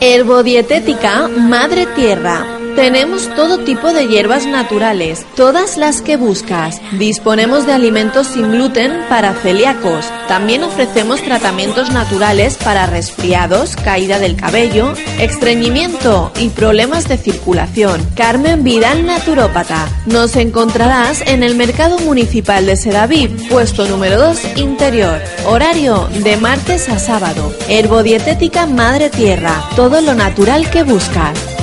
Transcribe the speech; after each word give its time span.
Herbodietética 0.00 1.28
Madre 1.28 1.86
Tierra. 1.94 2.59
Tenemos 2.76 3.28
todo 3.34 3.58
tipo 3.58 3.92
de 3.92 4.06
hierbas 4.06 4.46
naturales, 4.46 5.26
todas 5.36 5.76
las 5.76 6.00
que 6.02 6.16
buscas. 6.16 6.80
Disponemos 6.98 7.66
de 7.66 7.72
alimentos 7.72 8.28
sin 8.28 8.52
gluten 8.52 8.92
para 9.08 9.34
celíacos. 9.34 10.06
También 10.28 10.62
ofrecemos 10.62 11.22
tratamientos 11.22 11.90
naturales 11.90 12.56
para 12.56 12.86
resfriados, 12.86 13.76
caída 13.76 14.18
del 14.18 14.36
cabello, 14.36 14.94
estreñimiento 15.18 16.32
y 16.38 16.48
problemas 16.50 17.08
de 17.08 17.18
circulación. 17.18 18.06
Carmen 18.14 18.64
Vidal 18.64 19.04
Naturópata. 19.04 19.88
Nos 20.06 20.36
encontrarás 20.36 21.22
en 21.26 21.42
el 21.42 21.56
Mercado 21.56 21.98
Municipal 21.98 22.66
de 22.66 22.76
Sedaví, 22.76 23.28
puesto 23.50 23.86
número 23.86 24.18
2, 24.18 24.56
interior. 24.56 25.20
Horario 25.46 26.08
de 26.22 26.36
martes 26.36 26.88
a 26.88 26.98
sábado. 26.98 27.52
Herbodietética 27.68 28.66
Madre 28.66 29.10
Tierra. 29.10 29.64
Todo 29.76 30.00
lo 30.00 30.14
natural 30.14 30.70
que 30.70 30.82
buscas. 30.82 31.59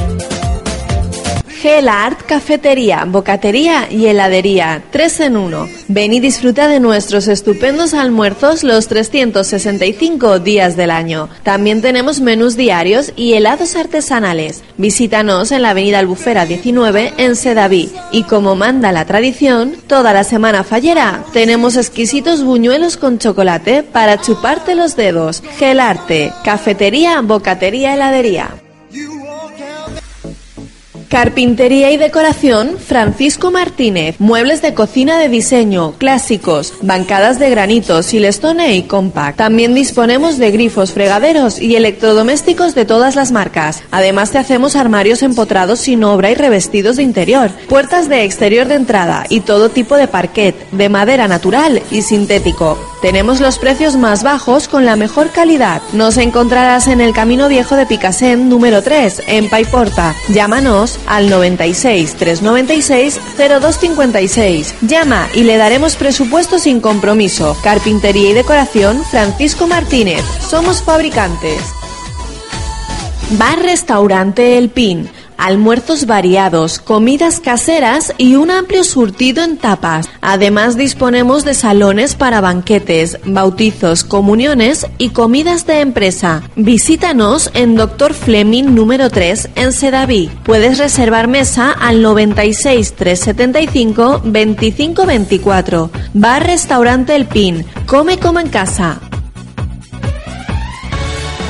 Gel 1.61 1.89
Art 1.89 2.21
Cafetería, 2.27 3.03
Bocatería 3.07 3.87
y 3.89 4.05
Heladería, 4.05 4.83
3 4.91 5.19
en 5.21 5.37
1. 5.37 5.67
Ven 5.87 6.13
y 6.13 6.19
disfruta 6.19 6.67
de 6.67 6.79
nuestros 6.79 7.27
estupendos 7.27 7.95
almuerzos 7.95 8.63
los 8.63 8.87
365 8.87 10.37
días 10.37 10.77
del 10.77 10.91
año. 10.91 11.29
También 11.41 11.81
tenemos 11.81 12.21
menús 12.21 12.57
diarios 12.57 13.11
y 13.15 13.33
helados 13.33 13.75
artesanales. 13.75 14.61
Visítanos 14.77 15.51
en 15.51 15.63
la 15.63 15.71
Avenida 15.71 15.97
Albufera 15.97 16.45
19 16.45 17.13
en 17.17 17.35
Sedaví. 17.35 17.91
Y 18.11 18.23
como 18.23 18.55
manda 18.55 18.91
la 18.91 19.05
tradición, 19.05 19.77
toda 19.87 20.13
la 20.13 20.23
semana 20.23 20.63
fallera 20.63 21.25
tenemos 21.33 21.75
exquisitos 21.75 22.43
buñuelos 22.43 22.97
con 22.97 23.17
chocolate 23.17 23.81
para 23.81 24.21
chuparte 24.21 24.75
los 24.75 24.95
dedos. 24.95 25.41
Gel 25.57 25.79
Arte, 25.79 26.31
Cafetería, 26.43 27.19
Bocatería, 27.21 27.95
Heladería. 27.95 28.66
Carpintería 31.09 31.89
y 31.91 31.97
decoración 31.97 32.77
Francisco 32.77 33.49
Martínez. 33.49 34.17
Muebles 34.19 34.61
de 34.61 34.73
cocina 34.73 35.17
de 35.17 35.29
diseño, 35.29 35.93
clásicos, 35.93 36.73
bancadas 36.81 37.39
de 37.39 37.49
granito, 37.49 38.03
silestone 38.03 38.75
y 38.75 38.83
compact. 38.83 39.37
También 39.37 39.73
disponemos 39.73 40.37
de 40.37 40.51
grifos, 40.51 40.91
fregaderos 40.91 41.61
y 41.61 41.77
electrodomésticos 41.77 42.75
de 42.75 42.83
todas 42.83 43.15
las 43.15 43.31
marcas. 43.31 43.83
Además 43.89 44.31
te 44.31 44.37
hacemos 44.37 44.75
armarios 44.75 45.23
empotrados 45.23 45.79
sin 45.79 46.03
obra 46.03 46.29
y 46.29 46.35
revestidos 46.35 46.97
de 46.97 47.03
interior, 47.03 47.51
puertas 47.69 48.09
de 48.09 48.25
exterior 48.25 48.67
de 48.67 48.75
entrada 48.75 49.25
y 49.29 49.39
todo 49.39 49.69
tipo 49.69 49.95
de 49.95 50.09
parquet, 50.09 50.55
de 50.71 50.89
madera 50.89 51.29
natural 51.29 51.81
y 51.89 52.01
sintético. 52.01 52.77
Tenemos 53.01 53.39
los 53.39 53.59
precios 53.59 53.95
más 53.95 54.23
bajos 54.23 54.67
con 54.67 54.85
la 54.85 54.97
mejor 54.97 55.29
calidad. 55.29 55.81
Nos 55.93 56.17
encontrarás 56.17 56.87
en 56.87 56.99
el 56.99 57.13
Camino 57.13 57.47
Viejo 57.47 57.75
de 57.75 57.85
Picasen 57.85 58.49
número 58.49 58.81
3, 58.81 59.23
en 59.27 59.49
Paiporta. 59.49 60.13
Llámanos 60.29 60.96
al 61.05 61.29
96 61.29 62.15
396 62.15 63.19
0256. 63.37 64.75
Llama 64.81 65.27
y 65.33 65.43
le 65.43 65.57
daremos 65.57 65.95
presupuesto 65.95 66.59
sin 66.59 66.81
compromiso. 66.81 67.57
Carpintería 67.63 68.29
y 68.29 68.33
decoración 68.33 69.03
Francisco 69.05 69.67
Martínez. 69.67 70.23
Somos 70.39 70.81
fabricantes. 70.81 71.61
Bar 73.31 73.59
Restaurante 73.59 74.57
El 74.57 74.69
Pin 74.69 75.09
almuerzos 75.37 76.05
variados, 76.05 76.79
comidas 76.79 77.39
caseras 77.39 78.13
y 78.17 78.35
un 78.35 78.51
amplio 78.51 78.83
surtido 78.83 79.43
en 79.43 79.57
tapas. 79.57 80.09
Además 80.21 80.77
disponemos 80.77 81.45
de 81.45 81.53
salones 81.53 82.15
para 82.15 82.41
banquetes, 82.41 83.19
bautizos, 83.25 84.03
comuniones 84.03 84.87
y 84.97 85.09
comidas 85.09 85.65
de 85.65 85.81
empresa. 85.81 86.43
Visítanos 86.55 87.51
en 87.53 87.75
Dr. 87.75 88.13
Fleming 88.13 88.75
número 88.75 89.09
3 89.09 89.49
en 89.55 89.73
Sedaví. 89.73 90.29
Puedes 90.43 90.77
reservar 90.77 91.27
mesa 91.27 91.71
al 91.71 92.01
96 92.01 92.95
375 92.95 94.21
2524. 94.23 95.91
Bar 96.13 96.45
Restaurante 96.45 97.15
El 97.15 97.25
Pin. 97.25 97.65
Come 97.85 98.17
como 98.19 98.39
en 98.39 98.49
casa. 98.49 98.99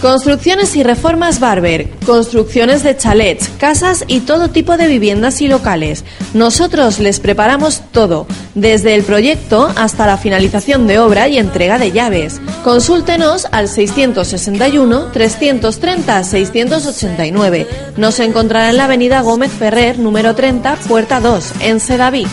Construcciones 0.00 0.76
y 0.76 0.84
reformas 0.84 1.40
Barber, 1.40 1.90
construcciones 2.06 2.84
de 2.84 2.96
chalets, 2.96 3.48
casas 3.58 4.04
y 4.06 4.20
todo 4.20 4.48
tipo 4.48 4.76
de 4.76 4.86
viviendas 4.86 5.40
y 5.40 5.48
locales. 5.48 6.04
Nosotros 6.34 7.00
les 7.00 7.18
preparamos 7.18 7.82
todo, 7.90 8.28
desde 8.54 8.94
el 8.94 9.02
proyecto 9.02 9.72
hasta 9.76 10.06
la 10.06 10.16
finalización 10.16 10.86
de 10.86 11.00
obra 11.00 11.26
y 11.26 11.38
entrega 11.38 11.80
de 11.80 11.90
llaves. 11.90 12.40
Consúltenos 12.62 13.48
al 13.50 13.66
661 13.66 15.10
330 15.10 16.22
689. 16.22 17.66
Nos 17.96 18.20
encontrará 18.20 18.70
en 18.70 18.76
la 18.76 18.84
Avenida 18.84 19.20
Gómez 19.22 19.50
Ferrer, 19.50 19.98
número 19.98 20.36
30, 20.36 20.76
puerta 20.86 21.20
2, 21.20 21.54
en 21.60 21.80
Sedaví. 21.80 22.24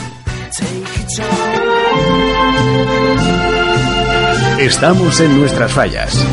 Estamos 4.60 5.20
en 5.20 5.40
nuestras 5.40 5.72
fallas 5.72 6.24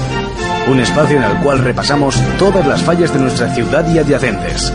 un 0.69 0.81
espacio 0.81 1.17
en 1.17 1.25
el 1.25 1.37
cual 1.43 1.59
repasamos 1.59 2.21
todas 2.39 2.67
las 2.67 2.83
fallas 2.83 3.13
de 3.13 3.21
nuestra 3.21 3.53
ciudad 3.55 3.87
y 3.93 3.99
adyacentes. 3.99 4.73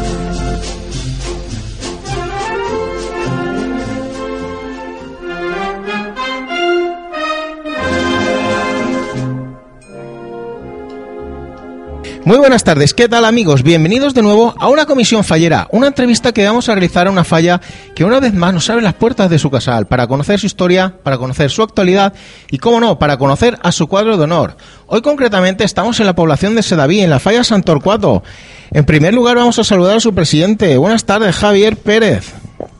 Muy 12.28 12.40
buenas 12.40 12.66
tardes, 12.66 12.94
¿qué 12.94 13.08
tal 13.08 13.24
amigos? 13.24 13.64
Bienvenidos 13.64 14.14
de 14.14 14.22
nuevo 14.22 14.54
a 14.60 14.68
una 14.68 14.86
comisión 14.86 15.24
fallera, 15.24 15.70
una 15.72 15.88
entrevista 15.88 16.34
que 16.34 16.46
vamos 16.46 16.68
a 16.68 16.74
realizar 16.74 17.08
a 17.08 17.10
una 17.10 17.24
falla 17.24 17.62
que 17.96 18.04
una 18.04 18.20
vez 18.20 18.34
más 18.34 18.54
nos 18.54 18.70
abre 18.70 18.84
las 18.84 18.96
puertas 18.96 19.30
de 19.30 19.40
su 19.40 19.50
casal 19.50 19.88
para 19.88 20.08
conocer 20.08 20.38
su 20.38 20.46
historia, 20.46 20.94
para 21.04 21.18
conocer 21.18 21.50
su 21.50 21.64
actualidad 21.64 22.12
y, 22.52 22.58
cómo 22.58 22.82
no, 22.82 23.00
para 23.00 23.16
conocer 23.16 23.58
a 23.64 23.72
su 23.72 23.88
cuadro 23.88 24.18
de 24.18 24.26
honor. 24.26 24.58
Hoy 24.88 25.02
concretamente 25.02 25.64
estamos 25.64 26.02
en 26.02 26.06
la 26.06 26.16
población 26.16 26.54
de 26.54 26.64
Sedaví, 26.64 27.00
en 27.00 27.12
la 27.12 27.20
falla 27.20 27.46
Santorcuato. 27.46 28.24
En 28.72 28.84
primer 28.84 29.14
lugar 29.14 29.38
vamos 29.38 29.58
a 29.60 29.64
saludar 29.64 29.96
a 29.96 30.02
su 30.02 30.14
presidente. 30.14 30.76
Buenas 30.76 31.06
tardes, 31.06 31.34
Javier 31.34 31.78
Pérez. 31.78 32.34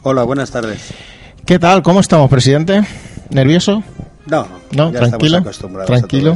Hola, 0.04 0.24
buenas 0.24 0.52
tardes. 0.52 0.90
¿Qué 1.46 1.58
tal? 1.58 1.84
¿Cómo 1.84 2.02
estamos, 2.02 2.30
presidente? 2.30 2.86
¿Nervioso? 3.30 3.82
No, 4.30 4.46
no, 4.72 4.92
tranquilo, 4.92 5.42
tranquilo. 5.86 6.36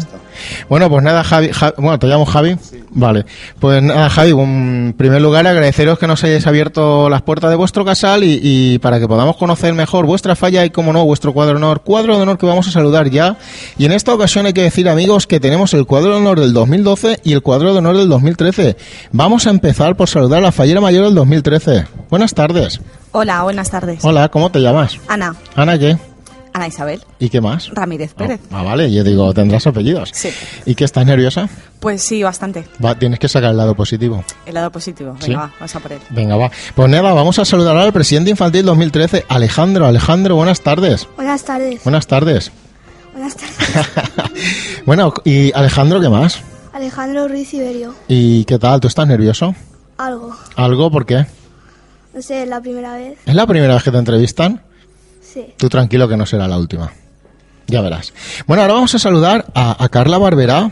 Bueno, 0.69 0.89
pues 0.89 1.03
nada, 1.03 1.23
Javi, 1.23 1.51
bueno, 1.77 1.99
te 1.99 2.07
llamo 2.07 2.25
Javi. 2.25 2.57
Vale, 2.91 3.25
pues 3.59 3.83
nada, 3.83 4.09
Javi, 4.09 4.31
en 4.31 4.93
primer 4.97 5.21
lugar 5.21 5.45
agradeceros 5.45 5.99
que 5.99 6.07
nos 6.07 6.23
hayáis 6.23 6.47
abierto 6.47 7.09
las 7.09 7.21
puertas 7.21 7.49
de 7.49 7.57
vuestro 7.57 7.83
casal 7.83 8.23
y, 8.23 8.79
para 8.79 8.99
que 8.99 9.07
podamos 9.07 9.35
conocer 9.35 9.73
mejor 9.73 10.05
vuestra 10.05 10.35
falla 10.35 10.63
y, 10.63 10.69
como 10.69 10.93
no, 10.93 11.05
vuestro 11.05 11.33
cuadro 11.33 11.53
de 11.53 11.57
honor. 11.57 11.81
Cuadro 11.81 12.15
de 12.15 12.23
honor 12.23 12.37
que 12.37 12.45
vamos 12.45 12.67
a 12.67 12.71
saludar 12.71 13.09
ya. 13.09 13.37
Y 13.77 13.85
en 13.85 13.91
esta 13.91 14.13
ocasión 14.13 14.45
hay 14.45 14.53
que 14.53 14.63
decir, 14.63 14.87
amigos, 14.87 15.27
que 15.27 15.39
tenemos 15.39 15.73
el 15.73 15.85
cuadro 15.85 16.11
de 16.11 16.17
honor 16.17 16.39
del 16.39 16.53
2012 16.53 17.19
y 17.23 17.33
el 17.33 17.41
cuadro 17.41 17.73
de 17.73 17.79
honor 17.79 17.97
del 17.97 18.07
2013. 18.07 18.77
Vamos 19.11 19.47
a 19.47 19.49
empezar 19.49 19.97
por 19.97 20.07
saludar 20.07 20.39
a 20.39 20.43
la 20.43 20.51
fallera 20.51 20.79
mayor 20.79 21.05
del 21.05 21.15
2013. 21.15 21.85
Buenas 22.09 22.33
tardes. 22.33 22.79
Hola, 23.11 23.43
buenas 23.43 23.69
tardes. 23.69 24.03
Hola, 24.03 24.29
¿cómo 24.29 24.49
te 24.49 24.59
llamas? 24.59 24.97
Ana, 25.09 25.35
Ana, 25.55 25.77
¿qué? 25.77 25.97
Ana 26.53 26.67
Isabel 26.67 27.01
¿Y 27.19 27.29
qué 27.29 27.39
más? 27.39 27.69
Ramírez 27.69 28.13
Pérez. 28.13 28.41
Ah, 28.51 28.63
vale, 28.63 28.91
yo 28.91 29.03
digo, 29.03 29.33
tendrás 29.33 29.65
apellidos. 29.67 30.09
Sí. 30.13 30.29
¿Y 30.65 30.75
qué 30.75 30.83
estás 30.83 31.05
nerviosa? 31.05 31.47
Pues 31.79 32.01
sí, 32.03 32.21
bastante. 32.23 32.65
Va, 32.83 32.95
tienes 32.99 33.19
que 33.19 33.27
sacar 33.29 33.51
el 33.51 33.57
lado 33.57 33.73
positivo. 33.75 34.23
El 34.45 34.55
lado 34.55 34.71
positivo. 34.71 35.13
Venga, 35.13 35.25
Sí. 35.25 35.33
va, 35.33 35.51
vamos 35.59 35.75
a 35.75 35.79
por 35.79 35.91
él. 35.93 35.99
Venga, 36.09 36.35
va. 36.35 36.51
Pues 36.75 36.89
nada, 36.89 37.13
vamos 37.13 37.39
a 37.39 37.45
saludar 37.45 37.77
al 37.77 37.93
presidente 37.93 38.29
infantil 38.31 38.65
2013, 38.65 39.25
Alejandro. 39.29 39.85
Alejandro, 39.85 40.35
buenas 40.35 40.61
tardes. 40.61 41.07
Buenas 41.15 41.43
tardes. 41.45 41.83
Buenas 41.83 42.07
tardes. 42.07 42.51
Buenas 43.13 43.35
tardes. 43.35 43.87
bueno, 44.85 45.13
y 45.23 45.51
Alejandro, 45.53 45.99
¿qué 46.01 46.09
más? 46.09 46.41
Alejandro 46.73 47.27
Ruiz 47.27 47.53
Iberio. 47.53 47.93
¿Y 48.07 48.45
qué 48.45 48.57
tal? 48.59 48.79
¿Tú 48.79 48.87
estás 48.87 49.07
nervioso? 49.07 49.55
Algo. 49.97 50.35
¿Algo? 50.55 50.89
¿Por 50.91 51.05
qué? 51.05 51.25
No 52.13 52.21
sé, 52.21 52.45
la 52.45 52.59
primera 52.61 52.95
vez. 52.95 53.17
¿Es 53.25 53.35
la 53.35 53.45
primera 53.47 53.73
vez 53.75 53.83
que 53.83 53.91
te 53.91 53.97
entrevistan? 53.97 54.61
Sí. 55.33 55.45
Tú 55.57 55.69
tranquilo 55.69 56.07
que 56.07 56.17
no 56.17 56.25
será 56.25 56.47
la 56.47 56.57
última. 56.57 56.91
Ya 57.67 57.81
verás. 57.81 58.13
Bueno, 58.47 58.63
ahora 58.63 58.73
vamos 58.73 58.93
a 58.95 58.99
saludar 58.99 59.45
a, 59.53 59.81
a 59.83 59.89
Carla 59.89 60.17
Barberá. 60.17 60.71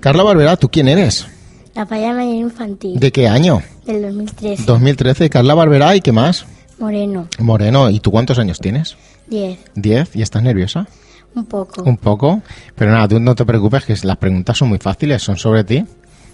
Carla 0.00 0.22
Barberá, 0.22 0.56
¿tú 0.56 0.68
quién 0.68 0.88
eres? 0.88 1.26
La 1.74 1.84
falla 1.86 2.14
mayor 2.14 2.34
infantil 2.34 2.98
¿De 2.98 3.12
qué 3.12 3.28
año? 3.28 3.62
del 3.86 4.02
2013. 4.02 4.64
2013. 4.66 5.30
Carla 5.30 5.54
Barberá, 5.54 5.94
¿y 5.96 6.00
qué 6.00 6.12
más? 6.12 6.46
Moreno, 6.78 7.26
Moreno, 7.38 7.88
¿y 7.88 8.00
tú 8.00 8.10
cuántos 8.10 8.38
años 8.38 8.58
tienes? 8.58 8.96
10. 9.28 9.58
¿Diez? 9.74 10.14
¿Y 10.14 10.20
estás 10.22 10.42
nerviosa? 10.42 10.86
Un 11.34 11.46
poco. 11.46 11.82
Un 11.84 11.96
poco. 11.96 12.42
Pero 12.74 12.90
nada, 12.92 13.08
tú 13.08 13.18
no 13.20 13.34
te 13.34 13.44
preocupes, 13.46 13.84
que 13.84 13.94
las 14.02 14.16
preguntas 14.18 14.58
son 14.58 14.68
muy 14.68 14.78
fáciles, 14.78 15.22
son 15.22 15.36
sobre 15.38 15.64
ti. 15.64 15.84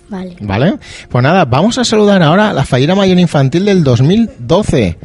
Vale. 0.08 0.36
¿Vale? 0.40 0.78
Pues 1.08 1.22
nada, 1.22 1.44
vamos 1.44 1.78
a 1.78 1.84
saludar 1.84 2.22
ahora 2.22 2.50
a 2.50 2.52
la 2.52 2.64
Fallera 2.64 2.94
Mayor 2.96 3.18
Infantil 3.18 3.64
del 3.64 3.84
2012. 3.84 4.98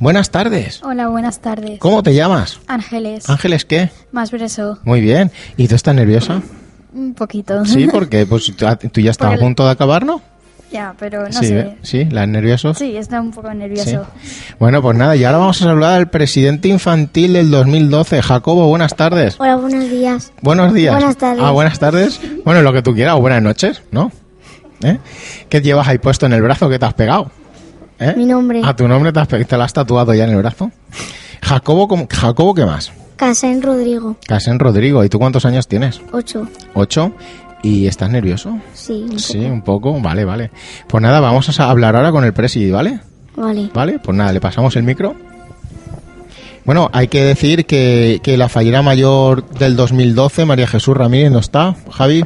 Buenas 0.00 0.30
tardes. 0.30 0.82
Hola, 0.82 1.08
buenas 1.08 1.40
tardes. 1.40 1.78
¿Cómo 1.78 2.02
te 2.02 2.14
llamas? 2.14 2.58
Ángeles. 2.66 3.28
Ángeles, 3.28 3.66
¿qué? 3.66 3.90
Más 4.12 4.30
breso. 4.30 4.78
Muy 4.82 5.02
bien. 5.02 5.30
¿Y 5.58 5.68
tú 5.68 5.74
estás 5.74 5.94
nerviosa? 5.94 6.40
Un 6.94 7.12
poquito. 7.12 7.66
Sí, 7.66 7.86
porque 7.92 8.24
pues, 8.24 8.50
tú 8.92 9.00
ya 9.02 9.10
estás 9.10 9.34
a 9.34 9.36
punto 9.36 9.62
de 9.66 9.70
acabar, 9.72 10.06
¿no? 10.06 10.22
ya, 10.72 10.94
pero 10.98 11.24
no 11.24 11.32
sí, 11.32 11.48
sé. 11.48 11.58
¿eh? 11.58 11.76
sí, 11.82 12.04
la 12.06 12.26
nervioso. 12.26 12.72
Sí, 12.72 12.96
está 12.96 13.20
un 13.20 13.30
poco 13.30 13.52
nervioso. 13.52 14.06
Bueno, 14.58 14.80
pues 14.80 14.96
nada, 14.96 15.16
y 15.16 15.24
ahora 15.24 15.36
vamos 15.36 15.60
a 15.60 15.64
saludar 15.64 15.98
al 15.98 16.08
presidente 16.08 16.68
infantil 16.68 17.34
del 17.34 17.50
2012, 17.50 18.22
Jacobo. 18.22 18.68
Buenas 18.68 18.96
tardes. 18.96 19.36
Hola, 19.38 19.56
buenos 19.56 19.90
días. 19.90 20.32
Buenos 20.40 20.72
días. 20.72 20.94
Buenas 20.94 21.16
tardes. 21.18 21.44
Ah, 21.44 21.50
buenas 21.50 21.78
tardes. 21.78 22.20
Bueno, 22.44 22.62
lo 22.62 22.72
que 22.72 22.80
tú 22.80 22.94
quieras, 22.94 23.16
o 23.16 23.20
buenas 23.20 23.42
noches, 23.42 23.82
¿no? 23.90 24.12
¿Eh? 24.82 24.98
¿Qué 25.50 25.60
llevas 25.60 25.88
ahí 25.88 25.98
puesto 25.98 26.24
en 26.24 26.32
el 26.32 26.40
brazo 26.40 26.70
que 26.70 26.78
te 26.78 26.86
has 26.86 26.94
pegado? 26.94 27.30
¿Eh? 28.00 28.14
Mi 28.16 28.24
nombre. 28.26 28.62
¿A 28.64 28.74
tu 28.74 28.88
nombre 28.88 29.12
te, 29.12 29.20
has 29.20 29.28
te 29.28 29.56
lo 29.56 29.62
has 29.62 29.72
tatuado 29.72 30.14
ya 30.14 30.24
en 30.24 30.30
el 30.30 30.36
brazo? 30.38 30.70
Jacobo, 31.42 31.86
¿cómo- 31.88 32.06
Jacobo 32.10 32.54
¿qué 32.54 32.64
más? 32.64 32.92
Casen 33.16 33.60
Rodrigo. 33.62 34.16
Casen 34.26 34.58
Rodrigo. 34.58 35.04
¿Y 35.04 35.08
tú 35.10 35.18
cuántos 35.18 35.44
años 35.44 35.68
tienes? 35.68 36.00
8. 36.12 36.48
¿Ocho? 36.74 37.12
¿Y 37.62 37.86
estás 37.86 38.08
nervioso? 38.10 38.58
Sí, 38.72 39.04
un 39.10 39.18
Sí, 39.18 39.38
un 39.38 39.60
poco. 39.62 40.00
Vale, 40.00 40.24
vale. 40.24 40.50
Pues 40.88 41.02
nada, 41.02 41.20
vamos 41.20 41.60
a 41.60 41.70
hablar 41.70 41.94
ahora 41.96 42.10
con 42.12 42.24
el 42.24 42.32
presi, 42.32 42.70
¿vale? 42.70 43.00
poco. 43.36 43.42
Vale. 43.42 43.70
¿Vale? 43.74 43.98
Pues 43.98 44.16
nada, 44.16 44.32
le 44.32 44.40
pasamos 44.40 44.74
el 44.76 44.82
micro. 44.84 45.14
Bueno, 46.64 46.88
hay 46.92 47.08
que 47.08 47.22
decir 47.24 47.66
que, 47.66 48.20
que 48.22 48.36
la 48.36 48.48
fallera 48.48 48.80
mayor 48.82 49.48
del 49.50 49.76
2012, 49.76 50.44
María 50.46 50.66
Jesús 50.66 50.96
Ramírez, 50.96 51.30
no 51.30 51.38
está. 51.40 51.74
Javi, 51.90 52.24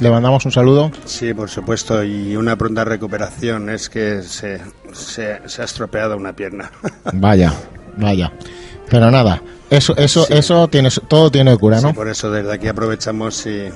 le 0.00 0.10
mandamos 0.10 0.44
un 0.44 0.52
saludo. 0.52 0.90
Sí, 1.04 1.32
por 1.34 1.48
supuesto, 1.50 2.02
y 2.04 2.36
una 2.36 2.56
pronta 2.56 2.84
recuperación. 2.84 3.70
Es 3.70 3.88
que 3.88 4.22
se, 4.22 4.60
se, 4.94 5.40
se 5.48 5.62
ha 5.62 5.64
estropeado 5.64 6.16
una 6.16 6.32
pierna. 6.34 6.70
Vaya, 7.12 7.52
vaya. 7.96 8.32
Pero 8.88 9.10
nada, 9.10 9.42
eso, 9.70 9.96
eso, 9.96 10.26
eso 10.28 10.68
tiene, 10.68 10.88
todo 11.08 11.30
tiene 11.30 11.56
cura, 11.56 11.80
¿no? 11.80 11.88
Sí, 11.88 11.94
por 11.94 12.08
eso 12.08 12.30
desde 12.30 12.52
aquí 12.52 12.66
aprovechamos 12.68 13.46
y 13.46 13.68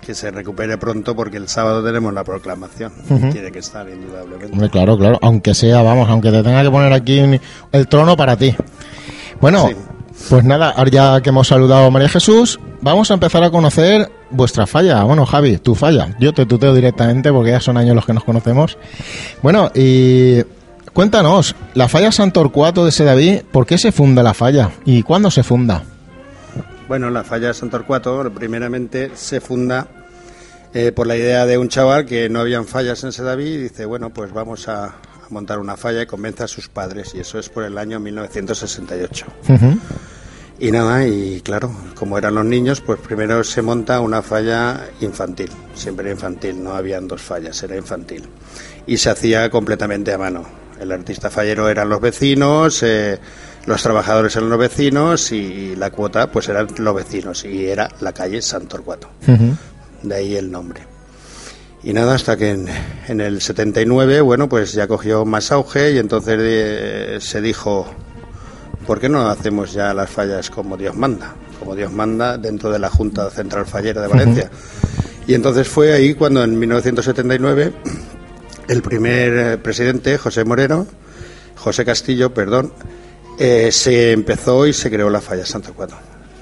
que 0.00 0.14
se 0.14 0.30
recupere 0.30 0.76
pronto 0.78 1.14
porque 1.14 1.36
el 1.36 1.48
sábado 1.48 1.82
tenemos 1.82 2.12
la 2.12 2.24
proclamación. 2.24 2.92
Tiene 3.32 3.50
que 3.52 3.60
estar, 3.60 3.88
indudablemente. 3.88 4.52
Hombre, 4.52 4.68
claro, 4.68 4.98
claro. 4.98 5.18
Aunque 5.22 5.54
sea, 5.54 5.80
vamos, 5.82 6.08
aunque 6.10 6.30
te 6.30 6.42
tenga 6.42 6.62
que 6.62 6.70
poner 6.70 6.92
aquí 6.92 7.22
el 7.72 7.88
trono 7.88 8.16
para 8.16 8.36
ti. 8.36 8.54
Bueno, 9.40 9.68
Sí. 9.68 9.76
Pues 10.28 10.44
nada, 10.44 10.70
ahora 10.70 10.90
ya 10.90 11.20
que 11.20 11.30
hemos 11.30 11.48
saludado 11.48 11.86
a 11.86 11.90
María 11.90 12.08
Jesús, 12.08 12.58
vamos 12.80 13.10
a 13.10 13.14
empezar 13.14 13.42
a 13.42 13.50
conocer 13.50 14.10
vuestra 14.30 14.66
falla. 14.66 15.02
Bueno, 15.04 15.26
Javi, 15.26 15.58
tu 15.58 15.74
falla. 15.74 16.16
Yo 16.18 16.32
te 16.32 16.46
tuteo 16.46 16.74
directamente 16.74 17.32
porque 17.32 17.50
ya 17.50 17.60
son 17.60 17.76
años 17.76 17.94
los 17.94 18.06
que 18.06 18.12
nos 18.12 18.24
conocemos. 18.24 18.78
Bueno, 19.42 19.70
y 19.74 20.42
cuéntanos, 20.92 21.54
la 21.74 21.88
falla 21.88 22.12
Santorcuato 22.12 22.84
de 22.84 22.92
Sedaví, 22.92 23.42
¿por 23.50 23.66
qué 23.66 23.78
se 23.78 23.92
funda 23.92 24.22
la 24.22 24.34
falla? 24.34 24.70
¿Y 24.84 25.02
cuándo 25.02 25.30
se 25.30 25.42
funda? 25.42 25.82
Bueno, 26.88 27.10
la 27.10 27.24
falla 27.24 27.54
Santorcuato 27.54 28.30
primeramente 28.34 29.12
se 29.14 29.40
funda 29.40 29.86
eh, 30.74 30.92
por 30.92 31.06
la 31.06 31.16
idea 31.16 31.46
de 31.46 31.58
un 31.58 31.68
chaval 31.68 32.06
que 32.06 32.28
no 32.28 32.40
habían 32.40 32.66
fallas 32.66 33.04
en 33.04 33.12
Sedaví 33.12 33.44
y 33.46 33.58
dice, 33.58 33.84
bueno, 33.84 34.10
pues 34.10 34.32
vamos 34.32 34.68
a, 34.68 34.86
a 34.86 34.92
montar 35.30 35.58
una 35.58 35.76
falla 35.76 36.02
y 36.02 36.06
convence 36.06 36.44
a 36.44 36.48
sus 36.48 36.68
padres 36.68 37.14
y 37.14 37.20
eso 37.20 37.38
es 37.38 37.48
por 37.48 37.64
el 37.64 37.78
año 37.78 38.00
1968. 38.00 39.26
Ujú. 39.48 39.78
Y 40.62 40.70
nada, 40.70 41.04
y 41.08 41.40
claro, 41.40 41.74
como 41.96 42.16
eran 42.16 42.36
los 42.36 42.44
niños, 42.44 42.80
pues 42.80 43.00
primero 43.00 43.42
se 43.42 43.62
monta 43.62 43.98
una 43.98 44.22
falla 44.22 44.90
infantil, 45.00 45.50
siempre 45.74 46.04
era 46.04 46.14
infantil, 46.14 46.62
no 46.62 46.74
habían 46.76 47.08
dos 47.08 47.20
fallas, 47.20 47.60
era 47.64 47.76
infantil. 47.76 48.22
Y 48.86 48.98
se 48.98 49.10
hacía 49.10 49.50
completamente 49.50 50.12
a 50.12 50.18
mano. 50.18 50.44
El 50.78 50.92
artista 50.92 51.30
fallero 51.30 51.68
eran 51.68 51.88
los 51.88 52.00
vecinos, 52.00 52.80
eh, 52.84 53.18
los 53.66 53.82
trabajadores 53.82 54.36
eran 54.36 54.50
los 54.50 54.58
vecinos 54.60 55.32
y 55.32 55.74
la 55.74 55.90
cuota 55.90 56.30
pues 56.30 56.48
eran 56.48 56.68
los 56.78 56.94
vecinos 56.94 57.44
y 57.44 57.66
era 57.66 57.88
la 57.98 58.12
calle 58.12 58.40
Santorcuato. 58.40 59.08
Ujú. 59.26 59.56
De 60.04 60.14
ahí 60.14 60.36
el 60.36 60.48
nombre. 60.48 60.82
Y 61.82 61.92
nada, 61.92 62.14
hasta 62.14 62.36
que 62.36 62.50
en, 62.50 62.68
en 63.08 63.20
el 63.20 63.40
79, 63.40 64.20
bueno, 64.20 64.48
pues 64.48 64.74
ya 64.74 64.86
cogió 64.86 65.24
más 65.24 65.50
auge 65.50 65.90
y 65.90 65.98
entonces 65.98 66.36
eh, 66.40 67.18
se 67.20 67.40
dijo, 67.40 67.92
¿por 68.86 69.00
qué 69.00 69.08
no 69.08 69.28
hacemos 69.28 69.72
ya 69.72 69.92
las 69.94 70.10
fallas 70.10 70.50
como 70.50 70.76
Dios 70.76 70.94
manda? 70.96 71.34
Como 71.58 71.74
Dios 71.74 71.92
manda 71.92 72.38
dentro 72.38 72.70
de 72.70 72.78
la 72.78 72.90
Junta 72.90 73.30
Central 73.30 73.66
Fallera 73.66 74.02
de 74.02 74.08
Valencia. 74.08 74.50
Y 75.26 75.34
entonces 75.34 75.68
fue 75.68 75.92
ahí 75.92 76.14
cuando 76.14 76.42
en 76.42 76.58
1979 76.58 77.72
el 78.68 78.82
primer 78.82 79.32
eh, 79.38 79.58
presidente, 79.58 80.18
José 80.18 80.44
Moreno, 80.44 80.86
José 81.56 81.84
Castillo, 81.84 82.34
perdón, 82.34 82.72
eh, 83.38 83.70
se 83.70 84.12
empezó 84.12 84.66
y 84.66 84.72
se 84.72 84.90
creó 84.90 85.10
la 85.10 85.20
falla 85.20 85.46
Santo 85.46 85.72
Cuatro. 85.74 85.96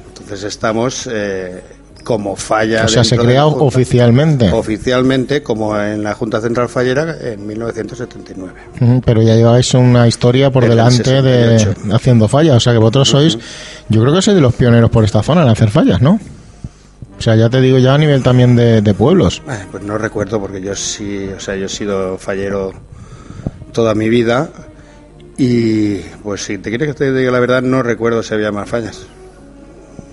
Entonces 0.08 0.44
estamos 0.44 1.08
eh, 1.10 1.62
como 2.04 2.36
falla. 2.36 2.84
O 2.84 2.88
sea, 2.88 3.04
se 3.04 3.16
crea 3.16 3.44
Junta. 3.44 3.64
oficialmente. 3.64 4.50
Oficialmente, 4.52 5.42
como 5.42 5.78
en 5.78 6.02
la 6.02 6.14
Junta 6.14 6.40
Central 6.40 6.68
Fallera 6.68 7.16
en 7.22 7.46
1979. 7.46 8.52
Ujú, 8.80 9.02
Pero 9.04 9.22
ya 9.22 9.34
lleváis 9.36 9.72
una 9.74 10.06
historia 10.08 10.50
por 10.50 10.62
Desde 10.64 10.76
delante 10.76 11.22
de 11.22 11.58
68. 11.58 11.94
haciendo 11.96 12.28
fallas. 12.28 12.56
O 12.56 12.60
sea 12.60 12.72
que 12.72 12.78
vosotros 12.78 13.08
sois, 13.08 13.38
yo 13.88 14.00
creo 14.02 14.14
que 14.14 14.22
sois 14.22 14.34
de 14.34 14.40
los 14.40 14.54
pioneros 14.54 14.90
por 14.90 15.04
esta 15.04 15.22
zona 15.22 15.42
en 15.42 15.48
hacer 15.48 15.70
fallas, 15.70 16.00
¿no? 16.00 16.18
O 17.18 17.22
sea, 17.22 17.36
ya 17.36 17.50
te 17.50 17.60
digo 17.60 17.76
ya 17.78 17.94
a 17.94 17.98
nivel 17.98 18.22
también 18.22 18.56
de, 18.56 18.80
de 18.80 18.94
pueblos. 18.94 19.42
Eh, 19.48 19.52
Pues 19.70 19.82
no 19.82 19.98
recuerdo 19.98 20.40
porque 20.40 20.60
yo 20.62 20.74
sí, 20.74 21.28
o 21.36 21.38
sea, 21.38 21.54
yo 21.56 21.66
he 21.66 21.68
sido 21.68 22.16
fallero 22.16 22.72
toda 23.72 23.94
mi 23.94 24.08
vida 24.08 24.48
y 25.36 25.96
pues 26.22 26.42
si 26.44 26.58
te 26.58 26.70
quieres 26.70 26.88
que 26.88 26.94
te 26.94 27.12
diga 27.12 27.30
la 27.30 27.40
verdad 27.40 27.62
no 27.62 27.82
recuerdo 27.82 28.22
si 28.22 28.34
había 28.34 28.52
más 28.52 28.68
fallas. 28.68 29.02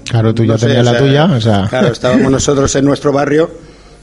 Claro, 0.10 0.34
tú 0.34 0.44
ya 0.46 0.54
No 0.54 0.60
tenías 0.60 0.80
o 0.80 0.84
la 0.84 0.92
sea, 0.92 1.00
tuya. 1.00 1.26
O 1.26 1.42
sea, 1.42 1.68
Claro, 1.70 1.88
estábamos 1.88 2.32
nosotros 2.32 2.76
en 2.76 2.86
nuestro 2.86 3.12
barrio 3.12 3.50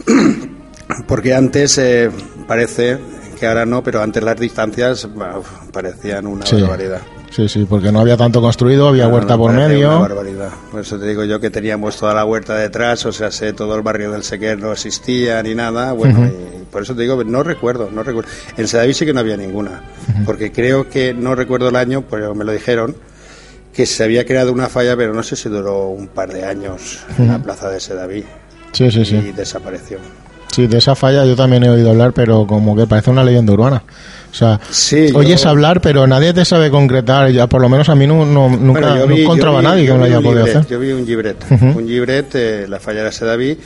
porque 1.07 1.35
antes 1.35 1.79
eh, 1.79 2.11
parece 2.47 2.99
que 3.39 3.47
ahora 3.47 3.67
no, 3.67 3.83
pero 3.83 4.03
antes 4.03 4.23
las 4.23 4.39
distancias 4.39 5.09
bah, 5.15 5.41
parecían 5.73 6.27
una 6.27 6.47
Sí. 6.47 6.61
barbaridad. 6.61 7.01
sí, 7.31 7.49
sí, 7.49 7.67
porque 7.69 7.91
no 7.91 7.99
había 8.01 8.17
tanto 8.17 8.41
construido, 8.41 8.87
había 8.89 9.09
huerta 9.09 9.35
no, 9.35 9.41
por 9.43 9.51
parecía 9.53 9.67
Una 9.89 9.99
medio. 9.99 10.01
barbaridad. 10.01 10.51
Por 10.71 10.81
eso 10.81 10.99
te 10.99 11.07
digo 11.07 11.25
yo 11.25 11.41
que 11.41 11.51
teníamos 11.51 11.97
toda 11.97 12.15
la 12.15 12.25
huerta 12.25 12.55
detrás, 12.57 13.05
o 13.07 13.13
sea, 13.13 13.31
sé, 13.33 13.53
todo 13.53 13.75
el 13.75 13.83
barrio 13.83 14.13
del 14.13 14.23
Sequer 14.23 14.59
no 14.61 14.73
existía 14.73 15.43
ni 15.43 15.55
nada. 15.55 15.93
Bueno, 15.93 16.27
y 16.27 16.65
por 16.71 16.83
eso 16.83 16.95
te 16.95 17.03
digo, 17.03 17.23
no 17.25 17.43
recuerdo, 17.43 17.91
no 17.93 18.03
recuerdo. 18.05 18.31
En 18.57 18.69
Sedaví 18.69 18.95
sí 18.95 19.05
que 19.05 19.13
no 19.13 19.21
había 19.21 19.37
ninguna, 19.37 19.83
porque 20.25 20.53
creo 20.53 20.89
que 20.89 21.13
no 21.13 21.35
recuerdo 21.35 21.69
el 21.71 21.77
año, 21.77 22.05
pero 22.09 22.35
me 22.37 22.45
lo 22.45 22.53
dijeron, 22.53 22.95
que 23.75 23.87
se 23.87 24.05
había 24.05 24.25
creado 24.25 24.53
una 24.53 24.69
falla, 24.69 24.97
pero 24.97 25.13
no 25.15 25.23
sé 25.23 25.35
si 25.37 25.49
duró 25.49 25.89
un 25.89 26.07
par 26.09 26.33
de 26.33 26.45
años 26.45 27.01
en 27.19 27.29
la 27.29 27.39
plaza 27.39 27.69
de 27.69 27.81
Sedaví 27.81 28.25
Sí, 28.73 28.91
sí, 28.91 29.01
y 29.01 29.05
sí. 29.05 29.33
desapareció. 29.37 29.99
Sí, 30.53 30.69
de 30.69 30.79
esa 30.79 30.95
falla 30.95 31.25
yo 31.25 31.35
también 31.35 31.65
he 31.65 31.69
oído 31.71 31.91
hablar, 31.91 32.13
pero 32.13 32.47
como 32.47 32.77
que 32.77 32.87
parece 32.87 33.11
una 33.11 33.25
leyenda 33.25 33.53
urbana. 33.53 33.83
O 34.31 34.35
sea, 34.37 34.61
Sí, 34.71 35.09
yo- 35.11 35.19
oyes 35.19 35.45
hablar, 35.47 35.81
pero 35.81 36.07
nadie 36.07 36.33
te 36.33 36.45
sabe 36.45 36.71
concretar. 36.71 37.31
Ya, 37.31 37.49
por 37.49 37.61
lo 37.61 37.69
menos 37.69 37.89
a 37.89 37.95
mí 37.97 38.07
no, 38.07 38.25
no- 38.25 38.49
nunca 38.49 38.81
Bueno, 38.81 38.97
yo 38.99 39.07
no 39.07 39.15
vi- 39.15 39.17
yo 39.19 39.23
encontraba 39.25 39.59
a 39.59 39.61
vi- 39.61 39.67
nadie 39.67 39.83
que 39.83 39.89
yo 39.89 39.95
me 39.95 39.99
lo 40.01 40.05
haya 40.07 40.17
podido 40.17 40.33
libret, 40.45 40.57
hacer. 40.57 40.71
Yo 40.71 40.79
vi 40.81 40.93
un 40.93 41.07
gibret, 41.07 41.45
Ujú. 41.51 41.67
un 41.79 41.87
gibret, 41.89 42.35
eh, 42.35 42.67
la 42.69 42.79
falla 42.81 43.03
de 43.05 43.13
Sedaví, 43.13 43.59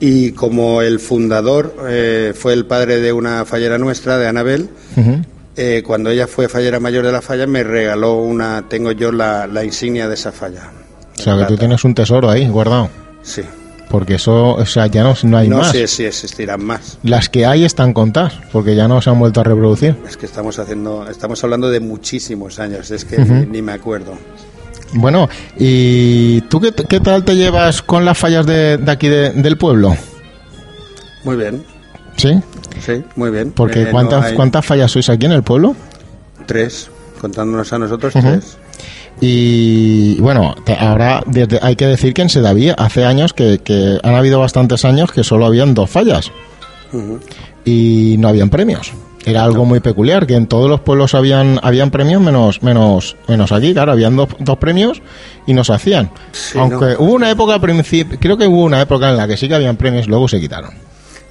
y 0.00 0.32
como 0.32 0.82
el 0.82 0.98
fundador 1.00 1.74
eh, 1.88 2.32
fue 2.36 2.52
el 2.54 2.66
padre 2.66 3.00
de 3.00 3.12
una 3.12 3.44
fallera 3.44 3.76
nuestra, 3.78 4.16
de 4.18 4.28
Anabel, 4.28 4.68
Ujú. 4.96 5.22
Eh, 5.56 5.82
cuando 5.86 6.10
ella 6.10 6.26
fue 6.26 6.48
fallera 6.48 6.80
mayor 6.80 7.04
de 7.06 7.12
la 7.12 7.22
falla, 7.22 7.46
me 7.46 7.62
regaló 7.64 8.14
una, 8.16 8.64
tengo 8.68 8.92
yo 8.92 9.12
la, 9.12 9.46
la 9.46 9.64
insignia 9.64 10.08
de 10.08 10.14
esa 10.14 10.32
falla. 10.32 10.70
O 11.18 11.22
sea, 11.22 11.36
que 11.38 11.44
tú 11.44 11.56
tienes 11.56 11.84
un 11.84 11.94
tesoro 11.94 12.30
ahí 12.30 12.48
guardado. 12.48 12.88
Sí. 13.22 13.42
Porque 13.90 14.14
eso, 14.14 14.54
o 14.54 14.64
sea, 14.66 14.86
ya 14.86 15.02
no, 15.02 15.14
no 15.24 15.36
hay 15.36 15.48
no 15.48 15.58
más. 15.58 15.72
sé 15.72 15.86
si 15.88 16.04
existirán 16.04 16.64
más. 16.64 16.98
Las 17.02 17.28
que 17.28 17.44
hay 17.44 17.64
están 17.64 17.92
contadas, 17.92 18.34
porque 18.52 18.76
ya 18.76 18.86
no 18.86 19.02
se 19.02 19.10
han 19.10 19.18
vuelto 19.18 19.40
a 19.40 19.44
reproducir. 19.44 19.96
Es 20.08 20.16
que 20.16 20.26
estamos 20.26 20.58
haciendo, 20.60 21.08
estamos 21.10 21.42
hablando 21.42 21.68
de 21.70 21.80
muchísimos 21.80 22.60
años, 22.60 22.90
es 22.92 23.04
que 23.04 23.18
ni, 23.18 23.46
ni 23.46 23.62
me 23.62 23.72
acuerdo. 23.72 24.14
Bueno, 24.92 25.28
¿y 25.58 26.40
tú 26.42 26.60
qué, 26.60 26.72
qué 26.72 27.00
tal 27.00 27.24
te 27.24 27.34
llevas 27.36 27.82
con 27.82 28.04
las 28.04 28.16
fallas 28.16 28.46
de, 28.46 28.76
de 28.78 28.90
aquí 28.92 29.08
de- 29.08 29.30
del 29.30 29.58
pueblo? 29.58 29.96
Muy 31.24 31.36
bien, 31.36 31.64
¿Sí? 32.20 32.40
sí, 32.80 33.02
muy 33.16 33.30
bien. 33.30 33.52
Porque 33.52 33.82
Eh, 33.82 33.84
no 33.86 33.90
¿cuántas, 33.92 34.24
hay- 34.26 34.34
¿cuántas 34.34 34.64
fallas 34.66 34.90
sois 34.90 35.08
aquí 35.08 35.26
en 35.26 35.32
el 35.32 35.42
pueblo? 35.42 35.74
Tres, 36.46 36.90
contándonos 37.20 37.72
a 37.72 37.78
nosotros 37.78 38.12
tres. 38.12 38.56
Y 39.20 40.18
bueno, 40.20 40.54
te- 40.64 40.74
ahora 40.78 41.22
desde, 41.26 41.58
hay 41.62 41.76
que 41.76 41.86
decir 41.86 42.14
que 42.14 42.22
en 42.22 42.28
Sedaví 42.30 42.72
hace 42.76 43.04
años 43.04 43.32
que, 43.34 43.58
que 43.58 43.98
han 44.02 44.14
habido 44.14 44.40
bastantes 44.40 44.84
años 44.84 45.12
que 45.12 45.24
solo 45.24 45.44
habían 45.46 45.74
dos 45.74 45.90
fallas 45.90 46.30
y 47.64 48.16
no 48.18 48.28
habían 48.28 48.50
premios. 48.50 48.92
Era 49.26 49.44
algo 49.44 49.66
muy 49.66 49.80
peculiar, 49.80 50.26
que 50.26 50.34
en 50.34 50.46
todos 50.46 50.70
los 50.70 50.80
pueblos 50.80 51.14
habían, 51.14 51.60
habían 51.62 51.90
premios 51.90 52.22
menos, 52.22 52.62
menos, 52.62 53.16
menos 53.28 53.52
aquí, 53.52 53.74
claro, 53.74 53.92
habían 53.92 54.16
dos, 54.16 54.30
dos 54.38 54.56
premios 54.56 55.02
y 55.46 55.52
no 55.52 55.62
se 55.62 55.74
hacían. 55.74 56.10
Sí, 56.32 56.58
Aunque 56.58 56.94
no. 56.94 57.00
hubo 57.04 57.12
una 57.12 57.30
época, 57.30 57.60
creo 58.18 58.38
que 58.38 58.46
hubo 58.46 58.64
una 58.64 58.80
época 58.80 59.10
en 59.10 59.18
la 59.18 59.28
que 59.28 59.36
sí 59.36 59.46
que 59.46 59.54
habían 59.56 59.76
premios, 59.76 60.08
luego 60.08 60.26
se 60.26 60.40
quitaron. 60.40 60.70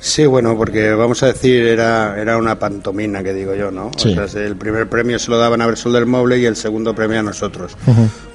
Sí, 0.01 0.25
bueno, 0.25 0.55
porque 0.57 0.91
vamos 0.93 1.21
a 1.23 1.27
decir, 1.27 1.65
era, 1.65 2.15
era 2.19 2.37
una 2.37 2.57
pantomina, 2.57 3.21
que 3.21 3.33
digo 3.33 3.53
yo, 3.53 3.69
¿no? 3.69 3.91
Sí. 3.97 4.17
O 4.17 4.27
sea, 4.27 4.41
el 4.43 4.55
primer 4.55 4.87
premio 4.87 5.19
se 5.19 5.29
lo 5.29 5.37
daban 5.37 5.61
a 5.61 5.67
Versol 5.67 5.91
del 5.91 6.05
Moble 6.05 6.37
y 6.39 6.45
el 6.45 6.55
segundo 6.55 6.95
premio 6.95 7.19
a 7.19 7.23
nosotros. 7.23 7.75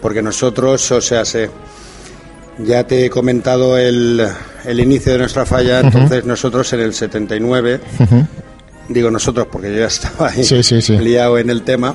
Porque 0.02 0.20
nosotros, 0.20 0.90
o 0.92 1.00
sea, 1.00 1.24
se, 1.24 1.48
ya 2.58 2.86
te 2.86 3.06
he 3.06 3.10
comentado 3.10 3.78
el, 3.78 4.26
el 4.66 4.80
inicio 4.80 5.12
de 5.12 5.18
nuestra 5.18 5.46
falla, 5.46 5.80
entonces 5.80 6.26
nosotros 6.26 6.70
en 6.74 6.80
el 6.80 6.92
79, 6.92 7.80
Ujú. 8.00 8.26
digo 8.90 9.10
nosotros 9.10 9.46
porque 9.50 9.72
yo 9.72 9.78
ya 9.80 9.86
estaba 9.86 10.28
ahí 10.28 10.44
Sí, 10.44 10.62
sí, 10.62 10.82
sí. 10.82 10.98
liado 10.98 11.38
en 11.38 11.48
el 11.48 11.62
tema, 11.62 11.94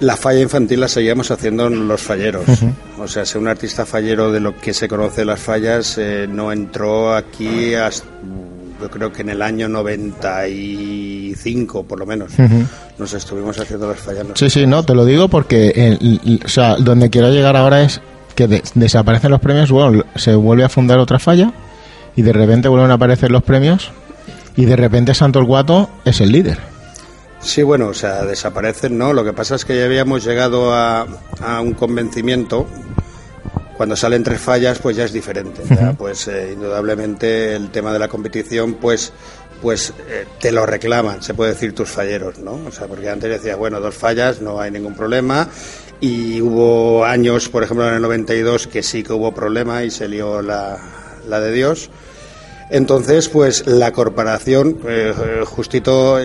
la 0.00 0.16
falla 0.16 0.40
infantil 0.40 0.80
la 0.80 0.88
seguíamos 0.88 1.30
haciendo 1.30 1.68
los 1.70 2.00
falleros. 2.00 2.44
O 2.98 3.06
sea, 3.08 3.24
ser 3.24 3.40
un 3.40 3.48
artista 3.48 3.86
fallero 3.86 4.32
de 4.32 4.40
lo 4.40 4.56
que 4.56 4.74
se 4.74 4.88
conoce 4.88 5.24
las 5.24 5.40
fallas 5.40 5.96
eh, 5.98 6.26
no 6.28 6.52
entró 6.52 7.14
aquí 7.14 7.74
hasta, 7.74 8.06
yo 8.80 8.90
creo 8.90 9.12
que 9.12 9.22
en 9.22 9.30
el 9.30 9.42
año 9.42 9.68
95 9.68 11.84
por 11.84 11.98
lo 11.98 12.06
menos. 12.06 12.32
Nos 12.98 13.12
estuvimos 13.14 13.58
haciendo 13.58 13.88
las 13.88 13.98
fallas. 14.00 14.26
Sí, 14.34 14.50
sí, 14.50 14.66
no, 14.66 14.82
te 14.84 14.94
lo 14.94 15.04
digo 15.04 15.28
porque, 15.28 15.68
eh, 15.74 15.98
l- 16.00 16.20
l- 16.24 16.40
o 16.44 16.48
sea, 16.48 16.76
donde 16.76 17.10
quiero 17.10 17.30
llegar 17.30 17.56
ahora 17.56 17.82
es 17.82 18.00
que 18.34 18.46
de- 18.48 18.62
desaparecen 18.74 19.30
los 19.30 19.40
premios, 19.40 19.70
bueno, 19.70 20.04
se 20.16 20.34
vuelve 20.34 20.64
a 20.64 20.68
fundar 20.68 20.98
otra 20.98 21.18
falla 21.18 21.52
y 22.16 22.22
de 22.22 22.32
repente 22.32 22.68
vuelven 22.68 22.90
a 22.90 22.94
aparecer 22.94 23.30
los 23.30 23.42
premios 23.42 23.90
y 24.56 24.64
de 24.64 24.76
repente 24.76 25.14
Santo 25.14 25.38
el 25.38 25.44
Guato 25.46 25.88
es 26.04 26.20
el 26.20 26.32
líder. 26.32 26.58
Sí, 27.42 27.62
bueno, 27.62 27.88
o 27.88 27.94
sea, 27.94 28.24
desaparecen, 28.24 28.98
¿no? 28.98 29.12
Lo 29.12 29.24
que 29.24 29.32
pasa 29.32 29.54
es 29.54 29.64
que 29.64 29.76
ya 29.76 29.84
habíamos 29.84 30.24
llegado 30.24 30.74
a, 30.74 31.06
a 31.40 31.60
un 31.60 31.72
convencimiento. 31.72 32.66
Cuando 33.76 33.96
salen 33.96 34.22
tres 34.22 34.40
fallas, 34.40 34.78
pues 34.78 34.94
ya 34.96 35.04
es 35.04 35.12
diferente. 35.12 35.62
Ya, 35.70 35.94
pues 35.94 36.28
eh, 36.28 36.50
indudablemente 36.52 37.56
el 37.56 37.70
tema 37.70 37.94
de 37.94 37.98
la 37.98 38.08
competición, 38.08 38.74
pues, 38.74 39.14
pues 39.62 39.94
eh, 40.06 40.26
te 40.38 40.52
lo 40.52 40.66
reclaman, 40.66 41.22
se 41.22 41.32
puede 41.32 41.52
decir 41.52 41.74
tus 41.74 41.88
falleros, 41.88 42.38
¿no? 42.38 42.60
O 42.66 42.70
sea, 42.70 42.86
porque 42.88 43.08
antes 43.08 43.30
decías, 43.30 43.56
bueno, 43.56 43.80
dos 43.80 43.94
fallas, 43.94 44.42
no 44.42 44.60
hay 44.60 44.70
ningún 44.70 44.94
problema. 44.94 45.48
Y 45.98 46.42
hubo 46.42 47.06
años, 47.06 47.48
por 47.48 47.62
ejemplo, 47.62 47.88
en 47.88 47.94
el 47.94 48.02
92, 48.02 48.66
que 48.66 48.82
sí 48.82 49.02
que 49.02 49.14
hubo 49.14 49.32
problema 49.32 49.82
y 49.82 49.90
se 49.90 50.08
lió 50.08 50.42
la, 50.42 50.78
la 51.26 51.40
de 51.40 51.50
Dios. 51.50 51.88
Entonces, 52.70 53.28
pues 53.28 53.66
la 53.66 53.92
corporación, 53.92 54.78
eh, 54.86 55.12
eh, 55.16 55.42
justito, 55.44 56.18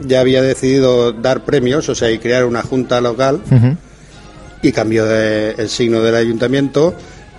ya 0.00 0.20
había 0.20 0.42
decidido 0.42 1.12
dar 1.12 1.44
premios, 1.44 1.88
o 1.88 1.94
sea, 1.94 2.10
y 2.10 2.18
crear 2.18 2.44
una 2.44 2.62
junta 2.62 3.00
local 3.00 3.40
y 4.62 4.72
cambió 4.72 5.04
de- 5.04 5.52
el 5.58 5.68
signo 5.68 6.02
del 6.02 6.14
ayuntamiento 6.14 6.94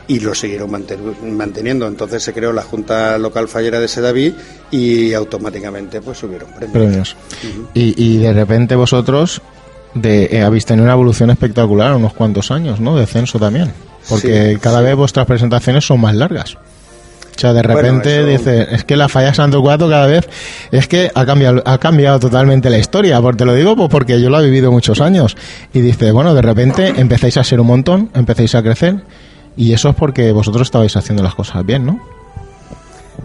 y 0.07 0.19
lo 0.21 0.33
siguieron 0.33 0.71
manten- 0.71 1.19
manteniendo. 1.31 1.85
Entonces 1.87 2.23
se 2.23 2.31
creó 2.33 2.53
la 2.53 2.61
Junta 2.63 3.17
Local 3.17 3.47
Fallera 3.49 3.79
de 3.79 3.87
Sedaví 3.89 4.33
y 4.71 5.13
automáticamente 5.13 5.99
pues 6.01 6.17
subieron 6.19 6.49
premios. 6.51 6.71
Premios. 6.73 7.15
y, 7.73 7.93
y 8.01 8.17
de 8.17 8.31
repente 8.33 8.75
vosotros 8.75 9.41
de, 9.93 10.29
eh, 10.31 10.41
habéis 10.43 10.65
tenido 10.65 10.85
una 10.85 10.93
evolución 10.93 11.29
espectacular 11.29 11.93
unos 11.95 12.13
cuantos 12.13 12.51
años, 12.51 12.79
¿no? 12.79 12.95
De 12.95 13.05
censo 13.05 13.37
también. 13.39 13.73
Porque 14.07 14.53
Sí, 14.53 14.59
cada 14.61 14.79
sí. 14.79 14.85
vez 14.85 14.95
vuestras 14.95 15.25
presentaciones 15.25 15.85
son 15.85 15.99
más 15.99 16.15
largas. 16.15 16.57
O 17.37 17.39
sea, 17.39 17.53
de 17.53 17.61
Bueno, 17.61 17.75
repente 17.79 18.17
eso- 18.17 18.27
dice, 18.27 18.67
es 18.71 18.83
que 18.83 18.95
la 18.97 19.07
falla 19.07 19.31
Santo 19.31 19.61
Cuatro 19.61 19.87
cada 19.87 20.07
vez 20.07 20.27
es 20.71 20.87
que 20.87 21.11
ha 21.13 21.23
cambiado, 21.23 21.61
ha 21.65 21.77
cambiado 21.77 22.19
totalmente 22.19 22.67
la 22.71 22.79
historia. 22.79 23.21
Porque 23.21 23.37
te 23.37 23.45
lo 23.45 23.53
digo 23.53 23.75
pues 23.75 23.89
porque 23.89 24.19
yo 24.19 24.31
lo 24.31 24.41
he 24.41 24.45
vivido 24.45 24.71
muchos 24.71 24.99
años. 25.01 25.37
Y 25.71 25.81
dice, 25.81 26.11
bueno, 26.11 26.33
de 26.33 26.41
repente 26.41 26.93
empezáis 26.97 27.37
a 27.37 27.43
ser 27.43 27.59
un 27.59 27.67
montón, 27.67 28.09
empezáis 28.15 28.55
a 28.55 28.63
crecer. 28.63 28.95
Y 29.55 29.71
eso 29.73 29.89
es 29.89 29.95
porque 29.95 30.31
vosotros 30.31 30.67
estabais 30.67 30.95
haciendo 30.97 31.21
las 31.21 31.35
cosas 31.35 31.63
bien, 31.63 31.85
¿no? 31.85 31.99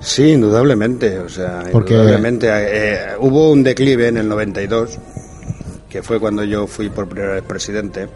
Sí, 0.01 0.33
indudablemente. 0.33 1.19
O 1.19 1.29
sea, 1.31 1.63
Porque- 1.73 1.95
indudablemente. 1.95 2.49
eh, 2.51 2.99
hubo 3.19 3.51
un 3.51 3.63
declive 3.63 4.09
en 4.09 4.19
el 4.19 4.29
92, 4.29 4.99
que 5.89 6.03
fue 6.03 6.19
cuando 6.21 6.45
yo 6.45 6.67
fui 6.67 6.91
por 6.91 7.09
primera 7.09 7.35
vez 7.35 7.43
presidente, 7.45 8.09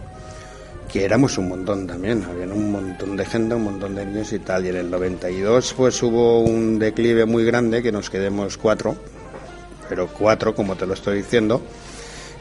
que 0.92 1.04
éramos 1.04 1.38
un 1.38 1.48
montón 1.48 1.86
también. 1.86 2.24
Había 2.24 2.52
un 2.52 2.70
montón 2.72 3.16
de 3.16 3.24
gente, 3.24 3.54
un 3.54 3.64
montón 3.64 3.94
de 3.94 4.06
niños 4.06 4.32
y 4.32 4.38
tal. 4.38 4.64
Y 4.66 4.68
en 4.68 4.76
el 4.76 4.90
92 4.90 5.74
pues 5.76 6.02
hubo 6.02 6.40
un 6.40 6.78
declive 6.78 7.26
muy 7.26 7.44
grande, 7.44 7.82
que 7.82 7.92
nos 7.92 8.10
quedemos 8.10 8.56
cuatro, 8.56 8.96
pero 9.88 10.08
cuatro, 10.08 10.54
como 10.54 10.76
te 10.76 10.86
lo 10.86 10.94
estoy 10.94 11.18
diciendo. 11.18 11.62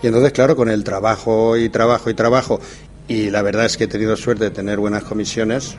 Y 0.01 0.07
entonces, 0.07 0.33
claro, 0.33 0.55
con 0.55 0.69
el 0.69 0.83
trabajo 0.83 1.57
y 1.57 1.69
trabajo 1.69 2.09
y 2.09 2.13
trabajo, 2.13 2.59
y 3.07 3.29
la 3.29 3.41
verdad 3.41 3.65
es 3.65 3.77
que 3.77 3.85
he 3.85 3.87
tenido 3.87 4.15
suerte 4.15 4.45
de 4.45 4.51
tener 4.51 4.79
buenas 4.79 5.03
comisiones, 5.03 5.77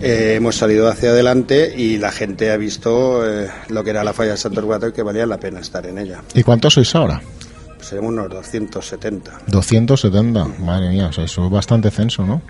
eh, 0.00 0.34
hemos 0.36 0.56
salido 0.56 0.88
hacia 0.88 1.10
adelante 1.10 1.74
y 1.76 1.98
la 1.98 2.10
gente 2.10 2.50
ha 2.50 2.56
visto 2.56 3.28
eh, 3.28 3.48
lo 3.68 3.84
que 3.84 3.90
era 3.90 4.02
la 4.02 4.12
falla 4.12 4.32
de 4.32 4.36
Santo 4.38 4.62
Guato 4.62 4.88
y 4.88 4.92
que 4.92 5.02
valía 5.02 5.26
la 5.26 5.38
pena 5.38 5.60
estar 5.60 5.86
en 5.86 5.98
ella. 5.98 6.22
¿Y 6.34 6.42
cuántos 6.42 6.74
sois 6.74 6.94
ahora? 6.94 7.20
Seremos 7.84 8.12
unos 8.12 8.28
270. 8.30 9.40
270, 9.46 10.44
madre 10.60 10.88
mía, 10.90 11.06
o 11.08 11.12
sea, 11.12 11.24
eso 11.24 11.44
es 11.44 11.50
bastante 11.50 11.90
censo, 11.90 12.24
¿no? 12.26 12.40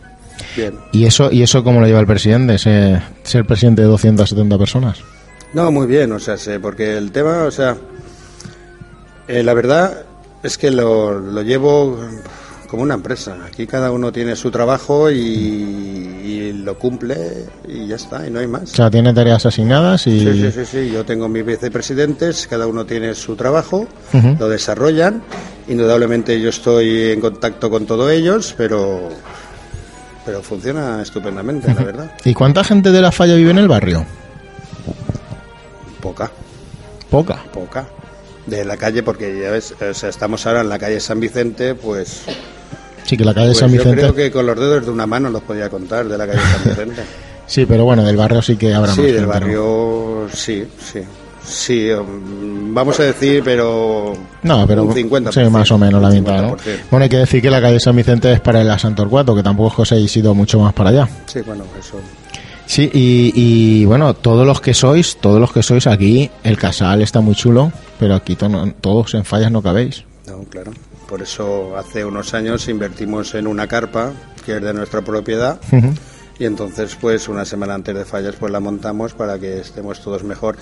Bien. 0.57 0.75
¿Y 0.93 1.05
eso, 1.07 1.31
¿Y 1.31 1.43
eso 1.43 1.63
cómo 1.65 1.81
lo 1.81 1.87
lleva 1.87 2.01
el 2.01 2.07
presidente, 2.07 2.55
ese- 2.55 3.01
ser 3.23 3.45
presidente 3.45 3.83
de 3.83 3.89
270 3.89 4.59
personas? 4.59 4.99
No, 5.53 5.71
muy 5.71 5.87
bien, 5.87 6.11
o 6.13 6.19
sea, 6.19 6.37
sé, 6.37 6.59
porque 6.61 6.97
el 6.97 7.13
tema, 7.13 7.45
o 7.45 7.51
sea, 7.51 7.77
eh, 9.29 9.43
la 9.43 9.55
verdad 9.55 10.05
es 10.43 10.59
que 10.59 10.71
lo, 10.71 11.19
lo 11.19 11.43
llevo 11.43 11.99
como 12.75 12.83
una 12.83 12.95
empresa. 12.95 13.37
Aquí 13.47 13.69
cada 13.69 13.93
uno 13.93 14.11
tiene 14.11 14.35
su 14.35 14.51
trabajo 14.51 15.09
y, 15.09 15.15
y 15.15 16.53
lo 16.53 16.77
cumple 16.77 17.45
y 17.69 17.87
ya 17.87 17.95
está, 17.95 18.27
y 18.27 18.33
no 18.33 18.41
hay 18.41 18.49
más. 18.49 18.65
O 18.65 18.67
sea, 18.75 18.91
tiene 18.91 19.15
tareas 19.15 19.47
asignadas 19.47 20.09
y... 20.09 20.19
Sí, 20.19 20.43
sí, 20.43 20.51
sí, 20.51 20.67
sí. 20.67 20.91
Yo 20.91 21.05
tengo 21.05 21.29
mis 21.29 21.47
vicepresidentes, 21.47 22.49
cada 22.49 22.67
uno 22.67 22.85
tiene 22.85 23.15
su 23.15 23.37
trabajo, 23.37 23.87
lo 24.41 24.49
desarrollan. 24.49 25.23
Indudablemente 25.69 26.41
yo 26.41 26.49
estoy 26.51 27.13
en 27.13 27.21
contacto 27.21 27.71
con 27.71 27.87
todos 27.87 28.11
ellos, 28.11 28.53
pero, 28.59 29.09
pero 30.27 30.43
funciona 30.43 31.01
estupendamente, 31.01 31.73
la 31.73 31.85
verdad. 31.85 32.11
¿Y 32.25 32.35
cuánta 32.35 32.65
gente 32.65 32.91
de 32.91 33.01
la 33.01 33.13
falla 33.13 33.37
vive 33.37 33.53
en 33.53 33.59
el 33.59 33.69
barrio? 33.69 34.05
Poca, 36.01 36.29
Poca. 37.09 37.45
poca. 37.53 37.87
De 38.47 38.65
la 38.65 38.77
calle, 38.77 39.03
porque 39.03 39.41
ya 39.41 39.51
ves, 39.53 39.75
o 39.81 39.95
sea, 39.95 40.11
estamos 40.11 40.45
ahora 40.47 40.61
en 40.61 40.69
la 40.69 40.79
calle 40.79 41.01
San 41.01 41.19
Vicente, 41.19 41.75
pues, 41.75 42.25
Sí, 43.05 43.17
que 43.17 43.25
la 43.25 43.33
calle 43.35 43.49
pues 43.49 43.59
San 43.59 43.69
yo 43.71 43.79
Vicente... 43.79 44.01
creo 44.01 44.15
que 44.15 44.31
con 44.31 44.47
los 44.47 44.59
dedos 44.59 44.85
de 44.87 44.91
una 44.91 45.07
mano 45.07 45.31
los 45.31 45.43
podía 45.43 45.69
contar 45.71 46.09
de 46.09 46.19
la 46.19 46.27
calle 46.27 46.41
San 46.41 46.65
Vicente. 46.65 47.03
Sí, 47.47 47.67
pero 47.67 47.85
bueno, 47.85 48.03
del 48.03 48.17
barrio 48.17 48.41
sí 48.41 48.57
que 48.57 48.73
habrá 48.73 48.93
sí, 48.95 49.03
más 49.03 49.07
del 49.07 49.15
gente, 49.17 49.27
¿no? 49.27 49.33
barrio, 49.33 50.29
sí, 50.33 50.65
sí. 50.79 51.01
Sí, 51.47 51.91
um, 51.91 52.73
vamos 52.73 52.99
a 53.01 53.03
decir, 53.03 53.43
pero 53.45 54.15
No, 54.43 54.67
pero 54.67 54.85
un 54.85 54.95
50%. 54.95 55.31
sí, 55.45 55.51
más 55.51 55.71
o 55.71 55.77
menos 55.77 56.01
la 56.01 56.09
mitad, 56.09 56.41
¿no? 56.41 56.57
50%. 56.57 56.57
Bueno, 56.91 57.03
hay 57.03 57.11
que 57.11 57.19
decir 57.19 57.43
que 57.43 57.51
la 57.51 57.61
calle 57.61 57.79
San 57.81 57.95
Vicente 57.97 58.33
es 58.33 58.41
para 58.41 58.63
el 58.63 58.71
a 58.71 58.79
Santo 58.79 59.03
Torcuato, 59.03 59.35
que 59.37 59.43
tampoco 59.43 59.69
es 59.69 59.77
que 59.77 59.83
os 59.83 59.93
hayáis 59.93 60.17
ido 60.17 60.35
mucho 60.35 60.59
más 60.59 60.73
para 60.73 60.89
allá. 60.89 61.09
Sí, 61.27 61.41
bueno, 61.43 61.65
eso. 61.79 62.01
Sí, 62.65 62.91
y, 62.95 63.33
y, 63.35 63.85
bueno, 63.85 64.15
todos 64.15 64.47
los 64.47 64.63
que 64.63 64.73
sois, 64.73 65.19
todos 65.21 65.39
los 65.39 65.53
que 65.53 65.63
sois 65.63 65.87
aquí, 65.87 66.31
el 66.45 66.57
casal 66.57 67.03
está 67.03 67.21
muy 67.21 67.35
chulo, 67.35 67.71
pero 68.01 68.15
aquí 68.15 68.37
to- 68.37 68.73
todos 68.81 69.13
en 69.13 69.27
fallas 69.27 69.53
no 69.53 69.61
cabéis. 69.61 70.03
No, 70.27 70.39
claro. 70.45 70.73
Por 71.09 71.23
eso 71.23 71.77
hace 71.77 72.05
unos 72.05 72.35
años 72.35 72.69
invertimos 72.69 73.35
en 73.35 73.47
una 73.47 73.67
carpa 73.67 74.13
que 74.45 74.57
es 74.57 74.63
de 74.63 74.75
nuestra 74.75 75.01
propiedad 75.03 75.59
y 76.39 76.45
entonces 76.45 76.97
pues 77.01 77.29
una 77.29 77.45
semana 77.45 77.75
antes 77.75 77.95
de 77.95 78.05
fallas 78.05 78.35
pues 78.39 78.51
la 78.53 78.61
montamos 78.61 79.15
para 79.15 79.39
que 79.39 79.59
estemos 79.61 80.01
todos 80.01 80.25
mejor. 80.25 80.57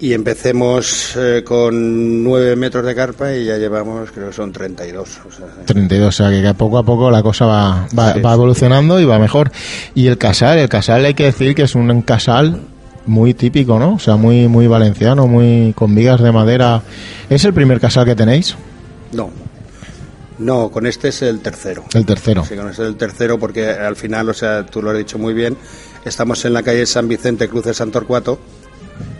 y 0.00 0.12
empecemos 0.14 1.14
eh, 1.16 1.42
con 1.44 2.24
9 2.24 2.56
metros 2.56 2.84
de 2.86 2.94
carpa 2.94 3.32
y 3.34 3.44
ya 3.44 3.58
llevamos, 3.58 4.10
creo 4.12 4.28
que 4.28 4.32
son 4.32 4.50
32. 4.50 5.08
O 5.28 5.30
sea, 5.32 5.46
32, 5.66 6.08
o 6.08 6.12
sea 6.12 6.30
que 6.30 6.54
poco 6.54 6.78
a 6.78 6.82
poco 6.82 7.10
la 7.10 7.22
cosa 7.22 7.44
va, 7.46 7.86
va, 7.98 8.14
Sí, 8.14 8.20
va 8.20 8.30
sí. 8.30 8.34
evolucionando 8.34 8.98
y 8.98 9.04
va 9.04 9.18
mejor. 9.18 9.50
Y 9.94 10.06
el 10.06 10.16
casal, 10.16 10.58
el 10.58 10.68
casal 10.70 11.04
hay 11.04 11.12
que 11.14 11.24
decir 11.24 11.54
que 11.54 11.62
es 11.64 11.74
un 11.74 12.00
casal 12.02 12.60
muy 13.06 13.34
típico, 13.34 13.78
¿no? 13.78 13.94
O 13.94 13.98
sea, 13.98 14.16
muy 14.16 14.48
muy 14.48 14.66
valenciano, 14.68 15.26
muy 15.26 15.72
con 15.74 15.94
vigas 15.94 16.20
de 16.22 16.32
madera. 16.32 16.80
¿Es 17.28 17.44
el 17.44 17.52
primer 17.52 17.78
casal 17.80 18.04
que 18.06 18.14
tenéis? 18.14 18.56
No. 19.12 19.30
No, 20.40 20.70
con 20.70 20.86
este 20.86 21.08
es 21.08 21.22
el 21.22 21.40
tercero. 21.40 21.84
El 21.94 22.04
tercero. 22.06 22.44
Sí, 22.44 22.56
con 22.56 22.68
este 22.70 22.82
es 22.82 22.88
el 22.88 22.96
tercero 22.96 23.38
porque 23.38 23.68
al 23.70 23.94
final, 23.96 24.28
o 24.28 24.34
sea, 24.34 24.66
tú 24.66 24.82
lo 24.82 24.90
has 24.90 24.96
dicho 24.98 25.18
muy 25.18 25.34
bien, 25.34 25.56
estamos 26.04 26.44
en 26.44 26.52
la 26.54 26.62
calle 26.62 26.86
San 26.86 27.06
Vicente, 27.08 27.48
cruce 27.48 27.74
San 27.74 27.90
Torcuato. 27.90 28.38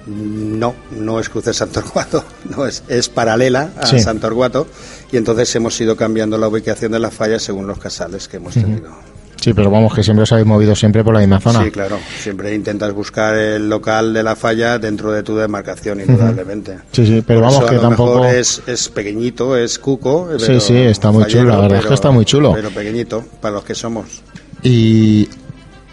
No, 0.06 0.74
no 0.90 1.20
es 1.20 1.28
cruce 1.28 1.52
San 1.54 1.68
Torcuato, 1.70 2.24
no 2.56 2.66
es, 2.66 2.82
es 2.88 3.08
paralela 3.08 3.70
a 3.80 3.86
Sí. 3.86 4.00
San 4.00 4.18
Torcuato 4.18 4.66
y 5.12 5.16
entonces 5.16 5.54
hemos 5.54 5.80
ido 5.80 5.94
cambiando 5.96 6.36
la 6.38 6.48
ubicación 6.48 6.92
de 6.92 6.98
las 6.98 7.14
fallas 7.14 7.42
según 7.42 7.66
los 7.66 7.78
casales 7.78 8.26
que 8.26 8.38
hemos 8.38 8.54
tenido. 8.54 8.90
Sí, 9.40 9.54
pero 9.54 9.70
vamos, 9.70 9.94
que 9.94 10.02
siempre 10.02 10.24
os 10.24 10.32
habéis 10.32 10.46
movido 10.46 10.74
siempre 10.76 11.02
por 11.02 11.14
la 11.14 11.20
misma 11.20 11.40
zona. 11.40 11.64
Sí, 11.64 11.70
claro, 11.70 11.98
siempre 12.18 12.54
intentas 12.54 12.92
buscar 12.92 13.34
el 13.36 13.68
local 13.70 14.12
de 14.12 14.22
la 14.22 14.36
falla 14.36 14.78
dentro 14.78 15.10
de 15.12 15.22
tu 15.22 15.34
demarcación, 15.36 16.00
indudablemente. 16.00 16.78
Sí, 16.92 17.06
sí, 17.06 17.24
pero 17.26 17.40
Por 17.40 17.48
vamos, 17.48 17.58
eso 17.58 17.66
a 17.66 17.70
que 17.70 17.76
lo 17.76 17.80
tampoco... 17.82 18.20
mejor 18.20 18.34
es, 18.36 18.62
es 18.66 18.88
pequeñito, 18.90 19.56
es 19.56 19.78
cuco. 19.78 20.28
Sí, 20.38 20.44
pero 20.46 20.60
sí, 20.60 20.76
está 20.76 21.10
muy 21.10 21.24
chulo, 21.24 21.44
la 21.50 21.56
verdad 21.60 21.78
es 21.78 21.80
que 21.80 21.82
pero- 21.84 21.94
está 21.94 22.10
muy 22.10 22.24
chulo. 22.26 22.52
Pero 22.54 22.70
pequeñito, 22.70 23.24
para 23.40 23.54
los 23.54 23.64
que 23.64 23.74
somos. 23.74 24.22
Y 24.62 25.28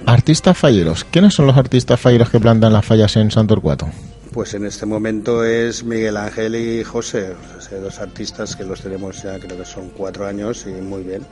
artistas 0.05 0.57
falleros. 0.57 1.05
¿Quiénes 1.05 1.33
son 1.33 1.47
los 1.47 1.57
artistas 1.57 1.99
falleros 1.99 2.29
que 2.29 2.39
plantan 2.39 2.73
las 2.73 2.85
fallas 2.85 3.15
en 3.15 3.31
Santorcuato? 3.31 3.87
Pues 4.33 4.53
en 4.53 4.65
este 4.65 4.85
momento 4.85 5.43
es 5.43 5.83
Miguel 5.83 6.15
Ángel 6.17 6.55
y 6.55 6.83
José, 6.83 7.33
o 7.57 7.61
sea, 7.61 7.79
dos 7.79 7.97
artistas 7.99 8.55
que 8.55 8.63
los 8.65 8.81
tenemos 8.81 9.23
ya, 9.23 9.39
creo 9.39 9.57
que 9.57 9.65
son 9.65 9.89
cuatro 9.89 10.27
años 10.27 10.65
y 10.67 10.79
muy 10.81 11.01
bien. 11.03 11.23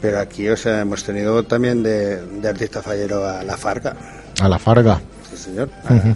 Pero 0.00 0.18
aquí, 0.20 0.48
o 0.48 0.56
sea, 0.56 0.80
hemos 0.80 1.04
tenido 1.04 1.42
también 1.44 1.82
de, 1.82 2.16
de 2.24 2.48
artista 2.48 2.82
fallero 2.82 3.26
a 3.26 3.42
La 3.44 3.56
Farga, 3.56 3.94
A 4.40 4.48
la 4.48 4.58
Farga. 4.58 5.00
sí 5.30 5.36
señor, 5.36 5.70
a- 5.84 6.14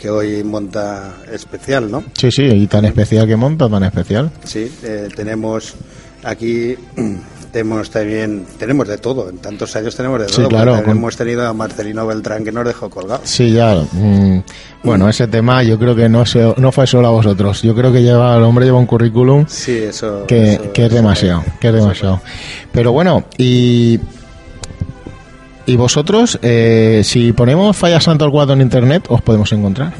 que 0.00 0.08
hoy 0.08 0.42
monta 0.42 1.12
especial, 1.30 1.90
¿no? 1.90 2.02
Sí, 2.18 2.30
sí, 2.32 2.42
y 2.44 2.66
tan 2.66 2.86
especial 2.86 3.26
que 3.26 3.36
monta, 3.36 3.68
tan 3.68 3.84
especial. 3.84 4.30
Sí, 4.44 4.72
eh, 4.82 5.08
tenemos 5.14 5.74
aquí 6.24 6.74
tenemos 7.52 7.90
también 7.90 8.46
tenemos 8.58 8.88
de 8.88 8.98
todo. 8.98 9.28
En 9.30 9.38
tantos 9.38 9.74
años 9.76 9.94
tenemos 9.96 10.20
de 10.20 10.28
Sí, 10.28 10.34
todo. 10.36 10.44
porque 10.48 10.56
claro, 10.62 10.82
con- 10.82 10.96
Hemos 10.96 11.16
tenido 11.16 11.46
a 11.46 11.52
Marcelino 11.52 12.06
Beltrán 12.06 12.44
que 12.44 12.52
nos 12.52 12.64
dejó 12.64 12.88
colgados. 12.90 13.28
Sí, 13.28 13.52
ya. 13.52 13.74
mm, 13.92 14.42
bueno, 14.82 15.08
ese 15.08 15.26
tema 15.26 15.62
yo 15.62 15.78
creo 15.78 15.94
que 15.94 16.08
no, 16.08 16.24
se, 16.26 16.54
no 16.56 16.72
fue 16.72 16.86
solo 16.86 17.08
a 17.08 17.10
vosotros. 17.10 17.62
Yo 17.62 17.74
creo 17.74 17.92
que 17.92 18.02
lleva 18.02 18.36
el 18.36 18.42
hombre 18.42 18.64
lleva 18.64 18.78
un 18.78 18.86
currículum 18.86 19.44
Sí, 19.48 19.76
eso. 19.78 20.24
que, 20.26 20.54
eso- 20.54 20.72
que 20.72 20.86
es 20.86 20.92
demasiado, 20.92 21.44
que 21.60 21.68
es 21.68 21.74
demasiado. 21.74 22.20
Pero 22.72 22.92
bueno, 22.92 23.24
y 23.38 24.00
y 25.66 25.76
vosotros, 25.76 26.38
eh, 26.42 27.02
si 27.04 27.32
ponemos 27.32 27.76
Falla 27.76 28.00
Santo 28.00 28.24
al 28.24 28.30
Cuadro 28.32 28.54
en 28.54 28.60
internet, 28.62 29.04
os 29.08 29.22
podemos 29.22 29.52
encontrar. 29.52 29.92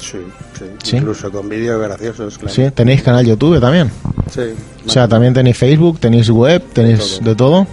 Sí, 0.00 0.18
sí, 0.58 0.64
Sí. 0.82 0.96
Incluso 0.96 1.30
con 1.30 1.48
vídeos 1.48 1.80
graciosos, 1.82 2.38
claro. 2.38 2.54
Sí, 2.54 2.70
tenéis 2.74 3.02
canal 3.02 3.26
YouTube 3.26 3.60
también. 3.60 3.90
Sí, 4.32 4.40
O 4.88 4.90
sea, 4.90 5.06
también 5.06 5.34
tenéis 5.34 5.56
Facebook, 5.58 6.00
tenéis 6.00 6.30
web, 6.30 6.62
tenéis 6.72 7.20
de 7.22 7.34
todo. 7.34 7.66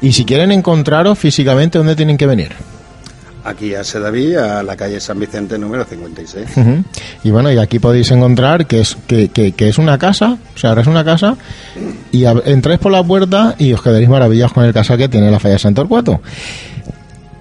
Y 0.00 0.12
si 0.12 0.24
quieren 0.24 0.50
encontraros 0.50 1.18
físicamente, 1.18 1.78
¿dónde 1.78 1.94
tienen 1.94 2.16
que 2.16 2.26
venir? 2.26 2.52
Aquí 3.44 3.74
a 3.74 3.84
Sedaví, 3.84 4.34
a 4.34 4.62
la 4.62 4.76
calle 4.76 4.98
San 5.00 5.20
Vicente 5.20 5.58
número 5.58 5.84
56. 5.84 6.56
Ujú. 6.56 6.84
Y 7.24 7.30
bueno, 7.30 7.52
y 7.52 7.58
aquí 7.58 7.78
podéis 7.78 8.10
encontrar 8.10 8.66
que 8.66 8.80
es 8.80 8.96
que, 9.06 9.28
que- 9.28 9.52
que 9.52 9.68
es 9.68 9.78
una 9.78 9.96
casa, 9.98 10.36
o 10.54 10.58
sea, 10.58 10.70
ahora 10.70 10.82
es 10.82 10.88
una 10.88 11.04
casa, 11.04 11.36
y 12.12 12.24
entráis 12.24 12.80
por 12.80 12.92
la 12.92 13.02
puerta 13.04 13.54
y 13.58 13.72
os 13.72 13.80
quedaréis 13.82 14.08
maravillados 14.08 14.52
con 14.52 14.64
el 14.64 14.72
casal 14.74 14.98
que 14.98 15.08
tiene 15.08 15.30
la 15.30 15.38
falla 15.38 15.54
de 15.54 15.58
Santo 15.60 15.82
Torcuato. 15.82 16.20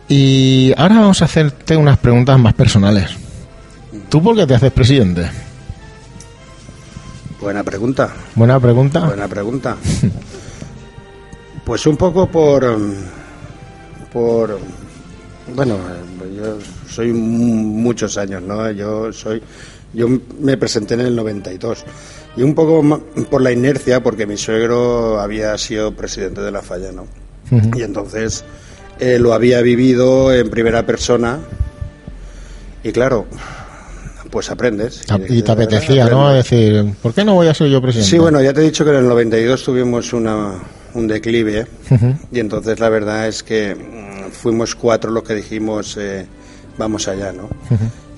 Y 0.08 0.74
ahora 0.78 0.96
vamos 1.00 1.22
a 1.22 1.26
hacerte 1.26 1.76
unas 1.76 1.98
preguntas 1.98 2.38
más 2.40 2.54
personales. 2.54 3.10
¿Tú 4.10 4.22
por 4.22 4.36
qué 4.36 4.46
te 4.46 4.54
haces 4.56 4.72
presidente? 4.72 5.30
Buena 7.42 7.64
pregunta. 7.64 8.14
Buena 8.36 8.60
pregunta. 8.60 9.06
Buena 9.06 9.28
pregunta. 9.28 9.78
Pues 11.66 11.86
un 11.86 11.98
poco 11.98 12.28
por. 12.32 12.66
por. 14.14 14.58
Bueno, 15.54 15.78
yo 16.34 16.58
soy 16.90 17.12
mu- 17.12 17.82
muchos 17.82 18.18
años, 18.18 18.42
¿no? 18.42 18.72
Yo 18.72 19.12
soy. 19.12 19.42
Yo 19.94 20.08
me 20.40 20.56
presenté 20.56 20.94
en 20.94 21.02
el 21.02 21.16
92. 21.18 21.84
Y 22.38 22.44
un 22.44 22.56
poco 22.56 23.02
por 23.30 23.42
la 23.42 23.52
inercia, 23.52 24.02
porque 24.02 24.26
mi 24.26 24.38
suegro 24.38 25.20
había 25.20 25.58
sido 25.58 25.94
presidente 25.94 26.40
de 26.40 26.52
la 26.52 26.62
falla, 26.62 26.94
¿no? 26.94 27.06
Y 27.76 27.82
entonces 27.84 28.46
eh, 29.00 29.20
lo 29.20 29.34
había 29.34 29.60
vivido 29.62 30.34
en 30.34 30.50
primera 30.50 30.86
persona. 30.86 31.40
Y 32.82 32.94
claro, 32.94 33.26
pues 34.38 34.52
aprendes. 34.52 35.02
Y 35.30 35.42
te 35.42 35.52
apetecía, 35.52 36.06
¿no? 36.06 36.32
Decir, 36.32 36.94
¿por 37.02 37.12
qué 37.12 37.26
no 37.26 37.34
voy 37.34 37.48
a 37.48 37.56
ser 37.56 37.70
yo 37.70 37.82
presidente? 37.82 38.08
Sí, 38.08 38.20
bueno, 38.20 38.40
ya 38.40 38.54
te 38.54 38.62
he 38.62 38.66
dicho 38.66 38.86
que 38.86 38.92
en 38.92 38.98
el 38.98 39.08
92 39.08 39.64
tuvimos 39.64 40.14
una, 40.14 40.60
un 40.94 41.08
declive 41.08 41.66
Ujú. 41.90 42.14
y 42.32 42.40
entonces 42.40 42.80
la 42.80 42.90
verdad 42.90 43.28
es 43.28 43.42
que 43.42 43.74
mm, 43.74 44.30
fuimos 44.30 44.76
cuatro 44.76 45.10
los 45.10 45.24
que 45.24 45.34
dijimos 45.34 45.98
eh, 46.00 46.28
vamos 46.78 47.08
allá, 47.08 47.34
¿no? 47.34 47.50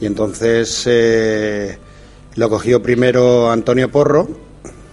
Y 0.01 0.08
entonces 0.08 0.84
eh, 0.88 1.77
lo 2.36 2.49
cogió 2.49 2.84
primero 2.84 3.49
Antonio 3.49 3.89
Porro 3.89 4.27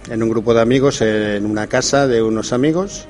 en 0.09 0.23
un 0.23 0.29
grupo 0.29 0.53
de 0.53 0.61
amigos 0.61 1.01
en 1.01 1.45
una 1.45 1.67
casa 1.67 2.07
de 2.07 2.21
unos 2.21 2.53
amigos 2.53 3.05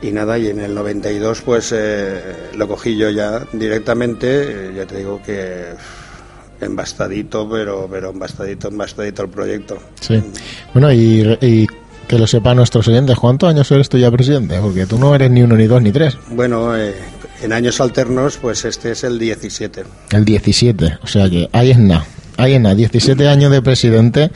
y 0.00 0.12
nada, 0.12 0.38
y 0.38 0.48
en 0.48 0.60
el 0.60 0.72
92 0.72 1.42
pues 1.42 1.72
eh, 1.74 2.20
lo 2.54 2.68
cogí 2.68 2.96
yo 2.96 3.10
ya 3.10 3.44
directamente, 3.52 4.68
eh, 4.68 4.72
ya 4.76 4.86
te 4.86 4.98
digo 4.98 5.20
que 5.24 5.72
embastadito, 6.60 7.48
pero, 7.48 7.88
pero 7.90 8.10
embastadito, 8.10 8.68
embastadito 8.68 9.22
el 9.22 9.28
proyecto. 9.28 9.78
Sí. 10.00 10.22
Bueno, 10.72 10.92
y, 10.92 11.38
y 11.40 11.66
que 12.08 12.18
lo 12.18 12.26
sepan 12.26 12.56
nuestros 12.56 12.88
oyentes, 12.88 13.16
¿cuántos 13.16 13.50
años 13.50 13.70
eres 13.70 13.88
tú 13.88 13.98
ya 13.98 14.10
presidente? 14.10 14.58
Porque 14.60 14.86
tú 14.86 14.98
no 14.98 15.14
eres 15.14 15.30
ni 15.30 15.42
uno, 15.42 15.56
ni 15.56 15.66
dos, 15.66 15.82
ni 15.82 15.92
tres. 15.92 16.16
Bueno, 16.30 16.76
eh, 16.76 16.94
en 17.42 17.52
años 17.52 17.80
alternos, 17.80 18.38
pues 18.38 18.64
este 18.64 18.92
es 18.92 19.04
el 19.04 19.18
17. 19.18 19.84
El 20.10 20.24
17, 20.24 20.98
o 21.02 21.06
sea 21.06 21.28
que 21.28 21.48
ahí 21.52 21.70
es 21.70 21.78
nada. 21.78 22.06
Ahí 22.38 22.54
es 22.54 22.60
nada, 22.60 22.74
17 22.74 23.28
años 23.28 23.50
de 23.52 23.60
presidente 23.62 24.30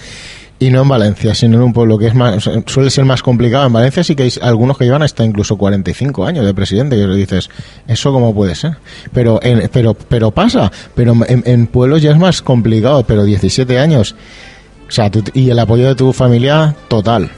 y 0.67 0.71
no 0.71 0.83
en 0.83 0.89
Valencia, 0.89 1.35
sino 1.35 1.57
en 1.57 1.63
un 1.63 1.73
pueblo 1.73 1.99
que 1.99 2.07
es 2.07 2.15
más, 2.15 2.49
suele 2.67 2.91
ser 2.91 3.05
más 3.05 3.23
complicado. 3.23 3.67
En 3.67 3.73
Valencia 3.73 4.05
sí 4.05 4.15
que 4.15 4.25
hay 4.25 4.33
algunos 4.43 4.79
que 4.79 4.85
llevan 4.85 5.03
hasta 5.03 5.25
incluso 5.25 5.57
45 5.57 6.25
años 6.25 6.45
de 6.45 6.55
presidente, 6.55 6.97
que 6.97 7.07
dices, 7.09 7.51
¿eso 7.89 8.13
cómo 8.13 8.35
puede 8.35 8.55
ser? 8.55 8.77
Pero 9.13 9.41
en, 9.43 9.69
pero 9.73 9.95
pero 9.95 10.31
pasa, 10.31 10.71
pero 10.95 11.15
en, 11.27 11.43
en 11.47 11.67
pueblos 11.67 12.03
ya 12.03 12.11
es 12.13 12.19
más 12.19 12.43
complicado, 12.43 13.05
pero 13.07 13.25
17 13.25 13.79
años. 13.79 14.15
O 14.89 14.91
sea, 14.91 15.11
tú- 15.11 15.25
y 15.35 15.49
el 15.51 15.59
apoyo 15.59 15.87
de 15.89 15.95
tu 15.95 16.13
familia 16.13 16.75
total. 16.89 17.31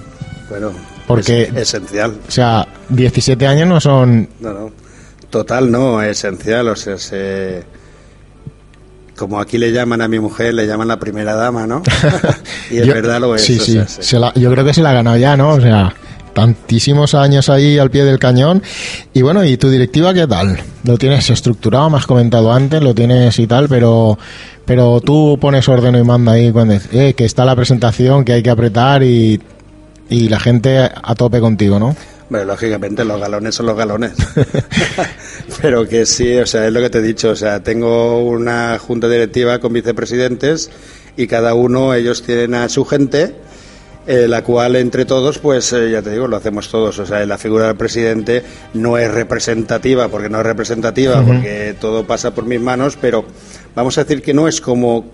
Bueno, 0.50 0.72
Porque- 1.06 1.42
es 1.44 1.54
esencial. 1.56 2.14
O 2.26 2.30
sea, 2.30 2.66
17 2.88 3.46
años 3.46 3.68
no 3.68 3.80
son... 3.80 4.28
No, 4.40 4.52
no. 4.52 4.70
Total, 5.30 5.70
no, 5.70 6.02
esencial. 6.02 6.68
O 6.68 6.76
sea, 6.76 6.98
se... 6.98 7.62
como 9.16 9.40
aquí 9.40 9.58
le 9.58 9.72
llaman 9.72 10.00
a 10.02 10.08
mi 10.08 10.18
mujer, 10.18 10.54
le 10.54 10.66
llaman 10.66 10.88
la 10.88 10.98
primera 10.98 11.34
dama, 11.34 11.66
¿no? 11.66 11.82
y 12.70 12.78
es 12.78 12.86
Yo- 12.86 12.94
verdad 12.94 13.20
lo 13.20 13.34
es. 13.34 13.42
Sí, 13.42 13.58
sí. 13.58 13.72
sea, 13.72 13.86
sí. 13.88 14.02
se 14.02 14.18
la- 14.18 14.32
yo 14.34 14.50
creo 14.50 14.64
que 14.64 14.74
se 14.74 14.82
la 14.82 14.90
ha 14.90 14.94
ganado 14.94 15.16
ya, 15.16 15.36
¿no? 15.36 15.50
O 15.50 15.60
sea, 15.60 15.94
tantísimos 16.32 17.14
años 17.14 17.48
ahí 17.48 17.78
al 17.78 17.90
pie 17.90 18.04
del 18.04 18.18
cañón. 18.18 18.62
Y 19.12 19.22
bueno, 19.22 19.44
¿y 19.44 19.56
tu 19.56 19.70
directiva 19.70 20.12
qué 20.12 20.26
tal? 20.26 20.58
¿Lo 20.84 20.98
tienes 20.98 21.30
estructurado? 21.30 21.88
Me 21.90 21.98
has 21.98 22.06
comentado 22.06 22.52
antes, 22.52 22.82
lo 22.82 22.94
tienes 22.94 23.38
y 23.38 23.46
tal, 23.46 23.68
pero 23.68 24.18
pero 24.66 25.00
tú 25.00 25.38
pones 25.40 25.68
orden 25.68 25.94
y 25.94 26.02
manda 26.02 26.32
ahí 26.32 26.50
cuando 26.50 26.74
eh, 26.92 27.14
que 27.16 27.24
está 27.24 27.44
la 27.44 27.54
presentación, 27.54 28.24
que 28.24 28.32
hay 28.32 28.42
que 28.42 28.50
apretar 28.50 29.02
y, 29.02 29.40
y 30.08 30.28
la 30.28 30.40
gente 30.40 30.78
a 30.78 31.14
tope 31.14 31.38
contigo, 31.40 31.78
¿no? 31.78 31.94
Bueno, 32.34 32.46
lógicamente 32.46 33.04
los 33.04 33.20
galones 33.20 33.54
son 33.54 33.66
los 33.66 33.76
galones. 33.76 34.10
Pero 35.62 35.88
que 35.88 36.04
sí, 36.04 36.36
o 36.36 36.46
sea, 36.46 36.66
es 36.66 36.72
lo 36.72 36.80
que 36.80 36.90
te 36.90 36.98
he 36.98 37.02
dicho. 37.02 37.30
O 37.30 37.36
sea, 37.36 37.62
tengo 37.62 38.24
una 38.24 38.76
junta 38.80 39.08
directiva 39.08 39.60
con 39.60 39.72
vicepresidentes 39.72 40.68
y 41.16 41.28
cada 41.28 41.54
uno, 41.54 41.94
ellos 41.94 42.24
tienen 42.24 42.54
a 42.54 42.68
su 42.68 42.84
gente, 42.84 43.36
eh, 44.08 44.26
la 44.26 44.42
cual 44.42 44.74
entre 44.74 45.04
todos, 45.04 45.38
pues 45.38 45.72
eh, 45.74 45.92
ya 45.92 46.02
te 46.02 46.10
digo, 46.10 46.26
lo 46.26 46.36
hacemos 46.36 46.68
todos. 46.70 46.98
O 46.98 47.06
sea, 47.06 47.24
la 47.24 47.38
figura 47.38 47.68
del 47.68 47.76
presidente 47.76 48.42
no 48.72 48.98
es 48.98 49.08
representativa, 49.14 50.08
porque 50.08 50.28
no 50.28 50.40
es 50.40 50.46
representativa, 50.46 51.22
porque 51.22 51.76
todo 51.80 52.04
pasa 52.04 52.34
por 52.34 52.46
mis 52.46 52.60
manos, 52.60 52.98
pero 53.00 53.24
vamos 53.76 53.96
a 53.96 54.02
decir 54.02 54.22
que 54.22 54.34
no 54.34 54.48
es 54.48 54.60
como 54.60 55.04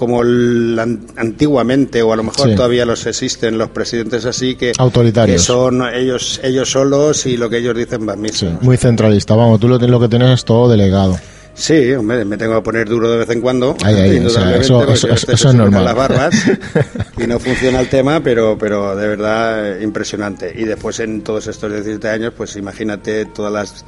como 0.00 0.22
el 0.22 0.78
an- 0.80 1.00
antiguamente 1.16 2.00
o 2.00 2.10
a 2.12 2.16
lo 2.16 2.22
mejor 2.22 2.48
Sí. 2.48 2.56
todavía 2.56 2.86
los 2.86 3.04
existen 3.06 3.58
los 3.58 3.68
presidentes 3.68 4.24
así 4.24 4.54
que 4.56 4.72
Autoritarios. 4.78 5.42
que 5.42 5.46
son 5.46 5.82
ellos 5.94 6.40
ellos 6.42 6.70
solos 6.70 7.26
y 7.26 7.36
lo 7.36 7.50
que 7.50 7.58
ellos 7.58 7.76
dicen 7.76 8.08
va 8.08 8.14
a 8.14 8.16
misa. 8.16 8.58
Muy 8.62 8.78
centralista, 8.78 9.34
vamos, 9.34 9.60
tú 9.60 9.68
lo, 9.68 9.76
lo 9.78 10.00
que 10.00 10.08
tienes 10.08 10.30
es 10.30 10.44
todo 10.46 10.70
delegado. 10.70 11.18
Sí, 11.52 11.92
hombre, 11.92 12.24
me 12.24 12.38
tengo 12.38 12.54
que 12.54 12.62
poner 12.62 12.88
duro 12.88 13.10
de 13.10 13.18
vez 13.18 13.28
en 13.28 13.42
cuando. 13.42 13.76
Ay, 13.84 13.94
ay, 13.94 14.18
o 14.24 14.30
sea, 14.30 14.56
eso- 14.56 14.82
eso- 14.88 15.08
veces 15.08 15.28
eso 15.28 15.48
es 15.50 15.54
normal. 15.54 15.84
las 15.84 15.94
barbas 15.94 16.34
y 17.18 17.26
no 17.26 17.38
funciona 17.38 17.80
el 17.80 17.88
tema, 17.90 18.20
pero, 18.20 18.56
pero 18.58 18.96
de 18.96 19.06
verdad 19.06 19.76
eh, 19.78 19.82
impresionante. 19.84 20.50
Y 20.56 20.64
después 20.64 20.98
en 21.00 21.20
todos 21.20 21.46
estos 21.46 21.70
17 21.70 22.08
años, 22.08 22.32
pues 22.34 22.56
imagínate 22.56 23.26
todas 23.26 23.52
las 23.52 23.84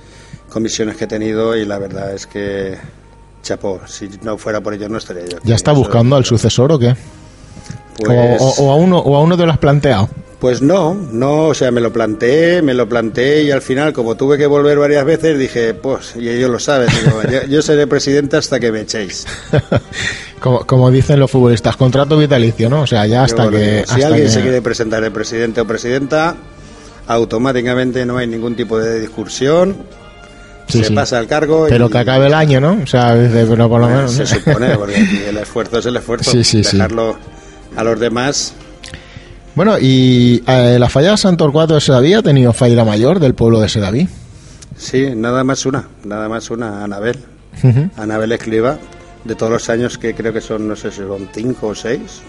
comisiones 0.51 0.97
que 0.97 1.05
he 1.05 1.07
tenido 1.07 1.57
y 1.57 1.65
la 1.65 1.79
verdad 1.79 2.13
es 2.13 2.27
que, 2.27 2.77
chapó, 3.43 3.81
si 3.87 4.09
no 4.23 4.39
fuera 4.39 4.61
por 4.61 4.75
ello 4.75 4.89
no 4.89 4.99
estaría 4.99 5.27
yo. 5.27 5.39
¿Ya 5.45 5.55
está 5.55 5.73
buscando 5.73 6.17
al 6.17 6.25
sucesor 6.25 6.73
o 6.73 6.79
qué? 6.79 6.95
Pues, 7.99 8.41
O, 8.41 8.45
o- 8.45 8.67
o 8.67 8.73
a 8.73 8.77
uno, 8.77 8.99
¿O 8.99 9.17
a 9.17 9.21
uno 9.21 9.37
te 9.37 9.45
lo 9.45 9.53
has 9.53 9.59
planteado? 9.59 10.09
pues 10.41 10.61
no, 10.61 10.93
no, 10.95 11.47
o 11.49 11.55
sea, 11.55 11.71
me 11.71 11.81
lo 11.81 11.93
planteé, 11.93 12.63
me 12.63 12.75
lo 12.75 12.89
planteé 12.89 13.45
y 13.45 13.53
al 13.53 13.63
final, 13.63 13.93
como 13.93 14.17
tuve 14.17 14.37
que 14.37 14.47
volver 14.47 14.77
varias 14.77 15.05
veces, 15.05 15.39
dije, 15.39 15.73
pues, 15.73 16.15
y 16.17 16.29
ellos 16.29 16.51
lo 16.51 16.59
saben, 16.59 16.89
digo, 17.05 17.23
yo, 17.31 17.47
yo 17.49 17.63
seré 17.63 17.87
presidente 17.87 18.37
hasta 18.39 18.59
que 18.59 18.73
me 18.73 18.81
echéis. 18.81 19.25
como, 20.41 20.67
como 20.67 20.91
dicen 20.91 21.21
los 21.21 21.31
futbolistas, 21.31 21.77
contrato 21.77 22.19
vitalicio, 22.19 22.69
¿no? 22.69 22.81
O 22.83 22.87
sea, 22.89 23.07
ya 23.07 23.23
hasta 23.23 23.49
que... 23.51 23.85
si 23.87 24.03
alguien 24.03 24.25
que- 24.25 24.31
se 24.33 24.41
quiere 24.43 24.61
presentar 24.63 25.01
de 25.01 25.13
presidente 25.13 25.61
o 25.61 25.65
presidenta, 25.65 26.35
automáticamente 27.07 28.05
no 28.05 28.19
hay 28.19 28.27
ningún 28.27 28.57
tipo 28.57 28.79
de 28.81 28.99
discusión, 29.01 29.77
Sí, 30.73 30.79
se 30.79 30.89
sí. 30.89 30.95
pasa 30.95 31.19
al 31.19 31.27
cargo 31.27 31.67
Pero 31.69 31.87
y 31.87 31.91
que 31.91 31.99
acabe 31.99 32.27
el 32.27 32.35
año, 32.35 32.61
¿no? 32.61 32.79
O 32.83 32.87
sea, 32.87 33.15
pero 33.15 33.69
por 33.69 33.81
lo 33.81 33.87
bueno, 33.87 33.97
menos... 33.97 34.13
se 34.13 34.27
supone, 34.27 34.77
porque 34.77 34.97
aquí 34.97 35.23
el 35.29 35.37
esfuerzo 35.39 35.79
es 35.79 35.87
el 35.87 35.97
esfuerzo, 35.97 36.33
dejarlo 36.33 37.17
a 37.77 37.85
los 37.85 38.01
demás. 38.01 38.55
Bueno, 39.55 39.79
y 39.79 40.43
eh, 40.47 40.79
la 40.79 40.89
falla 40.89 41.11
de 41.11 41.17
Santo 41.19 41.45
Torcuato 41.45 41.75
de 41.75 41.81
Sedaví 41.81 42.15
ha 42.15 42.23
tenido 42.23 42.53
falla 42.53 42.85
mayor 42.85 43.21
del 43.21 43.35
pueblo 43.35 43.61
de 43.61 43.69
Sedaví. 43.69 44.09
Sí, 44.77 45.11
nada 45.15 45.45
más 45.45 45.67
una, 45.67 45.89
nada 46.05 46.29
más 46.29 46.51
una, 46.51 46.83
Anabel. 46.83 47.19
Anabel 47.97 48.33
Escriba, 48.33 48.79
de 49.25 49.35
todos 49.35 49.53
los 49.53 49.69
años 49.69 49.99
que 49.99 50.15
creo 50.15 50.33
que 50.33 50.41
son, 50.41 50.67
no 50.67 50.75
sé 50.75 50.91
si 50.91 50.99
son 50.99 51.29
cinco 51.33 51.69
o 51.69 51.75
seis, 51.75 52.23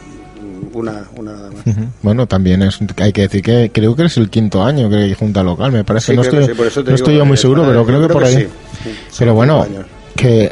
una, 0.73 1.03
una 1.15 1.31
nada 1.33 1.49
más. 1.51 1.63
Bueno, 2.01 2.27
también 2.27 2.61
es, 2.61 2.79
hay 2.97 3.11
que 3.13 3.21
decir 3.21 3.41
que 3.41 3.71
creo 3.73 3.95
que 3.95 4.05
es 4.05 4.17
el 4.17 4.29
quinto 4.29 4.63
año 4.63 4.89
que 4.89 4.95
hay 4.97 5.13
junta 5.13 5.43
local, 5.43 5.71
me 5.71 5.83
parece. 5.83 6.11
Sí, 6.11 6.15
no 6.15 6.21
que 6.21 6.27
estoy, 6.27 6.43
sí, 6.43 6.47
no 6.77 6.83
digo 6.83 6.95
estoy 6.95 7.13
yo 7.15 7.21
que 7.21 7.27
muy 7.27 7.37
seguro, 7.37 7.63
pero 7.65 7.85
creo 7.85 8.01
que 8.07 8.13
por 8.13 8.23
ahí. 8.23 8.35
sí, 8.35 8.47
sí, 8.83 8.89
son 9.09 9.17
Pero 9.19 9.33
bueno, 9.35 9.65
que 10.15 10.51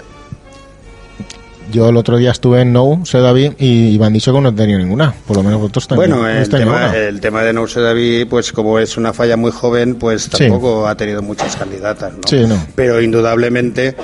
yo 1.72 1.88
el 1.88 1.96
otro 1.96 2.18
día 2.18 2.32
estuve 2.32 2.62
en 2.62 2.74
Nou, 2.74 3.06
Sedaví, 3.06 3.54
y, 3.58 3.98
me 3.98 4.06
han 4.06 4.14
dicho 4.14 4.34
que 4.34 4.42
no 4.42 4.50
he 4.50 4.52
tenido 4.52 4.78
ninguna. 4.80 5.14
Por 5.26 5.38
lo 5.38 5.44
menos 5.44 5.62
vosotros 5.62 5.88
también. 5.88 6.12
Bueno, 6.12 6.24
no 6.24 6.30
el 6.30 6.50
tema, 6.50 6.96
el 6.98 7.22
tema 7.22 7.44
de 7.44 7.54
Nouse 7.54 7.80
David, 7.80 8.28
pues 8.30 8.52
como 8.52 8.78
es 8.78 8.98
una 8.98 9.14
falla 9.14 9.38
muy 9.38 9.52
joven, 9.52 9.96
pues 9.96 10.24
Sí. 10.24 10.30
tampoco 10.50 10.86
ha 10.88 10.96
tenido 10.96 11.22
muchas 11.22 11.56
candidatas, 11.56 12.12
¿no? 12.14 12.20
Sí, 12.28 12.46
no. 12.46 12.58
Pero 12.76 13.02
indudablemente, 13.02 13.96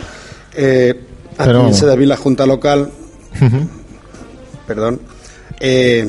eh, 0.55 0.93
aquí 1.37 1.43
Pero- 1.49 1.67
en 1.67 1.73
Sedaví 1.73 2.05
la 2.05 2.15
Junta 2.15 2.45
Local, 2.45 2.89
perdón, 4.65 5.01
eh, 5.59 6.07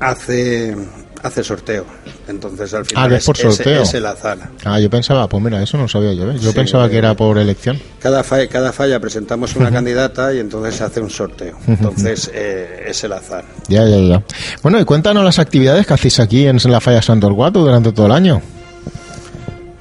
hace 0.00 0.76
hace 1.22 1.42
sorteo. 1.42 1.84
Entonces 2.28 2.72
al 2.74 2.84
final 2.86 3.12
Ah, 3.12 3.16
es 3.16 3.24
por 3.24 3.36
sorteo. 3.36 3.82
es 3.82 3.92
el 3.94 4.06
azar. 4.06 4.38
Ah, 4.64 4.78
yo 4.78 4.88
pensaba, 4.88 5.28
pues 5.28 5.42
mira, 5.42 5.60
eso 5.60 5.76
no 5.76 5.88
sabía 5.88 6.12
yo. 6.12 6.26
¿ves? 6.26 6.40
Yo 6.40 6.50
Sí, 6.50 6.56
pensaba 6.56 6.88
que 6.88 6.94
eh, 6.94 6.98
era 6.98 7.14
por 7.14 7.38
elección. 7.38 7.76
Cada 8.00 8.22
falla, 8.22 8.48
cada 8.48 8.72
falla 8.72 9.00
presentamos 9.00 9.56
una 9.56 9.70
candidata 9.72 10.32
y 10.32 10.38
entonces 10.38 10.76
se 10.76 10.84
hace 10.84 11.00
un 11.00 11.10
sorteo. 11.10 11.58
Entonces 11.66 12.30
eh, 12.32 12.84
es 12.88 13.02
el 13.02 13.12
azar. 13.14 13.44
Ya, 13.66 13.84
ya, 13.88 13.98
ya. 13.98 14.22
Bueno, 14.62 14.78
y 14.80 14.84
cuéntanos 14.84 15.24
las 15.24 15.40
actividades 15.40 15.86
que 15.86 15.94
hacéis 15.94 16.20
aquí 16.20 16.46
en 16.46 16.58
la 16.70 16.80
falla 16.80 17.02
Santo 17.02 17.28
durante 17.28 17.90
todo 17.92 18.06
el 18.06 18.12
año. 18.12 18.40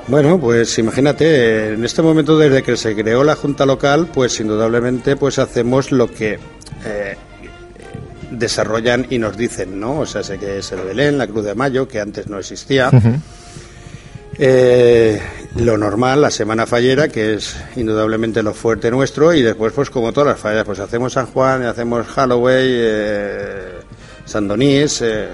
Bueno, 0.08 0.40
pues 0.40 0.78
imagínate, 0.80 1.74
en 1.74 1.84
este 1.84 2.02
momento 2.02 2.38
desde 2.38 2.64
que 2.64 2.78
se 2.78 2.96
creó 2.96 3.24
la 3.26 3.36
Junta 3.36 3.66
Local, 3.66 4.08
pues 4.14 4.40
indudablemente 4.40 5.18
pues 5.18 5.38
hacemos 5.38 5.92
lo 5.92 6.10
que 6.12 6.40
eh, 6.86 7.18
desarrollan 8.38 9.08
y 9.10 9.18
nos 9.18 9.36
dicen, 9.38 9.80
¿no? 9.80 10.00
O 10.00 10.06
sea, 10.06 10.24
sé 10.24 10.38
que 10.38 10.60
es 10.60 10.72
el 10.72 10.82
Belén, 10.82 11.18
la 11.18 11.28
Cruz 11.28 11.46
de 11.46 11.56
Mayo, 11.56 11.88
que 11.88 12.00
antes 12.00 12.28
no 12.28 12.38
existía. 12.40 12.90
Eh, 14.40 15.20
lo 15.56 15.78
normal, 15.78 16.22
la 16.22 16.30
semana 16.30 16.68
fallera, 16.68 17.08
que 17.08 17.34
es 17.34 17.56
indudablemente 17.76 18.44
lo 18.44 18.54
fuerte 18.54 18.92
nuestro, 18.92 19.34
y 19.34 19.42
después, 19.42 19.74
pues 19.74 19.90
como 19.90 20.14
todas 20.14 20.30
las 20.30 20.40
fallas, 20.40 20.64
pues 20.64 20.80
hacemos 20.80 21.14
San 21.14 21.26
Juan, 21.28 21.64
hacemos 21.64 22.06
Halloween, 22.08 22.56
eh, 22.60 23.72
San 24.26 24.48
Donís, 24.48 25.02
eh, 25.02 25.28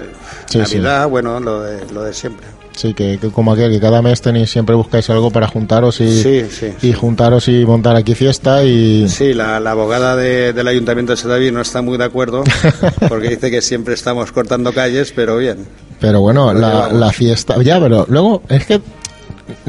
Sí, 0.46 0.58
Navidad, 0.58 1.08
bueno, 1.08 1.38
lo 1.40 1.62
de, 1.62 1.84
lo 1.92 2.02
de 2.02 2.14
siempre. 2.14 2.46
Sí, 2.76 2.92
que, 2.92 3.18
que 3.20 3.28
como 3.30 3.52
aquel, 3.52 3.70
que 3.70 3.78
cada 3.80 4.02
mes 4.02 4.20
tenéis, 4.20 4.50
siempre 4.50 4.74
buscáis 4.74 5.08
algo 5.08 5.30
para 5.30 5.46
juntaros 5.46 6.00
y, 6.00 6.22
Sí, 6.22 6.44
sí, 6.50 6.72
y 6.82 6.92
juntaros 6.92 7.46
y 7.48 7.64
montar 7.64 7.94
aquí 7.94 8.14
fiesta 8.16 8.64
y... 8.64 9.08
Sí, 9.08 9.32
la, 9.32 9.60
la 9.60 9.70
abogada 9.70 10.16
de- 10.16 10.52
del 10.52 10.66
Ayuntamiento 10.66 11.12
de 11.12 11.16
Sedaví 11.16 11.52
no 11.52 11.60
está 11.60 11.82
muy 11.82 11.98
de 11.98 12.04
acuerdo 12.04 12.42
porque 13.08 13.28
dice 13.30 13.50
que 13.50 13.62
siempre 13.62 13.94
estamos 13.94 14.32
cortando 14.32 14.72
calles, 14.72 15.12
pero 15.14 15.36
bien. 15.36 15.66
Pero 16.00 16.20
bueno, 16.20 16.52
la, 16.52 17.12
fiesta... 17.12 17.54
Ya, 17.62 17.78
pero 17.80 18.06
luego 18.08 18.42
es 18.48 18.66
que 18.66 18.80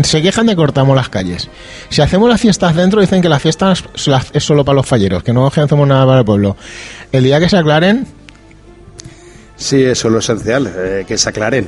se 0.02 0.22
quejan 0.22 0.48
de 0.48 0.56
cortamos 0.56 0.96
las 0.96 1.10
calles. 1.10 1.48
Si 1.90 2.02
hacemos 2.02 2.28
las 2.28 2.42
fiestas 2.42 2.76
dentro, 2.76 3.02
dicen 3.02 3.22
que 3.22 3.30
la 3.30 3.40
fiesta 3.40 3.72
es, 3.72 4.08
la- 4.08 4.26
es 4.34 4.44
solo 4.44 4.66
para 4.66 4.78
los 4.78 4.86
falleros, 4.88 5.22
que 5.24 5.32
no 5.32 5.46
hacemos 5.46 5.88
nada 5.88 6.06
para 6.08 6.20
el 6.20 6.26
pueblo. 6.26 6.58
El 7.12 7.24
día 7.24 7.40
que 7.40 7.50
se 7.50 7.58
aclaren, 7.58 8.08
Sí, 9.56 9.84
eso 9.84 10.08
es 10.08 10.12
lo 10.12 10.20
esencial, 10.20 10.72
eh, 10.76 11.06
que 11.08 11.18
se 11.18 11.30
aclaren. 11.30 11.68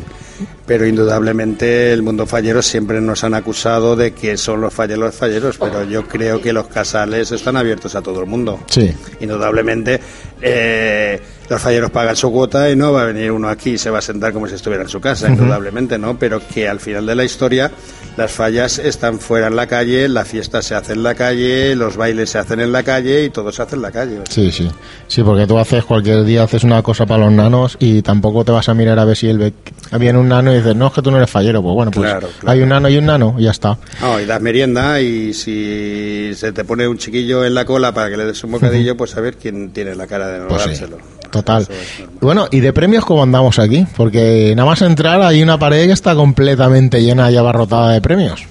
Pero 0.65 0.85
indudablemente 0.85 1.93
el 1.93 2.03
mundo 2.03 2.25
fallero 2.25 2.61
siempre 2.61 2.99
nos 2.99 3.23
han 3.23 3.33
acusado 3.33 3.95
de 3.95 4.11
que 4.13 4.37
son 4.37 4.61
los 4.61 4.73
falleros 4.73 5.05
los 5.05 5.15
falleros, 5.15 5.57
pero 5.57 5.83
yo 5.83 6.07
creo 6.07 6.41
que 6.41 6.51
los 6.51 6.67
casales 6.67 7.31
están 7.31 7.55
abiertos 7.55 7.95
a 7.95 8.01
todo 8.01 8.19
el 8.19 8.25
mundo. 8.25 8.59
sí. 8.67 8.93
Indudablemente 9.19 9.99
eh, 10.41 11.19
los 11.49 11.61
falleros 11.61 11.91
pagan 11.91 12.15
su 12.15 12.31
cuota 12.31 12.69
y 12.69 12.75
no 12.75 12.91
va 12.93 13.03
a 13.03 13.05
venir 13.05 13.31
uno 13.31 13.47
aquí 13.49 13.71
y 13.71 13.77
se 13.77 13.89
va 13.89 13.99
a 13.99 14.01
sentar 14.01 14.33
como 14.33 14.47
si 14.47 14.55
estuviera 14.55 14.83
en 14.83 14.89
su 14.89 14.99
casa, 14.99 15.29
indudablemente, 15.29 15.97
¿no? 15.97 16.17
Pero 16.19 16.41
que 16.53 16.67
al 16.67 16.79
final 16.79 17.05
de 17.05 17.15
la 17.15 17.23
historia 17.23 17.71
las 18.17 18.31
fallas 18.31 18.79
están 18.79 19.19
fuera 19.19 19.47
en 19.47 19.55
la 19.55 19.67
calle, 19.67 20.07
la 20.09 20.25
fiesta 20.25 20.61
se 20.61 20.73
hace 20.75 20.93
en 20.93 21.03
la 21.03 21.13
calle, 21.15 21.75
los 21.75 21.95
bailes 21.97 22.31
se 22.31 22.39
hacen 22.39 22.59
en 22.59 22.71
la 22.71 22.81
calle 22.83 23.23
y 23.25 23.29
todo 23.29 23.51
se 23.51 23.61
hace 23.61 23.75
en 23.75 23.81
la 23.83 23.91
calle. 23.91 24.19
Sí, 24.29 24.51
sí. 24.51 24.69
Sí, 25.07 25.21
porque 25.23 25.45
tú 25.47 25.57
haces 25.59 25.85
cualquier 25.85 26.23
día, 26.23 26.43
haces 26.43 26.63
una 26.63 26.81
cosa 26.81 27.05
para 27.05 27.25
los 27.25 27.31
nanos 27.33 27.77
y 27.79 28.01
tampoco 28.01 28.43
te 28.43 28.51
vas 28.51 28.67
a 28.69 28.73
mirar 28.73 28.97
a 28.99 29.05
ver 29.05 29.15
si 29.15 29.27
el 29.29 29.39
bec- 29.39 29.97
viene 29.99 30.17
un 30.19 30.27
nano 30.29 30.51
y 30.51 30.57
dices, 30.57 30.75
no, 30.75 30.87
es 30.87 30.93
que 30.93 31.01
tú 31.01 31.11
no 31.11 31.17
eres 31.17 31.29
fallero. 31.29 31.61
Pues 31.61 31.75
bueno, 31.75 31.91
pues 31.91 32.09
Claro, 32.09 32.27
claro. 32.39 32.51
hay 32.51 32.61
un 32.61 32.69
nano 32.69 32.89
y 32.89 32.97
un 32.97 33.05
nano 33.05 33.35
y 33.37 33.43
ya 33.43 33.51
está. 33.51 33.77
No, 34.01 34.19
y 34.19 34.25
das 34.25 34.41
merienda 34.41 34.99
y 34.99 35.33
si 35.33 36.31
se 36.35 36.51
te 36.51 36.63
pone 36.65 36.87
un 36.87 36.97
chiquillo 36.97 37.45
en 37.45 37.53
la 37.53 37.65
cola 37.65 37.93
para 37.93 38.09
que 38.09 38.17
le 38.17 38.25
des 38.25 38.43
un 38.43 38.51
bocadillo, 38.51 38.97
pues 38.97 39.15
a 39.15 39.21
ver 39.21 39.37
quién 39.37 39.71
tiene 39.71 39.95
la 39.95 40.07
cara 40.07 40.27
de 40.27 40.39
no 40.39 40.47
Pues 40.47 40.63
sí, 40.63 40.69
dárselo. 40.69 40.97
Total. 41.31 41.67
Es. 41.69 42.05
Bueno, 42.19 42.47
¿y 42.51 42.59
de 42.59 42.73
premios 42.73 43.05
cómo 43.05 43.23
andamos 43.23 43.59
aquí? 43.59 43.85
Porque 43.95 44.53
nada 44.55 44.69
más 44.69 44.81
entrar 44.81 45.21
hay 45.21 45.41
una 45.43 45.57
pared 45.57 45.85
que 45.85 45.93
está 45.93 46.15
completamente 46.15 47.01
llena 47.01 47.31
y 47.31 47.37
abarrotada 47.37 47.93
de 47.93 48.01
premios. 48.01 48.45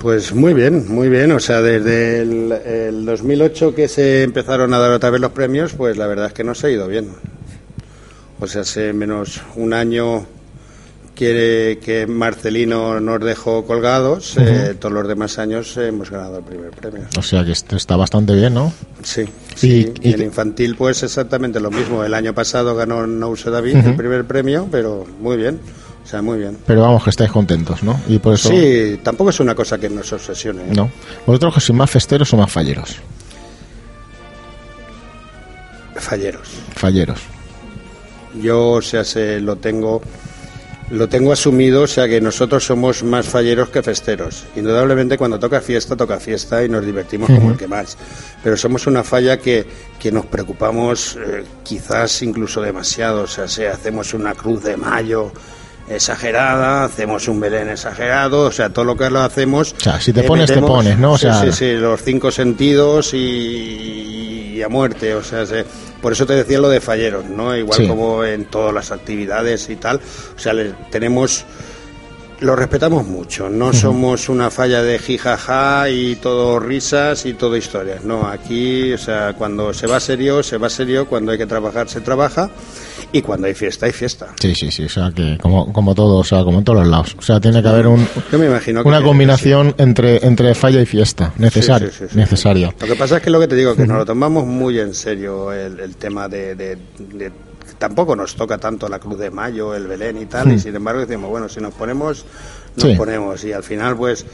Pues 0.00 0.34
muy 0.34 0.52
bien, 0.52 0.92
muy 0.92 1.08
bien. 1.08 1.32
O 1.32 1.40
sea, 1.40 1.62
desde 1.62 2.20
el, 2.20 2.52
el 2.52 3.04
2008 3.06 3.74
que 3.74 3.88
se 3.88 4.22
empezaron 4.22 4.74
a 4.74 4.78
dar 4.78 4.92
otra 4.92 5.10
vez 5.10 5.20
los 5.20 5.32
premios, 5.32 5.72
pues 5.72 5.96
la 5.96 6.06
verdad 6.06 6.26
es 6.26 6.32
que 6.32 6.44
nos 6.44 6.62
ha 6.64 6.70
ido 6.70 6.86
bien. 6.88 7.08
O 8.40 8.46
sea, 8.46 8.62
hace 8.62 8.92
menos 8.92 9.40
un 9.56 9.72
año 9.72 10.26
que, 11.14 11.78
que 11.84 12.06
Marcelino 12.06 12.98
nos 13.00 13.20
dejó 13.20 13.64
colgados, 13.64 14.36
eh, 14.36 14.74
todos 14.78 14.92
los 14.92 15.06
demás 15.08 15.38
años 15.38 15.76
hemos 15.76 16.10
ganado 16.10 16.38
el 16.38 16.44
primer 16.44 16.70
premio. 16.72 17.04
O 17.16 17.22
sea 17.22 17.44
que 17.44 17.52
esto 17.52 17.76
está 17.76 17.96
bastante 17.96 18.34
bien, 18.34 18.54
¿no? 18.54 18.72
Sí, 19.02 19.24
sí. 19.54 19.92
Y- 20.02 20.08
Y, 20.08 20.10
y- 20.10 20.12
el 20.14 20.22
infantil, 20.22 20.74
pues 20.76 21.02
exactamente 21.02 21.60
lo 21.60 21.70
mismo. 21.70 22.02
El 22.04 22.14
año 22.14 22.34
pasado 22.34 22.74
ganó 22.74 23.06
Nouse 23.06 23.50
David 23.50 23.76
el 23.76 23.94
primer 23.96 24.24
premio, 24.24 24.68
pero 24.70 25.06
muy 25.20 25.36
bien. 25.36 25.60
O 26.04 26.06
sea, 26.06 26.20
muy 26.20 26.36
bien. 26.38 26.58
Pero 26.66 26.82
vamos, 26.82 27.02
que 27.02 27.08
estáis 27.10 27.30
contentos, 27.30 27.82
¿no? 27.82 27.98
Y 28.08 28.18
por 28.18 28.34
eso... 28.34 28.50
Sí, 28.50 29.00
tampoco 29.02 29.30
es 29.30 29.40
una 29.40 29.54
cosa 29.54 29.78
que 29.78 29.88
nos 29.88 30.12
obsesione. 30.12 30.62
¿eh? 30.64 30.72
¿No? 30.74 30.90
¿Vosotros 31.26 31.54
que 31.54 31.60
sois 31.60 31.78
más 31.78 31.90
festeros 31.90 32.30
o 32.34 32.36
más 32.36 32.52
falleros? 32.52 32.96
Falleros. 35.96 36.48
Falleros. 36.74 37.20
Yo, 38.40 38.70
o 38.72 38.82
sea, 38.82 39.04
se 39.04 39.40
lo 39.40 39.56
tengo 39.56 40.02
lo 40.90 41.08
tengo 41.08 41.32
asumido, 41.32 41.82
o 41.82 41.86
sea 41.86 42.06
que 42.08 42.20
nosotros 42.20 42.64
somos 42.64 43.02
más 43.02 43.26
falleros 43.26 43.70
que 43.70 43.82
festeros. 43.82 44.44
Indudablemente 44.54 45.16
cuando 45.16 45.38
toca 45.38 45.60
fiesta, 45.60 45.96
toca 45.96 46.20
fiesta 46.20 46.62
y 46.64 46.68
nos 46.68 46.84
divertimos 46.84 47.28
como 47.30 47.52
el 47.52 47.56
que 47.56 47.66
más. 47.66 47.96
Pero 48.42 48.56
somos 48.56 48.86
una 48.86 49.02
falla 49.02 49.38
que, 49.38 49.66
que 49.98 50.12
nos 50.12 50.26
preocupamos 50.26 51.16
eh, 51.16 51.44
quizás 51.62 52.22
incluso 52.22 52.60
demasiado. 52.60 53.22
O 53.22 53.26
sea, 53.26 53.48
si 53.48 53.64
hacemos 53.64 54.12
una 54.14 54.34
cruz 54.34 54.62
de 54.62 54.76
mayo 54.76 55.32
exagerada, 55.88 56.84
hacemos 56.84 57.28
un 57.28 57.40
Belén 57.40 57.68
exagerado, 57.68 58.42
o 58.46 58.50
sea, 58.52 58.70
todo 58.70 58.84
lo 58.84 58.96
que 58.96 59.10
lo 59.10 59.20
hacemos... 59.20 59.74
O 59.76 59.80
sea, 59.80 60.00
si 60.00 60.12
te 60.12 60.20
eh, 60.20 60.24
pones, 60.24 60.52
te 60.52 60.60
pones, 60.60 60.98
¿no? 60.98 61.12
O 61.12 61.18
sí, 61.18 61.22
sea- 61.26 61.42
sí, 61.42 61.52
sí, 61.52 61.72
los 61.74 62.02
cinco 62.02 62.30
sentidos 62.30 63.12
y, 63.14 64.54
y 64.56 64.62
a 64.62 64.68
muerte, 64.68 65.14
o 65.14 65.22
sea, 65.22 65.44
se- 65.46 65.64
por 66.00 66.12
eso 66.12 66.26
te 66.26 66.34
decía 66.34 66.58
lo 66.58 66.68
de 66.68 66.80
falleros, 66.80 67.24
¿no? 67.26 67.56
Igual 67.56 67.78
Sí. 67.80 67.86
como 67.88 68.24
en 68.24 68.44
todas 68.46 68.72
las 68.74 68.92
actividades 68.92 69.68
y 69.70 69.76
tal, 69.76 70.00
o 70.36 70.38
sea, 70.38 70.52
le- 70.52 70.74
tenemos 70.90 71.44
Lo 72.44 72.54
respetamos 72.54 73.06
mucho, 73.06 73.48
no 73.48 73.72
somos 73.72 74.28
una 74.28 74.50
falla 74.50 74.82
de 74.82 74.98
jijaja 74.98 75.88
y 75.88 76.16
todo 76.16 76.58
risas 76.60 77.24
y 77.24 77.32
todo 77.32 77.56
historias. 77.56 78.04
No, 78.04 78.26
aquí, 78.26 78.92
o 78.92 78.98
sea, 78.98 79.32
cuando 79.32 79.72
se 79.72 79.86
va 79.86 79.98
serio, 79.98 80.42
se 80.42 80.58
va 80.58 80.68
serio, 80.68 81.06
cuando 81.08 81.32
hay 81.32 81.38
que 81.38 81.46
trabajar, 81.46 81.88
se 81.88 82.02
trabaja 82.02 82.50
y 83.12 83.22
cuando 83.22 83.46
hay 83.46 83.54
fiesta, 83.54 83.86
hay 83.86 83.92
fiesta. 83.92 84.34
Sí, 84.38 84.54
sí, 84.54 84.70
sí, 84.70 84.84
o 84.84 84.88
sea, 84.90 85.10
que 85.10 85.38
como, 85.40 85.72
como 85.72 85.94
todo, 85.94 86.16
o 86.18 86.24
sea, 86.24 86.44
como 86.44 86.58
en 86.58 86.64
todos 86.64 86.80
los 86.80 86.88
lados. 86.88 87.16
O 87.18 87.22
sea, 87.22 87.40
tiene 87.40 87.62
que 87.62 87.68
haber 87.68 87.86
un, 87.86 88.06
Yo 88.30 88.38
me 88.38 88.44
imagino 88.46 88.82
una 88.84 88.98
sí. 88.98 89.04
combinación 89.04 89.74
entre, 89.78 90.26
entre 90.26 90.54
falla 90.54 90.82
y 90.82 90.86
fiesta, 90.86 91.32
necesario, 91.38 91.88
Sí, 91.88 91.94
sí, 91.98 92.04
sí, 92.04 92.10
sí. 92.12 92.18
necesaria. 92.18 92.74
Lo 92.78 92.86
que 92.86 92.94
pasa 92.94 93.16
es 93.16 93.22
que 93.22 93.30
lo 93.30 93.40
que 93.40 93.48
te 93.48 93.56
digo, 93.56 93.74
que 93.74 93.86
nos 93.86 93.96
lo 93.96 94.04
tomamos 94.04 94.44
muy 94.44 94.78
en 94.80 94.92
serio 94.94 95.50
el, 95.50 95.80
el 95.80 95.96
tema 95.96 96.28
de, 96.28 96.54
de- 96.54 96.76
de- 96.98 97.32
Tampoco 97.86 98.16
nos 98.16 98.34
toca 98.34 98.56
tanto 98.56 98.88
la 98.88 98.98
Cruz 98.98 99.18
de 99.18 99.30
Mayo, 99.30 99.74
el 99.74 99.86
Belén 99.86 100.16
y 100.16 100.24
tal, 100.24 100.50
y 100.52 100.58
sin 100.58 100.74
embargo 100.74 101.00
decimos, 101.04 101.28
bueno, 101.28 101.50
si 101.50 101.60
nos 101.60 101.74
ponemos, 101.74 102.24
nos 102.76 102.86
Sí. 102.90 102.96
ponemos. 102.96 103.44
Y 103.44 103.52
al 103.52 103.62
final, 103.62 103.94
pues 103.94 104.24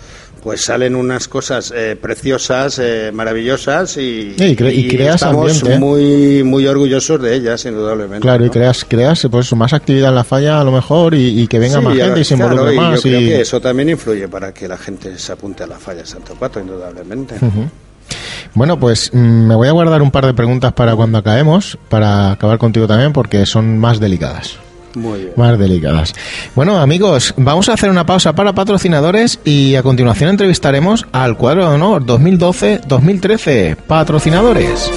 pues 0.41 0.63
salen 0.65 0.95
unas 0.95 1.27
cosas 1.29 1.71
eh, 1.77 1.97
preciosas, 2.01 2.79
eh, 2.79 3.11
maravillosas 3.13 3.97
y, 3.99 4.35
Sí, 4.39 4.45
y 4.45 4.57
cre- 4.57 4.73
y 4.73 4.89
creas 4.89 5.17
estamos 5.17 5.51
ambiente. 5.51 5.79
muy, 5.81 6.43
muy 6.45 6.65
orgullosos 6.67 7.21
de 7.21 7.35
ellas, 7.35 7.65
indudablemente. 7.67 8.21
Claro, 8.23 8.47
y 8.47 8.51
creas, 8.51 8.87
creas 8.89 9.27
pues 9.31 9.53
más 9.55 9.73
actividad 9.75 10.11
en 10.11 10.15
la 10.15 10.25
falla 10.25 10.61
a 10.61 10.65
lo 10.65 10.71
mejor 10.73 11.15
y, 11.17 11.47
que 11.49 11.59
venga 11.59 11.81
más 11.81 11.97
gente 11.97 12.21
y 12.21 12.25
se 12.25 12.37
claro, 12.37 12.53
involucre 12.53 12.77
más. 12.77 12.95
Yo 13.03 13.11
creo 13.11 13.21
que 13.21 13.41
eso 13.41 13.61
también 13.61 13.89
influye 13.91 14.29
para 14.29 14.55
que 14.55 14.69
la 14.69 14.79
gente 14.79 15.19
se 15.19 15.33
apunte 15.33 15.65
a 15.65 15.67
la 15.67 15.77
falla 15.79 16.07
Santo 16.07 16.35
Pato, 16.37 16.61
indudablemente. 16.61 17.35
Bueno, 18.55 18.79
pues 18.79 19.11
mm, 19.13 19.19
me 19.19 19.55
voy 19.55 19.69
a 19.69 19.73
guardar 19.73 20.03
un 20.03 20.11
par 20.11 20.27
de 20.27 20.35
preguntas 20.35 20.73
para 20.73 20.97
cuando 20.97 21.19
acabemos, 21.19 21.79
para 21.89 22.33
acabar 22.33 22.59
contigo 22.59 22.87
también, 22.87 23.13
porque 23.13 23.47
son 23.47 23.79
más 23.79 24.01
delicadas. 24.01 24.59
Muy 24.95 25.21
bien. 25.21 25.33
Más 25.37 25.59
delicadas. 25.59 26.15
Bueno, 26.55 26.79
amigos, 26.79 27.35
vamos 27.37 27.69
a 27.69 27.75
hacer 27.75 27.91
una 27.91 28.07
pausa 28.07 28.35
para 28.35 28.55
patrocinadores 28.55 29.39
y 29.45 29.77
a 29.77 29.83
continuación 29.83 30.31
entrevistaremos 30.31 31.07
al 31.13 31.37
cuadro 31.37 31.69
de 31.69 31.75
honor 31.75 32.05
2012-2013. 32.05 33.77
Patrocinadores. 33.77 34.91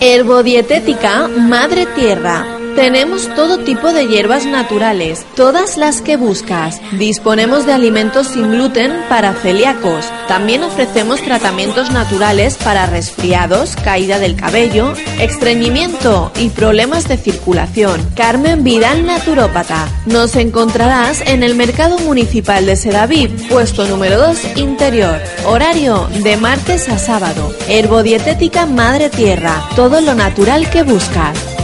Herbodietética 0.00 1.28
Madre 1.28 1.86
Tierra. 1.94 2.55
Tenemos 2.76 3.34
todo 3.34 3.60
tipo 3.60 3.94
de 3.94 4.06
hierbas 4.06 4.44
naturales, 4.44 5.24
todas 5.34 5.78
las 5.78 6.02
que 6.02 6.18
buscas. 6.18 6.78
Disponemos 6.98 7.64
de 7.64 7.72
alimentos 7.72 8.26
sin 8.26 8.50
gluten 8.50 8.92
para 9.08 9.32
celíacos. 9.32 10.04
También 10.28 10.62
ofrecemos 10.62 11.22
tratamientos 11.22 11.90
naturales 11.90 12.58
para 12.58 12.84
resfriados, 12.84 13.76
caída 13.76 14.18
del 14.18 14.36
cabello, 14.36 14.92
estreñimiento 15.18 16.30
y 16.38 16.50
problemas 16.50 17.08
de 17.08 17.16
circulación. 17.16 17.98
Carmen 18.14 18.62
Vidal 18.62 19.06
Naturópata. 19.06 19.88
Nos 20.04 20.36
encontrarás 20.36 21.22
en 21.22 21.42
el 21.42 21.54
Mercado 21.54 21.98
Municipal 22.00 22.66
de 22.66 22.76
Sedaví, 22.76 23.28
puesto 23.48 23.86
número 23.86 24.18
2, 24.18 24.58
interior. 24.58 25.18
Horario 25.46 26.08
de 26.22 26.36
martes 26.36 26.90
a 26.90 26.98
sábado. 26.98 27.54
Herbodietética 27.68 28.66
Madre 28.66 29.08
Tierra. 29.08 29.62
Todo 29.74 30.02
lo 30.02 30.14
natural 30.14 30.68
que 30.68 30.82
buscas. 30.82 31.56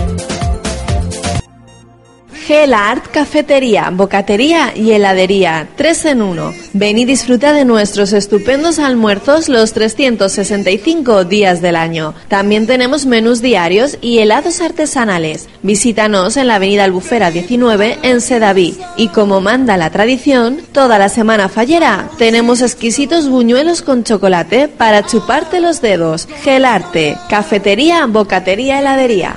Gel 2.47 2.75
Art 2.75 3.07
Cafetería, 3.13 3.91
Bocatería 3.93 4.73
y 4.75 4.91
Heladería, 4.91 5.69
3 5.77 6.07
en 6.07 6.23
1. 6.23 6.55
Ven 6.73 6.99
y 6.99 7.05
disfruta 7.05 7.53
de 7.53 7.65
nuestros 7.65 8.13
estupendos 8.13 8.81
almuerzos 8.81 9.49
los 9.49 9.73
365 9.73 11.25
días 11.25 11.63
del 11.63 11.77
año. 11.77 12.15
También 12.27 12.67
tenemos 12.67 13.07
menús 13.07 13.43
diarios 13.43 13.97
y 14.01 14.19
helados 14.19 14.61
artesanales. 14.61 15.49
Visítanos 15.63 16.37
en 16.37 16.49
la 16.49 16.57
Avenida 16.57 16.83
Albufera 16.83 17.31
19 17.31 17.99
en 18.03 18.21
Sedaví. 18.21 18.77
Y 18.97 19.09
como 19.09 19.41
manda 19.41 19.77
la 19.77 19.91
tradición, 19.91 20.63
toda 20.73 20.99
la 20.99 21.09
semana 21.09 21.49
fallera 21.49 22.11
tenemos 22.19 22.61
exquisitos 22.61 23.29
buñuelos 23.29 23.83
con 23.83 24.03
chocolate 24.03 24.67
para 24.67 25.07
chuparte 25.07 25.61
los 25.61 25.81
dedos. 25.81 26.27
Gel 26.43 26.65
Arte, 26.65 27.17
Cafetería, 27.29 28.07
Bocatería, 28.07 28.81
Heladería. 28.81 29.37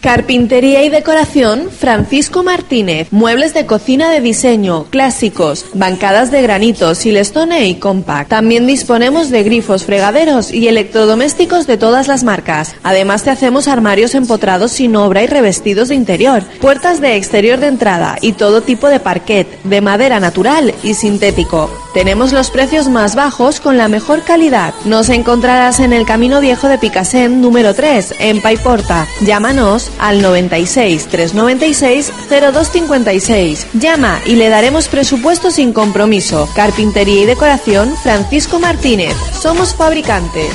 Carpintería 0.00 0.84
y 0.84 0.90
decoración 0.90 1.70
Francisco 1.70 2.44
Martínez. 2.44 3.08
Muebles 3.10 3.52
de 3.52 3.66
cocina 3.66 4.10
de 4.10 4.20
diseño, 4.20 4.84
clásicos, 4.90 5.66
bancadas 5.74 6.30
de 6.30 6.40
granito, 6.40 6.94
silestone 6.94 7.66
y 7.66 7.74
compact. 7.76 8.30
También 8.30 8.66
disponemos 8.66 9.30
de 9.30 9.42
grifos, 9.42 9.84
fregaderos 9.84 10.52
y 10.52 10.68
electrodomésticos 10.68 11.66
de 11.66 11.78
todas 11.78 12.06
las 12.06 12.22
marcas. 12.22 12.76
Además 12.84 13.24
te 13.24 13.30
hacemos 13.30 13.66
armarios 13.66 14.14
empotrados 14.14 14.72
sin 14.72 14.94
obra 14.94 15.22
y 15.22 15.26
revestidos 15.26 15.88
de 15.88 15.96
interior, 15.96 16.44
puertas 16.60 17.00
de 17.00 17.16
exterior 17.16 17.58
de 17.58 17.66
entrada 17.66 18.18
y 18.20 18.32
todo 18.32 18.62
tipo 18.62 18.88
de 18.88 19.00
parquet, 19.00 19.48
de 19.64 19.80
madera 19.80 20.20
natural 20.20 20.74
y 20.84 20.94
sintético. 20.94 21.70
Tenemos 21.92 22.32
los 22.32 22.50
precios 22.50 22.88
más 22.88 23.16
bajos 23.16 23.58
con 23.58 23.76
la 23.76 23.88
mejor 23.88 24.22
calidad. 24.22 24.74
Nos 24.84 25.08
encontrarás 25.08 25.80
en 25.80 25.92
el 25.92 26.06
Camino 26.06 26.40
Viejo 26.40 26.68
de 26.68 26.78
Picasen 26.78 27.40
número 27.40 27.74
3, 27.74 28.14
en 28.20 28.40
Paiporta. 28.40 29.06
Llámanos 29.24 29.87
al 29.98 30.22
96 30.22 31.06
396 31.06 32.12
0256. 32.28 33.66
Llama 33.74 34.20
y 34.26 34.36
le 34.36 34.48
daremos 34.48 34.88
presupuesto 34.88 35.50
sin 35.50 35.72
compromiso. 35.72 36.48
Carpintería 36.54 37.22
y 37.22 37.26
decoración 37.26 37.94
Francisco 38.02 38.58
Martínez. 38.58 39.14
Somos 39.40 39.74
fabricantes. 39.74 40.52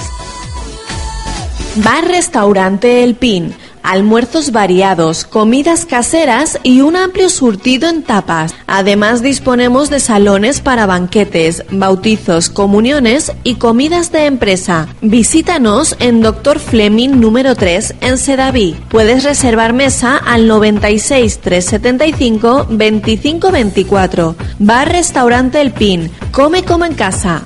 Bar 1.75 2.05
Restaurante 2.07 3.03
El 3.03 3.15
Pin. 3.15 3.55
Almuerzos 3.83 4.51
variados, 4.51 5.25
comidas 5.25 5.85
caseras 5.85 6.57
y 6.63 6.81
un 6.81 6.95
amplio 6.95 7.29
surtido 7.29 7.89
en 7.89 8.01
tapas. 8.01 8.55
Además 8.65 9.21
disponemos 9.21 9.89
de 9.89 9.99
salones 9.99 10.61
para 10.61 10.85
banquetes, 10.85 11.63
bautizos, 11.69 12.49
comuniones 12.49 13.33
y 13.43 13.55
comidas 13.55 14.11
de 14.11 14.25
empresa. 14.25 14.87
Visítanos 15.01 15.97
en 15.99 16.21
Dr. 16.21 16.59
Fleming 16.59 17.19
número 17.19 17.55
3 17.55 17.95
en 18.01 18.17
Sedaví. 18.17 18.75
Puedes 18.89 19.23
reservar 19.23 19.73
mesa 19.73 20.17
al 20.17 20.47
96 20.47 21.39
375 21.39 22.67
25 22.69 23.51
24. 23.51 24.35
Bar 24.59 24.91
Restaurante 24.91 25.59
El 25.59 25.71
Pin. 25.71 26.09
Come 26.31 26.63
como 26.63 26.85
en 26.85 26.93
casa. 26.93 27.43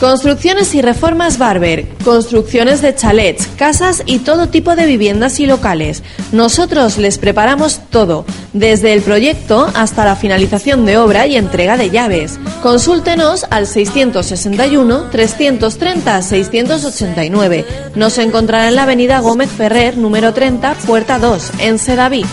Construcciones 0.00 0.74
y 0.74 0.82
reformas 0.82 1.38
Barber, 1.38 1.88
construcciones 2.04 2.82
de 2.82 2.94
chalets, 2.94 3.46
casas 3.56 4.02
y 4.04 4.18
todo 4.18 4.48
tipo 4.48 4.76
de 4.76 4.84
viviendas 4.84 5.40
y 5.40 5.46
locales. 5.46 6.02
Nosotros 6.32 6.98
les 6.98 7.16
preparamos 7.16 7.80
todo, 7.88 8.26
desde 8.52 8.92
el 8.92 9.00
proyecto 9.00 9.70
hasta 9.74 10.04
la 10.04 10.14
finalización 10.14 10.84
de 10.84 10.98
obra 10.98 11.26
y 11.26 11.36
entrega 11.36 11.78
de 11.78 11.88
llaves. 11.88 12.38
Consúltenos 12.62 13.46
al 13.48 13.66
661 13.66 15.08
330 15.10 16.22
689. 16.22 17.64
Nos 17.94 18.18
encontrará 18.18 18.68
en 18.68 18.74
la 18.74 18.82
Avenida 18.82 19.20
Gómez 19.20 19.50
Ferrer, 19.50 19.96
número 19.96 20.34
30, 20.34 20.74
puerta 20.86 21.18
2, 21.18 21.52
en 21.60 21.78
Sedaví. 21.78 22.26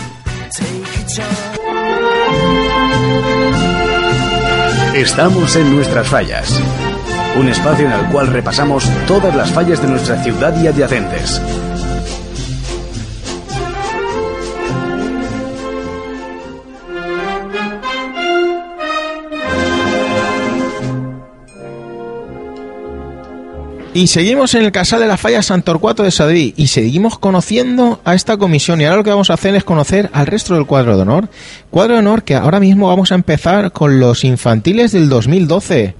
Estamos 4.94 5.56
en 5.56 5.74
nuestras 5.74 6.06
fallas. 6.06 6.60
Un 7.36 7.48
espacio 7.48 7.86
en 7.86 7.92
el 7.92 8.06
cual 8.12 8.28
repasamos 8.28 8.88
todas 9.06 9.34
las 9.34 9.50
fallas 9.50 9.82
de 9.82 9.88
nuestra 9.88 10.22
ciudad 10.22 10.54
y 10.62 10.68
adyacentes. 10.68 11.40
Y 23.94 24.08
seguimos 24.08 24.56
en 24.56 24.64
el 24.64 24.72
Casal 24.72 24.98
de 25.00 25.06
la 25.06 25.16
Falla 25.16 25.40
San 25.40 25.62
Torcuato 25.62 26.02
de 26.02 26.10
Sadrí 26.10 26.52
y 26.56 26.66
seguimos 26.66 27.16
conociendo 27.16 28.00
a 28.04 28.16
esta 28.16 28.36
comisión. 28.36 28.80
Y 28.80 28.84
ahora 28.84 28.96
lo 28.96 29.04
que 29.04 29.10
vamos 29.10 29.30
a 29.30 29.34
hacer 29.34 29.54
es 29.54 29.62
conocer 29.62 30.10
al 30.12 30.26
resto 30.26 30.54
del 30.54 30.66
cuadro 30.66 30.96
de 30.96 31.02
honor. 31.02 31.28
Cuadro 31.70 31.94
de 31.94 32.00
honor 32.00 32.24
que 32.24 32.34
ahora 32.34 32.58
mismo 32.58 32.88
vamos 32.88 33.12
a 33.12 33.14
empezar 33.14 33.70
con 33.70 34.00
los 34.00 34.24
infantiles 34.24 34.90
del 34.90 35.08
2012. 35.08 35.94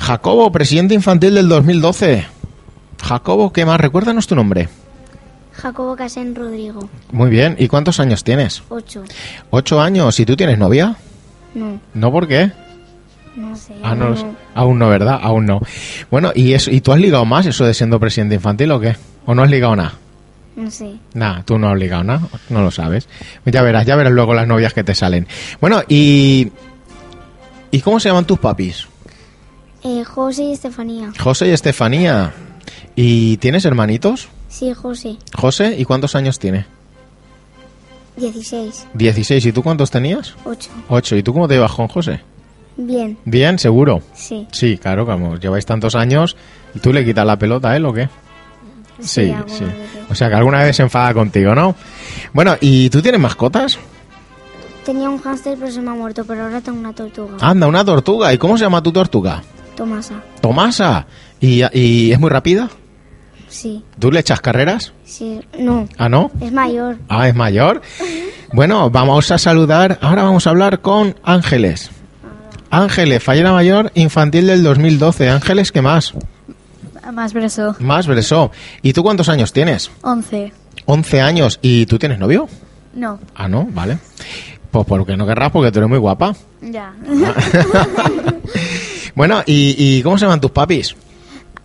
Jacobo, 0.00 0.50
presidente 0.50 0.94
infantil 0.94 1.34
del 1.34 1.48
2012. 1.48 2.26
Jacobo, 3.02 3.52
¿qué 3.52 3.64
más? 3.64 3.78
Recuérdanos 3.80 4.26
tu 4.26 4.34
nombre. 4.34 4.68
Jacobo 5.52 5.94
Casén 5.94 6.34
Rodrigo. 6.34 6.88
Muy 7.12 7.28
bien. 7.28 7.54
¿Y 7.58 7.68
cuántos 7.68 8.00
años 8.00 8.24
tienes? 8.24 8.62
8. 8.70 9.04
Ocho 9.50 9.80
años. 9.80 10.18
¿Y 10.18 10.24
tú 10.24 10.36
tienes 10.36 10.58
novia? 10.58 10.96
No, 11.54 11.78
¿No 11.94 12.10
por 12.10 12.26
qué? 12.26 12.50
no 13.36 13.54
sé. 13.56 13.74
Ah, 13.82 13.94
no, 13.94 14.16
sé. 14.16 14.24
aún 14.54 14.78
no, 14.78 14.88
¿verdad? 14.88 15.18
Aún 15.22 15.46
no. 15.46 15.60
Bueno, 16.10 16.32
¿y, 16.34 16.54
eso, 16.54 16.70
¿y 16.70 16.80
tú 16.80 16.92
has 16.92 16.98
ligado 16.98 17.24
más 17.24 17.46
eso 17.46 17.64
de 17.64 17.74
siendo 17.74 18.00
presidente 18.00 18.34
infantil 18.34 18.72
o 18.72 18.80
qué? 18.80 18.96
¿O 19.26 19.34
no 19.34 19.42
has 19.42 19.50
ligado 19.50 19.76
nada? 19.76 19.94
No 20.56 20.70
sé. 20.70 20.96
Nada, 21.14 21.42
tú 21.44 21.58
no 21.58 21.68
has 21.70 21.78
ligado 21.78 22.04
nada, 22.04 22.22
no 22.48 22.62
lo 22.62 22.70
sabes. 22.70 23.08
Ya 23.44 23.62
verás, 23.62 23.86
ya 23.86 23.96
verás 23.96 24.12
luego 24.12 24.34
las 24.34 24.48
novias 24.48 24.74
que 24.74 24.82
te 24.82 24.94
salen. 24.94 25.26
Bueno, 25.60 25.82
y... 25.88 26.50
¿Y 27.70 27.80
cómo 27.82 28.00
se 28.00 28.08
llaman 28.08 28.24
tus 28.24 28.38
papis? 28.38 28.88
Eh, 29.82 30.04
José 30.04 30.44
y 30.44 30.52
Estefanía. 30.52 31.12
José 31.18 31.48
y 31.48 31.50
Estefanía. 31.50 32.32
¿Y 32.96 33.38
tienes 33.38 33.64
hermanitos? 33.64 34.28
Sí, 34.48 34.72
José. 34.74 35.16
José, 35.34 35.76
¿y 35.78 35.84
cuántos 35.84 36.14
años 36.14 36.38
tiene? 36.38 36.66
16. 38.16 38.86
16. 38.92 39.46
¿Y 39.46 39.52
tú 39.52 39.62
cuántos 39.62 39.90
tenías? 39.90 40.34
8. 40.44 40.70
8. 40.88 41.16
¿Y 41.16 41.22
tú 41.22 41.32
cómo 41.32 41.48
te 41.48 41.54
llevas 41.54 41.72
con 41.72 41.88
José? 41.88 42.20
Bien. 42.76 43.16
Bien, 43.24 43.58
seguro. 43.58 44.02
Sí. 44.14 44.46
Sí, 44.52 44.78
claro, 44.78 45.06
como 45.06 45.36
lleváis 45.36 45.66
tantos 45.66 45.94
años, 45.94 46.36
¿y 46.74 46.80
tú 46.80 46.92
le 46.92 47.04
quitas 47.04 47.26
la 47.26 47.38
pelota 47.38 47.70
a 47.70 47.76
él 47.76 47.86
o 47.86 47.92
qué? 47.92 48.08
Sí, 49.00 49.34
sí. 49.46 49.64
veces. 49.64 49.74
O 50.10 50.14
sea 50.14 50.28
que 50.28 50.34
alguna 50.34 50.62
vez 50.62 50.76
se 50.76 50.82
enfada 50.82 51.14
contigo, 51.14 51.54
¿no? 51.54 51.74
Bueno, 52.32 52.56
¿y 52.60 52.90
tú 52.90 53.00
tienes 53.00 53.20
mascotas? 53.20 53.78
Tenía 54.84 55.08
un 55.08 55.18
hámster 55.18 55.56
pero 55.58 55.70
se 55.70 55.80
me 55.80 55.90
ha 55.90 55.94
muerto, 55.94 56.24
pero 56.24 56.44
ahora 56.44 56.60
tengo 56.60 56.78
una 56.78 56.92
tortuga. 56.92 57.36
Anda, 57.40 57.66
una 57.66 57.84
tortuga. 57.84 58.32
¿Y 58.32 58.38
cómo 58.38 58.58
se 58.58 58.64
llama 58.64 58.82
tu 58.82 58.92
tortuga? 58.92 59.42
Tomasa. 59.80 60.22
Tomasa. 60.42 61.06
¿Y, 61.40 61.62
y 61.72 62.12
es 62.12 62.20
muy 62.20 62.28
rápida? 62.28 62.68
Sí. 63.48 63.82
¿Tú 63.98 64.12
le 64.12 64.20
echas 64.20 64.42
carreras? 64.42 64.92
Sí. 65.06 65.40
No. 65.58 65.88
¿Ah, 65.96 66.10
no? 66.10 66.30
Es 66.38 66.52
mayor. 66.52 66.98
Ah, 67.08 67.26
es 67.28 67.34
mayor. 67.34 67.80
Bueno, 68.52 68.90
vamos 68.90 69.30
a 69.30 69.38
saludar. 69.38 69.98
Ahora 70.02 70.24
vamos 70.24 70.46
a 70.46 70.50
hablar 70.50 70.80
con 70.82 71.16
Ángeles. 71.24 71.90
Ángeles, 72.68 73.22
fallera 73.24 73.52
mayor 73.52 73.90
infantil 73.94 74.48
del 74.48 74.62
2012. 74.62 75.30
Ángeles, 75.30 75.72
¿qué 75.72 75.80
más? 75.80 76.12
Más 77.10 77.32
breso. 77.32 77.74
Más 77.78 78.06
Bresó. 78.06 78.50
¿Y 78.82 78.92
tú 78.92 79.02
cuántos 79.02 79.30
años 79.30 79.50
tienes? 79.54 79.90
11. 80.02 80.52
11 80.84 81.20
años. 81.22 81.58
¿Y 81.62 81.86
tú 81.86 81.98
tienes 81.98 82.18
novio? 82.18 82.50
No. 82.92 83.18
Ah, 83.34 83.48
no, 83.48 83.66
vale. 83.70 83.96
Pues 84.70 84.84
porque 84.86 85.16
no 85.16 85.26
querrás, 85.26 85.50
porque 85.50 85.72
tú 85.72 85.78
eres 85.78 85.88
muy 85.88 85.98
guapa. 85.98 86.34
Ya. 86.60 86.92
Bueno, 89.14 89.42
¿y, 89.46 89.74
y 89.78 90.02
cómo 90.02 90.18
se 90.18 90.24
llaman 90.24 90.40
tus 90.40 90.50
papis? 90.50 90.94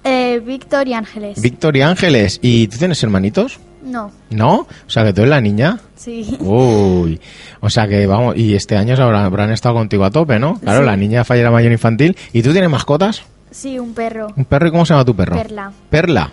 eh, 0.03 0.39
Víctor 0.45 0.88
y 0.88 0.93
Ángeles. 0.93 1.41
Víctor 1.41 1.75
y 1.77 1.81
Ángeles. 1.81 2.39
¿Y 2.41 2.67
tú 2.67 2.77
tienes 2.77 3.01
hermanitos? 3.03 3.60
no. 3.84 4.12
¿No? 4.31 4.55
O 4.62 4.67
sea, 4.89 5.03
que 5.03 5.13
tú 5.13 5.21
eres 5.21 5.29
la 5.29 5.41
niña. 5.41 5.79
Sí. 5.95 6.38
Uy, 6.39 7.19
o 7.62 7.69
sea 7.69 7.88
que 7.88 8.05
vamos, 8.08 8.36
y 8.36 8.53
este 8.55 8.75
año 8.75 8.95
habrán, 8.95 9.23
habrán 9.25 9.51
estado 9.51 9.75
contigo 9.75 10.03
a 10.05 10.12
tope, 10.12 10.38
¿no? 10.39 10.60
Claro, 10.60 10.79
Sí. 10.81 10.86
la 10.86 10.97
niña 10.97 11.23
fallera 11.23 11.51
mayor 11.51 11.71
infantil. 11.71 12.17
¿Y 12.34 12.41
tú 12.43 12.51
tienes 12.51 12.69
mascotas? 12.69 13.21
Sí, 13.51 13.77
un 13.79 13.93
perro. 13.93 14.27
¿Un 14.36 14.45
perro 14.45 14.67
y 14.67 14.71
cómo 14.71 14.86
se 14.86 14.93
llama 14.93 15.05
tu 15.05 15.15
perro? 15.15 15.36
Perla. 15.36 15.71
Perla. 15.89 16.31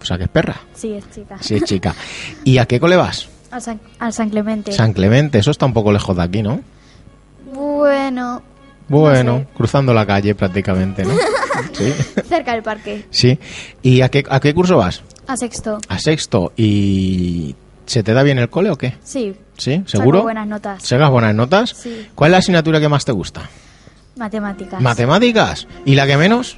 O 0.00 0.04
sea 0.04 0.16
que 0.18 0.24
es 0.24 0.30
perra. 0.30 0.56
Sí, 0.74 0.92
es 0.92 1.10
chica. 1.10 1.36
Sí, 1.40 1.54
es 1.56 1.64
chica. 1.64 1.94
¿Y 2.44 2.58
a 2.58 2.66
qué 2.66 2.78
cole 2.78 2.96
vas? 2.96 3.28
Al 3.50 3.60
San, 3.62 3.80
al 3.98 4.12
San 4.12 4.30
Clemente. 4.30 4.72
San 4.72 4.92
Clemente, 4.92 5.38
eso 5.38 5.50
está 5.50 5.66
un 5.66 5.72
poco 5.72 5.92
lejos 5.92 6.16
de 6.16 6.22
aquí, 6.22 6.42
¿no? 6.42 6.60
Bueno, 7.54 8.42
Bueno, 9.00 9.32
No 9.32 9.38
sé. 9.40 9.46
cruzando 9.56 9.94
la 9.94 10.06
calle 10.06 10.34
prácticamente, 10.34 11.04
¿no? 11.04 11.14
Sí. 11.72 11.92
cerca 12.28 12.52
del 12.52 12.62
parque. 12.62 13.06
Sí. 13.10 13.38
¿Y 13.82 14.00
a 14.02 14.08
qué, 14.08 14.24
a 14.28 14.40
qué 14.40 14.52
curso 14.54 14.76
vas? 14.78 15.02
A 15.26 15.36
sexto. 15.36 15.78
A 15.88 15.98
sexto. 15.98 16.52
¿Y 16.56 17.54
se 17.86 18.02
te 18.02 18.12
da 18.14 18.22
bien 18.22 18.38
el 18.38 18.48
cole 18.50 18.70
o 18.70 18.76
qué? 18.76 18.94
Sí. 19.04 19.34
¿Sí? 19.56 19.82
¿Seguro? 19.86 20.18
Saco 20.18 20.24
buenas 20.24 20.46
notas. 20.46 20.82
¿Sacas 20.82 21.10
buenas 21.10 21.34
notas? 21.34 21.70
Sí. 21.70 22.08
¿Cuál 22.14 22.30
es 22.30 22.32
la 22.32 22.38
asignatura 22.38 22.80
que 22.80 22.88
más 22.88 23.04
te 23.04 23.12
gusta? 23.12 23.48
Matemáticas. 24.16 24.80
Matemáticas. 24.80 25.66
¿Y 25.84 25.94
la 25.94 26.06
que 26.06 26.16
menos? 26.16 26.56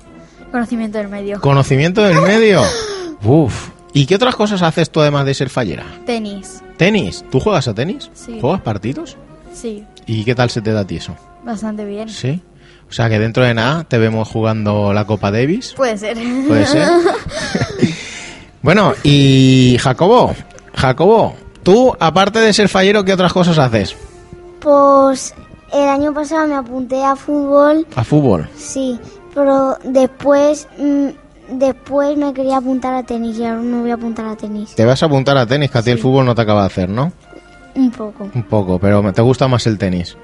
Conocimiento 0.50 0.98
del 0.98 1.08
medio. 1.08 1.40
Conocimiento 1.40 2.02
del 2.02 2.20
medio. 2.22 2.62
Uf. 3.22 3.70
¿Y 3.92 4.06
qué 4.06 4.16
otras 4.16 4.34
cosas 4.36 4.62
haces 4.62 4.90
tú 4.90 5.00
además 5.00 5.26
de 5.26 5.34
ser 5.34 5.50
fallera? 5.50 5.84
Tenis. 6.06 6.62
¿Tenis? 6.76 7.24
¿Tú 7.30 7.40
juegas 7.40 7.68
a 7.68 7.74
tenis? 7.74 8.10
Sí. 8.14 8.38
¿Juegas 8.40 8.62
partidos? 8.62 9.16
Sí. 9.52 9.84
¿Y 10.06 10.24
qué 10.24 10.34
tal 10.34 10.50
se 10.50 10.60
te 10.62 10.72
da 10.72 10.80
a 10.80 10.86
ti 10.86 10.96
eso? 10.96 11.14
Bastante 11.44 11.84
bien. 11.84 12.08
¿Sí? 12.08 12.42
O 12.88 12.92
sea 12.92 13.08
que 13.08 13.18
dentro 13.18 13.44
de 13.44 13.54
nada 13.54 13.84
te 13.84 13.98
vemos 13.98 14.28
jugando 14.28 14.92
la 14.92 15.04
Copa 15.06 15.30
Davis. 15.30 15.74
Puede 15.76 15.98
ser. 15.98 16.16
Puede 16.46 16.66
ser. 16.66 16.88
bueno, 18.62 18.92
y 19.02 19.76
Jacobo, 19.80 20.34
Jacobo, 20.74 21.34
tú 21.62 21.94
aparte 21.98 22.38
de 22.38 22.52
ser 22.52 22.68
fallero, 22.68 23.04
¿qué 23.04 23.12
otras 23.12 23.32
cosas 23.32 23.58
haces? 23.58 23.96
Pues 24.60 25.34
el 25.72 25.88
año 25.88 26.14
pasado 26.14 26.46
me 26.46 26.54
apunté 26.54 27.02
a 27.04 27.16
fútbol, 27.16 27.86
A 27.96 28.04
fútbol. 28.04 28.48
sí, 28.56 28.98
pero 29.34 29.76
después 29.84 30.68
mm, 30.78 31.08
después 31.58 32.16
me 32.16 32.32
quería 32.32 32.58
apuntar 32.58 32.94
a 32.94 33.02
tenis 33.02 33.38
y 33.38 33.44
ahora 33.44 33.60
me 33.60 33.80
voy 33.80 33.90
a 33.90 33.94
apuntar 33.94 34.26
a 34.26 34.36
tenis. 34.36 34.74
Te 34.74 34.84
vas 34.84 35.02
a 35.02 35.06
apuntar 35.06 35.36
a 35.36 35.46
tenis, 35.46 35.70
que 35.70 35.78
a 35.78 35.82
ti 35.82 35.90
el 35.90 35.98
fútbol 35.98 36.24
no 36.24 36.34
te 36.34 36.42
acaba 36.42 36.60
de 36.60 36.66
hacer, 36.66 36.88
¿no? 36.88 37.12
Un 37.74 37.90
poco. 37.90 38.30
Un 38.32 38.42
poco, 38.44 38.78
pero 38.78 39.12
te 39.12 39.20
gusta 39.22 39.48
más 39.48 39.66
el 39.66 39.78
tenis. 39.78 40.16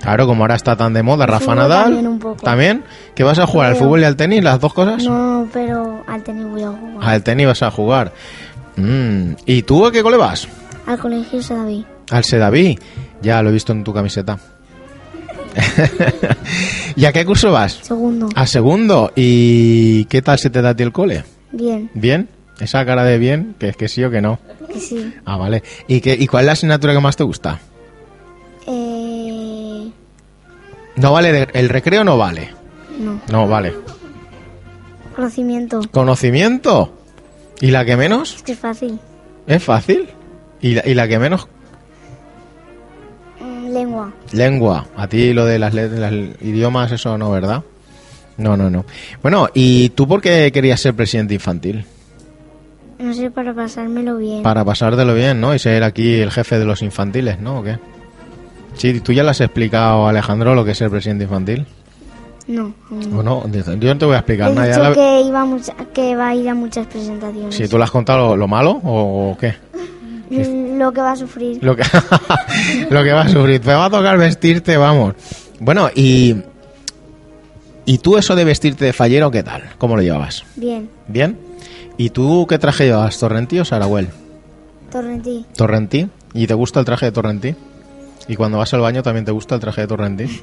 Claro, 0.00 0.26
como 0.26 0.44
ahora 0.44 0.54
está 0.54 0.76
tan 0.76 0.92
de 0.92 1.02
moda, 1.02 1.26
Rafa 1.26 1.54
Nadal. 1.54 1.84
también 1.84 2.06
un 2.06 2.18
poco. 2.18 2.42
¿También? 2.44 2.84
¿Que 3.14 3.24
vas 3.24 3.38
a 3.38 3.46
jugar 3.46 3.70
al 3.70 3.76
fútbol 3.76 4.00
y 4.00 4.04
al 4.04 4.16
tenis, 4.16 4.42
las 4.44 4.60
dos 4.60 4.72
cosas? 4.74 5.02
No, 5.04 5.48
pero 5.52 6.04
al 6.06 6.22
tenis 6.22 6.46
voy 6.46 6.62
a 6.62 6.70
jugar. 6.70 7.08
Al 7.08 7.22
tenis 7.22 7.46
vas 7.46 7.62
a 7.62 7.70
jugar. 7.70 8.12
Mm, 8.76 9.32
¿Y 9.46 9.62
tú 9.62 9.86
a 9.86 9.92
qué 9.92 10.02
cole 10.02 10.16
vas? 10.16 10.46
Al 10.86 10.98
colegio 10.98 11.42
se 11.42 11.54
David. 11.54 11.84
Al 12.10 12.24
Sedaví. 12.24 12.78
Ya 13.22 13.42
lo 13.42 13.48
he 13.50 13.52
visto 13.52 13.72
en 13.72 13.82
tu 13.82 13.92
camiseta. 13.92 14.38
¿Y 16.96 17.04
a 17.04 17.12
qué 17.12 17.24
curso 17.24 17.50
vas? 17.50 17.78
Segundo. 17.82 18.28
A 18.34 18.46
segundo. 18.46 19.12
¿Y 19.16 20.04
qué 20.06 20.22
tal 20.22 20.38
se 20.38 20.50
te 20.50 20.62
da 20.62 20.70
a 20.70 20.76
ti 20.76 20.82
el 20.82 20.92
cole? 20.92 21.24
Bien, 21.52 21.90
¿Bien? 21.94 22.28
Esa 22.60 22.84
cara 22.86 23.04
de 23.04 23.18
bien, 23.18 23.54
que 23.58 23.68
es 23.68 23.76
que 23.76 23.88
sí 23.88 24.02
o 24.04 24.10
que 24.10 24.20
no. 24.22 24.38
que 24.72 24.80
sí. 24.80 25.14
Ah, 25.24 25.36
vale. 25.36 25.62
¿Y, 25.88 26.00
qué, 26.00 26.14
¿Y 26.18 26.26
cuál 26.26 26.42
es 26.44 26.46
la 26.46 26.52
asignatura 26.52 26.92
que 26.94 27.00
más 27.00 27.16
te 27.16 27.24
gusta? 27.24 27.58
No 30.96 31.12
vale, 31.12 31.32
de- 31.32 31.48
el 31.52 31.68
recreo 31.68 32.04
no 32.04 32.16
vale. 32.18 32.50
no. 32.98 33.20
No 33.30 33.46
vale. 33.48 33.74
Conocimiento. 35.14 35.80
¿Conocimiento? 35.92 36.92
¿Y 37.60 37.70
la 37.70 37.84
que 37.84 37.96
menos? 37.96 38.36
Es 38.36 38.42
que 38.42 38.52
es 38.52 38.58
fácil. 38.58 38.98
¿Es 39.46 39.62
fácil? 39.62 40.08
¿Y 40.60 40.74
la, 40.74 40.82
y 40.86 40.94
la 40.94 41.08
que 41.08 41.18
menos? 41.18 41.48
Mm, 43.40 43.68
lengua. 43.72 44.12
Lengua. 44.32 44.86
A 44.96 45.06
ti 45.08 45.32
lo 45.32 45.44
de 45.46 45.58
las, 45.58 45.72
las 45.74 46.12
idiomas, 46.40 46.92
eso 46.92 47.16
no, 47.18 47.30
¿verdad? 47.30 47.62
No, 48.36 48.56
no, 48.56 48.68
no. 48.70 48.84
Bueno, 49.22 49.48
¿y 49.54 49.88
tú 49.90 50.06
por 50.06 50.20
qué 50.20 50.50
querías 50.52 50.80
ser 50.80 50.94
presidente 50.94 51.34
infantil? 51.34 51.86
No 52.98 53.12
sé, 53.14 53.30
para 53.30 53.54
pasármelo 53.54 54.16
bien. 54.18 54.42
Para 54.42 54.64
pasártelo 54.64 55.14
bien, 55.14 55.40
¿no? 55.40 55.54
Y 55.54 55.58
ser 55.58 55.82
aquí 55.84 56.20
el 56.20 56.30
jefe 56.30 56.58
de 56.58 56.64
los 56.66 56.82
infantiles, 56.82 57.38
¿no? 57.40 57.60
¿O 57.60 57.62
qué? 57.62 57.78
Sí, 58.76 59.00
tú 59.00 59.12
ya 59.12 59.22
le 59.22 59.30
has 59.30 59.40
explicado 59.40 60.06
a 60.06 60.10
Alejandro 60.10 60.54
lo 60.54 60.64
que 60.64 60.72
es 60.72 60.78
ser 60.78 60.90
presidente 60.90 61.24
infantil. 61.24 61.66
No. 62.48 62.72
aún 62.90 63.16
¿O 63.18 63.22
no? 63.22 63.48
Yo 63.50 63.92
no 63.94 63.98
te 63.98 64.04
voy 64.06 64.14
a 64.14 64.18
explicar 64.18 64.50
He 64.50 64.54
nada. 64.54 64.66
ya 64.68 64.72
dicho 64.76 64.88
la- 64.90 64.94
que, 64.94 65.20
iba 65.22 65.40
a 65.40 65.44
mucha- 65.44 65.74
que 65.92 66.14
va 66.16 66.28
a 66.28 66.34
ir 66.34 66.48
a 66.48 66.54
muchas 66.54 66.86
presentaciones. 66.86 67.54
Si 67.54 67.66
tú 67.68 67.76
le 67.78 67.84
has 67.84 67.90
contado 67.90 68.28
lo, 68.30 68.36
lo 68.36 68.48
malo 68.48 68.70
o, 68.84 69.32
o 69.32 69.38
qué? 69.38 69.54
Lo 70.30 70.92
que 70.92 71.00
va 71.00 71.12
a 71.12 71.16
sufrir. 71.16 71.58
Lo 71.62 71.74
que, 71.76 71.82
lo 72.90 73.02
que 73.02 73.12
va 73.12 73.22
a 73.22 73.28
sufrir. 73.28 73.60
Te 73.60 73.74
va 73.74 73.86
a 73.86 73.90
tocar 73.90 74.18
vestirte, 74.18 74.76
vamos. 74.76 75.14
Bueno, 75.60 75.88
y... 75.94 76.36
¿Y 77.88 77.98
tú 77.98 78.16
eso 78.16 78.34
de 78.34 78.44
vestirte 78.44 78.84
de 78.84 78.92
fallero 78.92 79.30
qué 79.30 79.42
tal? 79.44 79.62
¿Cómo 79.78 79.94
lo 79.96 80.02
llevabas? 80.02 80.44
Bien. 80.56 80.88
¿Bien? 81.06 81.38
¿Y 81.96 82.10
tú 82.10 82.44
qué 82.48 82.58
traje 82.58 82.84
llevabas? 82.86 83.16
¿Torrentí 83.18 83.58
o 83.60 83.64
Saragüel? 83.64 84.08
Torrentí. 84.90 85.46
¿Torrentí? 85.56 86.08
¿Y 86.34 86.46
te 86.48 86.54
gusta 86.54 86.80
el 86.80 86.86
traje 86.86 87.06
de 87.06 87.12
Torrentí? 87.12 87.54
¿Y 88.28 88.36
cuando 88.36 88.58
vas 88.58 88.72
al 88.74 88.80
baño 88.80 89.02
también 89.02 89.24
te 89.24 89.32
gusta 89.32 89.54
el 89.54 89.60
traje 89.60 89.82
de 89.82 89.86
Torrentí? 89.86 90.42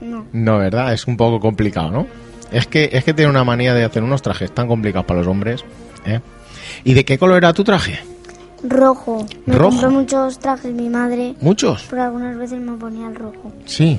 No. 0.00 0.26
No, 0.32 0.58
¿verdad? 0.58 0.92
Es 0.92 1.06
un 1.06 1.16
poco 1.16 1.40
complicado, 1.40 1.90
¿no? 1.90 2.06
Es 2.50 2.66
que, 2.66 2.90
es 2.92 3.04
que 3.04 3.14
tiene 3.14 3.30
una 3.30 3.44
manía 3.44 3.72
de 3.72 3.84
hacer 3.84 4.02
unos 4.02 4.20
trajes 4.20 4.52
tan 4.52 4.68
complicados 4.68 5.06
para 5.06 5.20
los 5.20 5.28
hombres. 5.28 5.64
¿eh? 6.04 6.20
¿Y 6.84 6.92
de 6.94 7.04
qué 7.04 7.16
color 7.18 7.38
era 7.38 7.52
tu 7.54 7.64
traje? 7.64 8.00
Rojo. 8.62 9.26
Me 9.46 9.54
Rojo. 9.54 9.70
compró 9.70 9.90
muchos 9.90 10.38
trajes 10.38 10.72
mi 10.72 10.88
madre, 10.88 11.34
¿Muchos? 11.40 11.86
pero 11.90 12.02
algunas 12.02 12.36
veces 12.36 12.60
me 12.60 12.76
ponía 12.76 13.08
el 13.08 13.14
rojo. 13.14 13.52
Sí. 13.64 13.98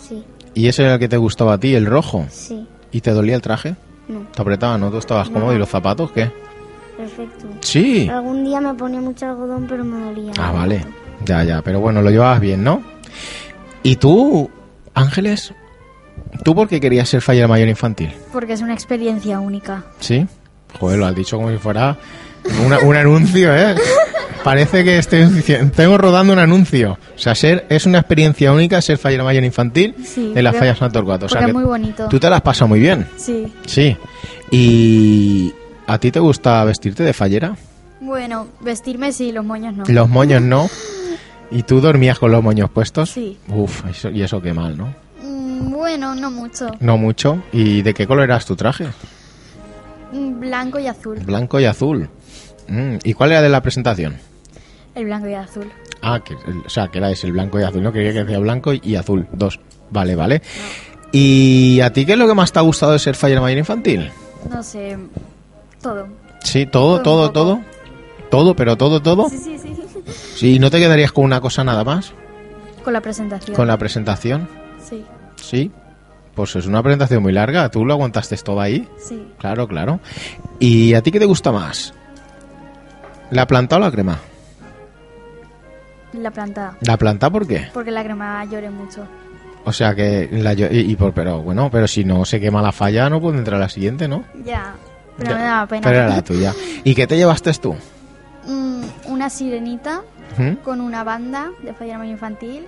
Sí, 0.00 0.24
¿Y 0.54 0.66
ese 0.68 0.82
era 0.84 0.94
el 0.94 0.98
que 0.98 1.08
te 1.08 1.16
gustaba 1.16 1.54
a 1.54 1.58
ti, 1.58 1.74
el 1.74 1.86
rojo? 1.86 2.26
sí. 2.30 2.66
¿Y 2.92 3.00
te 3.00 3.10
dolía 3.10 3.34
el 3.36 3.42
traje? 3.42 3.74
No, 4.08 4.20
¿Te 4.34 4.40
apretaba, 4.42 4.78
no? 4.78 4.88
¿Tú 4.90 4.98
estabas 4.98 5.28
cómodo? 5.28 5.52
¿Y 5.52 5.58
los 5.58 5.68
zapatos 5.68 6.12
qué? 6.12 6.30
perfecto. 6.96 7.46
Sí. 7.60 8.08
Algún 8.08 8.44
día 8.44 8.60
me 8.60 8.72
ponía 8.74 9.00
mucho 9.00 9.26
algodón, 9.26 9.66
pero 9.68 9.84
me 9.84 9.98
dolía. 10.04 10.32
Ah, 10.38 10.52
vale. 10.52 10.84
Ya, 11.24 11.42
ya. 11.44 11.62
Pero 11.62 11.80
bueno, 11.80 12.02
lo 12.02 12.10
llevabas 12.10 12.40
bien, 12.40 12.62
¿no? 12.64 12.82
¿Y 13.82 13.96
tú, 13.96 14.50
Ángeles? 14.94 15.52
¿Tú 16.44 16.54
por 16.54 16.68
qué 16.68 16.80
querías 16.80 17.08
ser 17.08 17.20
fallera 17.20 17.48
mayor 17.48 17.68
infantil? 17.68 18.10
Porque 18.32 18.52
es 18.54 18.60
una 18.62 18.74
experiencia 18.74 19.40
única. 19.40 19.84
¿Sí? 20.00 20.26
Joder, 20.78 20.98
lo 20.98 21.06
has 21.06 21.14
dicho 21.14 21.36
como 21.36 21.50
si 21.50 21.58
fuera 21.58 21.96
una- 22.66 22.78
un 22.80 22.96
anuncio, 22.96 23.54
¿eh? 23.56 23.74
Parece 24.42 24.84
que 24.84 24.98
estoy 24.98 25.26
tengo 25.74 25.96
rodando 25.96 26.32
un 26.32 26.38
anuncio. 26.38 26.98
O 27.14 27.18
sea, 27.18 27.34
ser, 27.34 27.64
es 27.70 27.86
una 27.86 27.98
experiencia 28.00 28.52
única 28.52 28.82
ser 28.82 28.98
fallera 28.98 29.24
mayor 29.24 29.42
infantil 29.44 29.94
Sí, 30.04 30.32
en 30.34 30.44
las 30.44 30.54
fallas 30.56 30.76
San 30.78 30.92
Torcuato. 30.92 31.26
O 31.26 31.28
sea 31.30 31.40
que 31.40 31.46
es 31.46 31.54
muy 31.54 31.64
bonito. 31.64 32.08
Tú 32.08 32.20
te 32.20 32.28
las 32.28 32.42
pasado 32.42 32.68
muy 32.68 32.80
bien. 32.80 33.06
Sí. 33.16 33.50
Sí. 33.66 33.96
¿Y 34.50 35.54
a 35.86 35.98
ti 35.98 36.10
te 36.10 36.20
gusta 36.20 36.62
vestirte 36.64 37.02
de 37.02 37.12
fallera? 37.12 37.56
Bueno, 38.00 38.48
vestirme 38.60 39.12
sí, 39.12 39.32
los 39.32 39.44
moños 39.44 39.74
no. 39.74 39.84
Los 39.88 40.08
moños 40.10 40.42
no. 40.42 40.68
¿Y 41.54 41.62
tú 41.62 41.80
dormías 41.80 42.18
con 42.18 42.30
los 42.32 42.42
moños 42.42 42.68
puestos? 42.68 43.10
Sí. 43.10 43.38
Uf, 43.48 43.84
eso- 43.88 44.10
y 44.10 44.22
eso 44.22 44.42
qué 44.42 44.52
mal, 44.52 44.76
¿no? 44.76 44.94
Mm, 45.22 45.70
Bueno, 45.70 46.14
no 46.14 46.30
mucho. 46.30 46.66
No 46.80 46.98
mucho. 46.98 47.42
¿Y 47.52 47.80
de 47.82 47.94
qué 47.94 48.06
color 48.06 48.24
eras 48.24 48.44
tu 48.44 48.56
traje? 48.56 48.86
Mm, 50.12 50.40
Blanco 50.40 50.78
y 50.78 50.86
azul. 50.86 51.18
Blanco 51.20 51.60
y 51.60 51.64
azul. 51.64 52.08
Mm, 52.68 52.96
¿Y 53.04 53.14
cuál 53.14 53.32
era 53.32 53.40
de 53.42 53.48
la 53.48 53.62
presentación? 53.62 54.16
El 54.94 55.04
blanco 55.06 55.28
y 55.28 55.34
azul. 55.34 55.70
Ah, 56.02 56.20
que, 56.24 56.34
el- 56.34 56.62
o 56.66 56.68
sea, 56.68 56.88
que 56.88 56.98
era 56.98 57.10
ese, 57.10 57.26
el 57.26 57.32
blanco 57.32 57.58
y 57.58 57.62
azul. 57.62 57.82
No 57.82 57.92
quería 57.92 58.12
que 58.12 58.20
decía 58.24 58.38
blanco 58.38 58.72
y 58.72 58.96
azul. 58.96 59.26
Dos. 59.32 59.60
Vale, 59.90 60.14
vale. 60.16 60.42
¿Y 61.12 61.80
a 61.80 61.92
ti 61.92 62.04
qué 62.04 62.12
es 62.12 62.18
lo 62.18 62.26
que 62.26 62.34
más 62.34 62.50
te 62.52 62.58
ha 62.58 62.62
gustado 62.62 62.92
de 62.92 62.98
ser 62.98 63.14
fallera 63.14 63.40
mayor 63.40 63.58
infantil? 63.58 64.10
No 64.50 64.62
sé, 64.62 64.96
todo. 65.80 66.08
Sí, 66.42 66.66
todo, 66.66 67.00
Todo 67.00 67.30
todo, 67.30 67.30
todo. 67.30 67.60
Todo, 68.30 68.56
pero 68.56 68.76
todo, 68.76 69.00
todo. 69.00 69.28
Sí, 69.30 69.38
sí, 69.38 69.58
sí. 69.58 69.63
Sí, 70.34 70.58
¿no 70.58 70.70
te 70.70 70.78
quedarías 70.78 71.12
con 71.12 71.24
una 71.24 71.40
cosa 71.40 71.64
nada 71.64 71.84
más? 71.84 72.12
Con 72.82 72.92
la 72.92 73.00
presentación. 73.00 73.56
Con 73.56 73.66
la 73.66 73.78
presentación. 73.78 74.48
Sí, 74.82 75.04
Sí. 75.36 75.70
Pues 76.34 76.56
es 76.56 76.66
una 76.66 76.82
presentación 76.82 77.22
muy 77.22 77.32
larga. 77.32 77.68
¿Tú 77.70 77.84
lo 77.86 77.92
aguantaste 77.94 78.36
todo 78.38 78.60
ahí? 78.60 78.88
sí. 78.98 79.24
Claro, 79.38 79.68
claro. 79.68 80.00
¿Y 80.58 80.92
a 80.94 81.00
ti 81.02 81.12
qué 81.12 81.20
te 81.20 81.26
gusta 81.26 81.52
más? 81.52 81.94
¿La 83.30 83.46
planta 83.46 83.76
o 83.76 83.78
la 83.78 83.90
crema? 83.92 84.18
La 86.12 86.30
planta. 86.30 86.76
¿La 86.80 86.96
planta 86.96 87.30
por 87.30 87.46
qué? 87.46 87.68
Porque 87.72 87.90
la 87.92 88.02
crema 88.04 88.44
llore 88.46 88.70
mucho. 88.70 89.06
O 89.64 89.72
sea 89.72 89.94
que 89.94 90.28
la 90.32 90.52
y, 90.54 90.64
y 90.90 90.96
por 90.96 91.12
pero 91.14 91.40
bueno, 91.40 91.70
pero 91.70 91.86
si 91.88 92.04
no 92.04 92.24
se 92.24 92.40
quema 92.40 92.60
la 92.62 92.72
falla 92.72 93.08
no 93.08 93.20
puede 93.20 93.38
entrar 93.38 93.56
a 93.56 93.64
la 93.64 93.68
siguiente, 93.68 94.06
¿no? 94.08 94.24
Ya. 94.44 94.74
Pero 95.16 95.30
Ya. 95.30 95.36
me 95.36 95.42
daba 95.42 95.66
pena. 95.66 95.82
Pero 95.84 95.96
era 95.96 96.08
la 96.08 96.22
tuya. 96.22 96.52
¿Y 96.84 96.94
qué 96.94 97.06
te 97.06 97.16
llevaste 97.16 97.52
tú? 97.54 97.74
Una 99.24 99.30
sirenita 99.30 100.02
¿Mm? 100.36 100.56
con 100.62 100.82
una 100.82 101.02
banda 101.02 101.50
de 101.62 101.72
falla 101.72 101.96
mayor 101.96 102.12
infantil, 102.12 102.66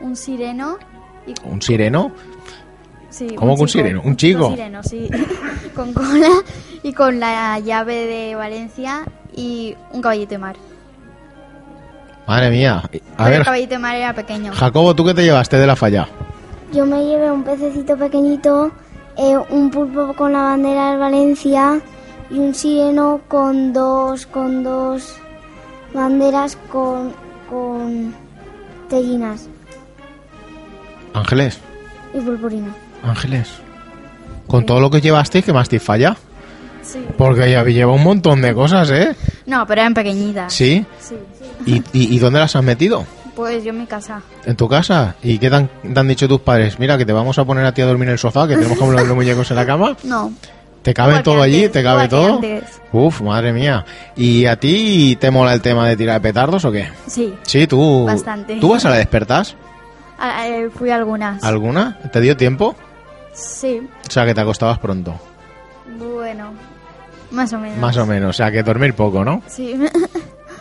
un 0.00 0.16
sireno 0.16 0.78
y 1.26 1.34
¿Un 1.46 1.60
sireno? 1.60 2.12
sí, 3.10 3.34
¿Cómo 3.36 3.56
que 3.56 3.60
un 3.60 3.68
sireno? 3.68 4.00
¿Un 4.02 4.16
chico? 4.16 4.48
sireno, 4.52 4.82
sí, 4.82 5.10
con 5.76 5.92
cola 5.92 6.30
y 6.82 6.94
con 6.94 7.20
la 7.20 7.58
llave 7.58 8.06
de 8.06 8.34
Valencia 8.34 9.02
y 9.36 9.76
un 9.92 10.00
caballito 10.00 10.30
de 10.30 10.38
mar. 10.38 10.56
Madre 12.26 12.48
mía. 12.48 12.76
A 12.78 12.88
Pero 12.88 13.02
ver, 13.28 13.34
el 13.40 13.44
caballito 13.44 13.74
de 13.74 13.78
mar 13.78 13.94
era 13.94 14.14
pequeño. 14.14 14.50
Jacobo, 14.54 14.94
¿tú 14.96 15.04
qué 15.04 15.12
te 15.12 15.24
llevaste 15.24 15.58
de 15.58 15.66
la 15.66 15.76
falla? 15.76 16.08
Yo 16.72 16.86
me 16.86 17.04
llevé 17.04 17.30
un 17.30 17.44
pececito 17.44 17.98
pequeñito, 17.98 18.72
eh, 19.18 19.36
un 19.50 19.70
pulpo 19.70 20.14
con 20.14 20.32
la 20.32 20.40
bandera 20.40 20.92
de 20.92 20.96
Valencia 20.96 21.82
y 22.30 22.38
un 22.38 22.54
sireno 22.54 23.20
con 23.28 23.74
dos, 23.74 24.24
con 24.24 24.62
dos 24.62 25.18
banderas 25.94 26.56
con, 26.70 27.12
con 27.48 28.14
tellinas 28.88 29.48
Ángeles, 31.14 31.58
y 32.14 32.20
purpurina. 32.20 32.74
Ángeles. 33.02 33.48
Con 34.46 34.64
todo 34.64 34.80
lo 34.80 34.90
que 34.90 35.00
llevaste, 35.00 35.42
¿qué 35.42 35.52
más 35.52 35.68
te 35.68 35.78
falla? 35.78 36.16
Sí. 36.82 37.04
Porque 37.18 37.50
ya 37.50 37.62
lleva 37.64 37.92
un 37.92 38.02
montón 38.02 38.40
de 38.42 38.54
cosas, 38.54 38.90
¿eh? 38.90 39.14
No, 39.46 39.66
pero 39.66 39.82
eran 39.82 39.94
pequeñitas. 39.94 40.52
¿Sí? 40.52 40.84
Sí. 41.00 41.16
¿Y, 41.66 41.76
y, 41.92 42.14
y 42.14 42.18
dónde 42.18 42.38
las 42.40 42.56
has 42.56 42.64
metido? 42.64 43.04
Pues 43.36 43.62
yo 43.62 43.70
en 43.70 43.78
mi 43.80 43.86
casa. 43.86 44.20
¿En 44.44 44.56
tu 44.56 44.68
casa? 44.68 45.16
¿Y 45.22 45.38
qué 45.38 45.48
te 45.48 45.56
han, 45.56 45.68
te 45.94 46.00
han 46.00 46.08
dicho 46.08 46.28
tus 46.28 46.40
padres? 46.40 46.78
Mira, 46.78 46.98
que 46.98 47.06
te 47.06 47.12
vamos 47.12 47.38
a 47.38 47.44
poner 47.44 47.64
a 47.64 47.72
ti 47.72 47.82
a 47.82 47.86
dormir 47.86 48.08
en 48.08 48.12
el 48.12 48.18
sofá, 48.18 48.46
que 48.48 48.54
tenemos 48.56 48.78
que 48.78 48.84
poner 48.84 49.06
los 49.06 49.16
muñecos 49.16 49.50
en 49.50 49.56
la 49.56 49.66
cama. 49.66 49.96
No. 50.04 50.32
¿Te 50.82 50.94
cabe 50.94 51.22
todo 51.22 51.40
allí? 51.42 51.68
¿Te 51.68 51.82
cabe 51.82 52.08
todo? 52.08 52.40
Uf, 52.92 53.20
madre 53.20 53.52
mía. 53.52 53.84
¿Y 54.16 54.46
a 54.46 54.56
ti 54.56 55.16
te 55.20 55.30
mola 55.30 55.54
el 55.54 55.62
tema 55.62 55.88
de 55.88 55.96
tirar 55.96 56.20
petardos 56.20 56.64
o 56.64 56.72
qué? 56.72 56.88
Sí. 57.06 57.34
Sí, 57.42 57.66
tú. 57.66 58.04
Bastante. 58.04 58.56
¿Tú 58.56 58.70
vas 58.70 58.84
a 58.84 58.90
la 58.90 58.96
despertas? 58.96 59.56
Eh, 60.44 60.68
fui 60.76 60.90
a 60.90 60.96
algunas. 60.96 61.42
¿Alguna? 61.42 61.98
¿Te 62.12 62.20
dio 62.20 62.36
tiempo? 62.36 62.74
Sí. 63.32 63.80
O 64.06 64.10
sea, 64.10 64.26
que 64.26 64.34
te 64.34 64.40
acostabas 64.40 64.78
pronto. 64.78 65.14
Bueno. 65.98 66.52
Más 67.30 67.52
o 67.52 67.58
menos. 67.58 67.78
Más 67.78 67.96
o 67.96 68.06
menos. 68.06 68.30
O 68.30 68.32
sea, 68.32 68.50
que 68.50 68.62
dormir 68.62 68.94
poco, 68.94 69.24
¿no? 69.24 69.42
Sí. 69.46 69.74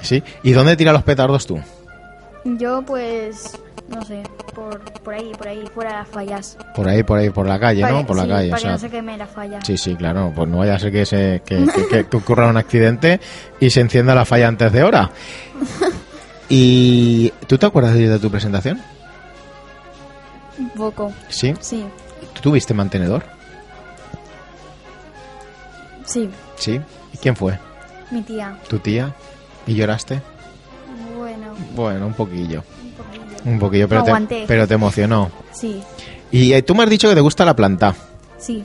Sí. 0.02 0.24
¿Y 0.44 0.52
dónde 0.52 0.76
tiras 0.76 0.94
los 0.94 1.04
petardos 1.04 1.46
tú? 1.46 1.60
Yo 2.44 2.82
pues 2.84 3.60
no 3.94 4.04
sé, 4.06 4.24
por, 4.56 4.80
por 5.02 5.14
ahí, 5.14 5.32
por 5.38 5.48
ahí, 5.48 5.64
fuera 5.74 5.92
de 5.92 5.96
las 5.98 6.08
fallas. 6.08 6.58
Por 6.76 6.88
ahí, 6.88 7.04
por 7.04 7.18
ahí, 7.20 7.30
por 7.30 7.48
la 7.48 7.60
calle, 7.60 7.82
Para 7.82 7.94
¿no? 7.94 8.06
Por 8.06 8.16
la 8.18 8.28
calle. 8.28 8.50
Para 8.50 8.60
o 8.60 8.64
que 8.64 8.70
no 8.72 8.78
se 8.78 8.90
queme 8.90 9.18
la 9.18 9.28
falla. 9.28 9.60
Sí, 9.64 9.78
sí, 9.78 9.96
claro. 9.96 10.32
Pues 10.36 10.48
no 10.50 10.58
vaya 10.60 10.76
a 10.76 10.80
ser 10.80 10.92
que, 10.92 11.06
se, 11.06 11.42
que, 11.46 11.66
que- 11.74 11.88
que- 11.88 12.06
que 12.08 12.18
ocurra 12.18 12.48
un 12.48 12.58
accidente 12.58 13.20
y 13.60 13.70
se 13.70 13.82
encienda 13.82 14.16
la 14.16 14.26
falla 14.26 14.48
antes 14.48 14.72
de 14.72 14.84
hora. 14.84 15.10
¿Y 16.50 17.30
tú 17.48 17.58
te 17.58 17.66
acuerdas 17.66 17.94
de 17.96 18.20
tu 18.20 18.30
presentación? 18.30 18.80
Un 20.60 20.70
poco. 20.72 21.14
Sí. 21.30 21.54
Sí, 21.60 21.86
¿Tú 22.34 22.42
tuviste 22.42 22.74
mantenedor? 22.74 23.24
sí. 26.06 26.30
Sí. 26.58 26.80
¿Y 27.14 27.18
quién 27.18 27.36
fue? 27.36 27.58
Mi 28.12 28.22
tía. 28.22 28.58
¿Tu 28.68 28.78
tía? 28.80 29.14
¿Y 29.66 29.74
lloraste? 29.76 30.22
Bueno, 31.18 31.54
Bueno, 31.76 32.08
un 32.08 32.14
poquillo. 32.14 32.64
Un 33.46 33.60
poquillo. 33.60 33.88
Pero, 33.88 34.06
No 34.06 34.28
te, 34.28 34.46
pero 34.48 34.68
te 34.68 34.74
emocionó. 34.76 35.32
Sí, 35.52 35.82
Y 36.32 36.54
eh, 36.54 36.62
tú 36.62 36.76
me 36.76 36.84
has 36.84 36.90
dicho 36.90 37.08
que 37.10 37.16
te 37.16 37.22
gusta 37.22 37.46
la 37.46 37.56
planta. 37.56 37.96
sí. 38.38 38.64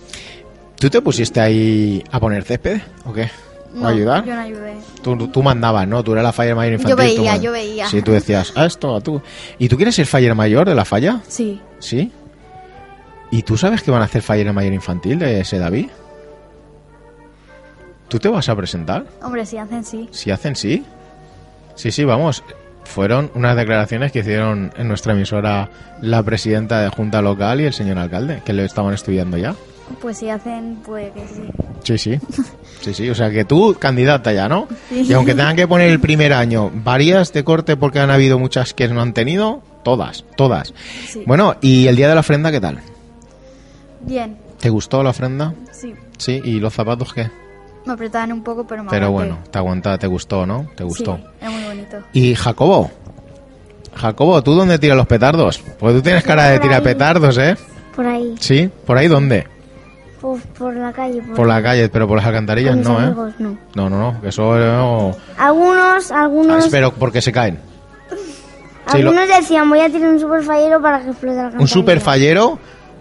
¿Tú 0.78 0.90
te 0.90 1.00
pusiste 1.00 1.40
ahí 1.40 2.04
a 2.12 2.20
poner 2.20 2.44
césped 2.44 2.82
o 3.06 3.12
qué? 3.14 3.30
¿O 3.74 3.78
No, 3.80 3.86
a 3.86 3.90
ayudar? 3.92 4.26
Yo 4.26 4.34
no 4.34 4.40
ayudé. 4.42 4.74
Tú, 5.02 5.16
tú 5.28 5.42
mandabas, 5.42 5.88
¿no? 5.88 6.04
Tú 6.04 6.12
eras 6.12 6.22
la 6.24 6.32
falla 6.34 6.54
mayor 6.54 6.74
infantil. 6.74 6.90
Yo 6.90 7.16
veía, 7.22 7.36
yo 7.38 7.52
veía. 7.52 7.88
Sí, 7.88 8.02
tú 8.02 8.12
decías, 8.12 8.52
ah, 8.56 8.66
esto, 8.66 8.94
a 8.94 9.00
tú. 9.00 9.22
¿Y 9.58 9.70
tú 9.70 9.76
quieres 9.76 9.94
ser 9.94 10.04
falla 10.04 10.34
mayor 10.34 10.68
de 10.68 10.74
la 10.74 10.84
falla? 10.84 11.22
Sí, 11.28 11.62
¿Sí? 11.78 12.12
¿Y 13.30 13.42
tú 13.42 13.56
sabes 13.56 13.82
que 13.82 13.90
van 13.90 14.02
a 14.02 14.04
hacer 14.04 14.20
falla 14.20 14.52
mayor 14.52 14.74
infantil 14.74 15.18
de 15.18 15.40
ese 15.40 15.58
David? 15.58 15.88
¿Tú 18.08 18.18
te 18.18 18.28
vas 18.28 18.48
a 18.50 18.54
presentar? 18.54 19.06
hombre, 19.22 19.46
si 19.46 19.56
hacen 19.56 19.82
sí. 19.82 20.08
Si 20.12 20.30
hacen 20.30 20.54
sí. 20.56 20.84
Sí, 21.74 21.90
sí, 21.90 22.04
vamos. 22.04 22.44
Fueron 22.86 23.30
unas 23.34 23.56
declaraciones 23.56 24.12
que 24.12 24.20
hicieron 24.20 24.72
en 24.76 24.88
nuestra 24.88 25.12
emisora 25.12 25.68
la 26.00 26.22
presidenta 26.22 26.80
de 26.80 26.88
Junta 26.88 27.20
Local 27.20 27.60
y 27.60 27.64
el 27.64 27.72
señor 27.74 27.98
alcalde, 27.98 28.40
que 28.44 28.52
lo 28.52 28.62
estaban 28.62 28.94
estudiando 28.94 29.36
ya. 29.36 29.54
Pues 30.00 30.18
si 30.18 30.30
hacen, 30.30 30.76
puede 30.84 31.12
que 31.12 31.26
sí. 31.26 31.42
Sí, 31.84 31.98
sí. 31.98 32.20
Sí, 32.80 32.94
sí. 32.94 33.10
O 33.10 33.14
sea 33.16 33.30
que 33.30 33.44
tú, 33.44 33.74
candidata 33.78 34.32
ya, 34.32 34.48
¿no? 34.48 34.68
Sí. 34.90 35.06
Y 35.08 35.12
aunque 35.14 35.34
tengan 35.34 35.56
que 35.56 35.66
poner 35.66 35.90
el 35.90 35.98
primer 35.98 36.32
año 36.32 36.70
varias 36.72 37.32
de 37.32 37.42
corte 37.42 37.76
porque 37.76 37.98
han 37.98 38.10
habido 38.10 38.38
muchas 38.38 38.74
que 38.74 38.86
no 38.86 39.00
han 39.02 39.12
tenido, 39.12 39.60
todas, 39.82 40.24
todas. 40.36 40.72
Sí. 41.08 41.24
Bueno, 41.26 41.56
¿y 41.60 41.88
el 41.88 41.96
día 41.96 42.08
de 42.08 42.14
la 42.14 42.20
ofrenda 42.20 42.52
qué 42.52 42.60
tal? 42.60 42.78
Bien, 44.02 44.36
¿Te 44.60 44.70
gustó 44.70 45.02
la 45.02 45.10
ofrenda? 45.10 45.54
sí. 45.72 45.94
Sí. 46.18 46.40
¿Y 46.44 46.60
los 46.60 46.72
zapatos 46.74 47.12
qué? 47.12 47.28
Me 47.86 47.92
apretaban 47.92 48.32
un 48.32 48.42
poco, 48.42 48.66
pero 48.66 48.82
me 48.84 48.90
Pero 48.90 49.06
aguanté. 49.06 49.30
bueno, 49.32 49.44
te 49.50 49.58
aguanta, 49.58 49.96
te 49.98 50.06
gustó, 50.06 50.44
¿no? 50.44 50.66
Te 50.74 50.84
gustó. 50.84 51.16
Sí, 51.16 51.24
era 51.40 51.50
muy 51.50 51.64
bonito. 51.64 51.96
Y 52.12 52.34
Jacobo. 52.34 52.90
Jacobo, 53.94 54.42
¿tú 54.42 54.54
dónde 54.54 54.78
tiras 54.78 54.96
los 54.96 55.06
petardos? 55.06 55.62
Pues 55.78 55.94
tú 55.94 56.02
tienes 56.02 56.22
cara 56.24 56.48
de 56.50 56.58
tirar 56.58 56.82
petardos, 56.82 57.38
¿eh? 57.38 57.56
Por 57.94 58.06
ahí, 58.06 58.34
Sí, 58.40 58.68
¿por 58.84 58.98
ahí 58.98 59.08
dónde? 59.08 59.46
por, 60.20 60.40
por 60.40 60.74
la 60.74 60.92
calle. 60.92 61.22
Por, 61.22 61.36
Por 61.36 61.46
la 61.46 61.62
calle, 61.62 61.88
pero 61.88 62.06
por 62.08 62.16
las 62.18 62.26
alcantarillas 62.26 62.76
no, 62.76 63.00
¿eh? 63.00 63.14
no. 63.38 63.56
No, 63.74 63.88
no, 63.88 64.12
no, 64.12 64.20
que 64.20 64.28
eso... 64.28 64.56
no. 64.56 65.14
Algunos, 65.38 66.10
algunos, 66.10 66.68
Pero 66.68 66.92
porque 66.92 67.22
se 67.22 67.30
caen. 67.32 67.58
sí, 68.90 69.02
lo- 69.02 69.10
algunos 69.10 69.28
decían 69.28 69.68
voy 69.68 69.80
a 69.80 69.88
tirar 69.88 70.10
un 70.10 70.18
super 70.18 70.42
fallero 70.42 70.82
para 70.82 71.00
que 71.02 71.10
explote 71.10 71.36
la 71.36 71.40
Un 71.42 71.46
alcantarilla. 71.46 71.72
super 71.72 72.00
fallero. 72.00 72.58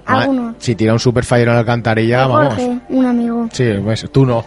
ma- 0.07 0.21
Algunos. 0.21 0.55
Si 0.59 0.75
tira 0.75 0.93
un 0.93 0.99
super 0.99 1.25
fallero 1.25 1.51
a 1.51 1.53
la 1.55 1.59
alcantarilla, 1.61 2.27
vamos. 2.27 2.53
Un 2.89 3.05
amigo. 3.05 3.47
Sí, 3.51 3.65
pues 3.83 4.05
tú 4.11 4.25
no. 4.25 4.45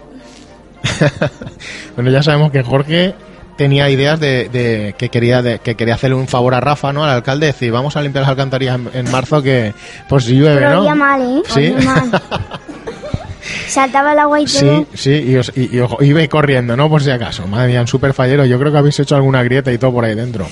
bueno, 1.96 2.10
ya 2.10 2.22
sabemos 2.22 2.50
que 2.50 2.62
Jorge 2.62 3.14
tenía 3.56 3.90
ideas 3.90 4.20
de, 4.20 4.48
de 4.48 4.94
que 4.96 5.08
quería 5.08 5.42
de, 5.42 5.58
que 5.58 5.74
quería 5.74 5.94
hacerle 5.94 6.16
un 6.16 6.28
favor 6.28 6.54
a 6.54 6.60
Rafa, 6.60 6.92
¿no? 6.92 7.04
Al 7.04 7.10
alcalde, 7.10 7.46
decir, 7.46 7.72
vamos 7.72 7.96
a 7.96 8.02
limpiar 8.02 8.22
las 8.22 8.30
alcantarillas 8.30 8.76
en, 8.76 8.90
en 8.94 9.10
marzo 9.10 9.42
que 9.42 9.74
por 10.08 10.22
si 10.22 10.34
llueve, 10.34 10.60
Pero 10.60 10.84
¿no? 10.84 10.96
mal, 10.96 11.20
¿eh? 11.22 11.42
Sí. 11.48 11.84
Mal. 11.84 12.10
saltaba 13.68 14.12
el 14.12 14.18
agua 14.18 14.40
y 14.40 14.46
todo. 14.46 14.60
Sí, 14.60 14.86
sí, 14.94 15.10
y, 15.26 15.36
os, 15.36 15.52
y, 15.56 16.06
iba 16.06 16.26
corriendo, 16.28 16.76
¿no? 16.76 16.88
Por 16.88 17.02
si 17.02 17.10
acaso. 17.10 17.46
Madre 17.46 17.68
mía, 17.68 17.80
un 17.80 17.86
super 17.86 18.12
fallero. 18.12 18.44
Yo 18.44 18.58
creo 18.58 18.72
que 18.72 18.78
habéis 18.78 18.98
hecho 19.00 19.16
alguna 19.16 19.42
grieta 19.42 19.72
y 19.72 19.78
todo 19.78 19.92
por 19.92 20.04
ahí 20.04 20.14
dentro. 20.14 20.46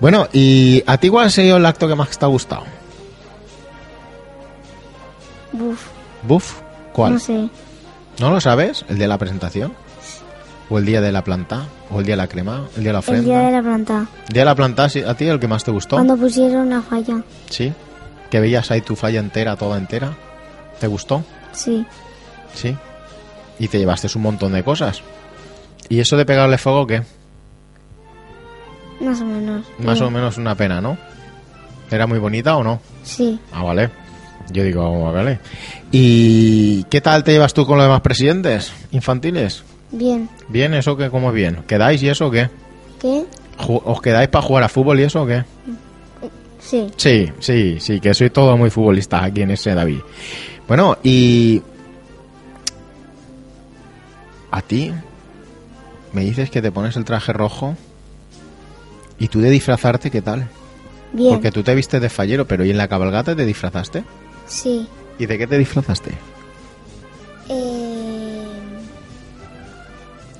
Bueno, 0.00 0.28
¿y 0.32 0.82
a 0.86 0.96
ti 0.98 1.08
cuál 1.08 1.26
ha 1.26 1.30
sido 1.30 1.56
el 1.56 1.66
acto 1.66 1.86
que 1.86 1.94
más 1.94 2.18
te 2.18 2.24
ha 2.24 2.28
gustado? 2.28 2.64
Buf, 5.52 5.86
¿Buf? 6.22 6.60
¿Cuál? 6.92 7.14
no 7.14 7.18
sé. 7.18 7.48
¿No 8.20 8.28
lo 8.30 8.38
sabes? 8.38 8.84
¿El 8.90 8.98
de 8.98 9.08
la 9.08 9.16
presentación? 9.16 9.72
¿O 10.68 10.78
el 10.78 10.84
día 10.84 11.00
de 11.00 11.10
la 11.10 11.24
planta? 11.24 11.64
¿O 11.90 12.00
el 12.00 12.04
día 12.04 12.12
de 12.12 12.18
la 12.18 12.26
crema? 12.26 12.66
¿El 12.76 12.82
día 12.82 12.90
de 12.90 12.92
la 12.92 12.98
ofrenda? 12.98 13.20
El 13.20 13.24
día 13.24 13.38
de 13.38 13.52
la 13.52 13.62
planta. 13.62 14.06
¿El 14.28 14.32
día 14.34 14.42
de 14.42 14.44
la 14.44 14.54
planta, 14.54 14.88
sí, 14.90 15.02
a 15.02 15.14
ti 15.14 15.24
el 15.26 15.40
que 15.40 15.48
más 15.48 15.64
te 15.64 15.70
gustó? 15.70 15.96
Cuando 15.96 16.18
pusieron 16.18 16.68
la 16.68 16.82
falla. 16.82 17.22
Sí. 17.48 17.72
¿Que 18.30 18.38
veías 18.40 18.70
ahí 18.70 18.82
tu 18.82 18.94
falla 18.94 19.20
entera, 19.20 19.56
toda 19.56 19.78
entera? 19.78 20.12
¿Te 20.78 20.86
gustó? 20.86 21.24
Sí. 21.52 21.86
Sí. 22.54 22.76
Y 23.58 23.68
te 23.68 23.78
llevaste 23.78 24.06
un 24.14 24.22
montón 24.22 24.52
de 24.52 24.62
cosas. 24.62 25.02
¿Y 25.88 25.98
eso 26.00 26.18
de 26.18 26.26
pegarle 26.26 26.58
fuego 26.58 26.86
qué? 26.86 27.02
Más 29.00 29.18
o 29.22 29.24
menos. 29.24 29.64
Más 29.78 29.98
o 30.02 30.10
menos 30.10 30.36
una 30.36 30.54
pena, 30.54 30.82
¿no? 30.82 30.98
¿Era 31.90 32.06
muy 32.06 32.18
bonita 32.18 32.54
o 32.58 32.62
no? 32.62 32.80
Sí. 33.02 33.40
Ah, 33.50 33.62
vale. 33.62 33.90
Yo 34.50 34.64
digo, 34.64 35.12
vale. 35.12 35.38
¿Y 35.92 36.84
qué 36.84 37.00
tal 37.00 37.22
te 37.24 37.32
llevas 37.32 37.54
tú 37.54 37.66
con 37.66 37.76
los 37.76 37.86
demás 37.86 38.00
presidentes 38.00 38.72
infantiles? 38.90 39.62
Bien. 39.92 40.28
¿Bien? 40.48 40.74
¿Eso 40.74 40.96
qué? 40.96 41.10
¿Cómo 41.10 41.28
es 41.28 41.34
bien? 41.34 41.62
¿Quedáis 41.66 42.02
y 42.02 42.08
eso 42.08 42.28
o 42.28 42.30
qué? 42.30 42.48
¿Qué? 43.00 43.24
¿Os 43.66 44.00
quedáis 44.00 44.28
para 44.28 44.44
jugar 44.44 44.64
a 44.64 44.68
fútbol 44.68 44.98
y 45.00 45.04
eso 45.04 45.22
o 45.22 45.26
qué? 45.26 45.44
Sí. 46.58 46.88
Sí, 46.96 47.32
sí, 47.38 47.78
sí, 47.80 48.00
que 48.00 48.14
soy 48.14 48.30
todo 48.30 48.56
muy 48.56 48.70
futbolista 48.70 49.24
aquí 49.24 49.42
en 49.42 49.50
ese 49.50 49.74
David. 49.74 50.00
Bueno, 50.68 50.98
y... 51.02 51.62
A 54.52 54.62
ti 54.62 54.92
me 56.12 56.22
dices 56.22 56.50
que 56.50 56.60
te 56.60 56.72
pones 56.72 56.96
el 56.96 57.04
traje 57.04 57.32
rojo 57.32 57.76
y 59.18 59.28
tú 59.28 59.40
de 59.40 59.50
disfrazarte, 59.50 60.10
¿qué 60.10 60.22
tal? 60.22 60.48
Bien. 61.12 61.34
Porque 61.34 61.52
tú 61.52 61.62
te 61.62 61.74
vistes 61.74 62.00
de 62.00 62.08
fallero, 62.08 62.46
pero 62.46 62.64
¿y 62.64 62.70
en 62.70 62.78
la 62.78 62.88
cabalgata 62.88 63.36
te 63.36 63.44
disfrazaste? 63.44 64.04
Sí. 64.50 64.86
¿Y 65.18 65.26
de 65.26 65.38
qué 65.38 65.46
te 65.46 65.56
disfrazaste? 65.56 66.10
Eh... 67.48 68.46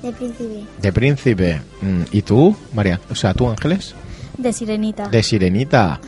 De 0.03 0.11
príncipe. 0.11 0.63
De 0.81 0.93
príncipe. 0.93 1.61
Mm, 1.81 2.01
¿Y 2.11 2.21
tú, 2.21 2.55
María? 2.73 2.99
O 3.09 3.15
sea, 3.15 3.33
¿tú, 3.33 3.49
Ángeles? 3.49 3.95
De 4.37 4.51
sirenita. 4.51 5.07
De 5.07 5.23
sirenita. 5.23 5.99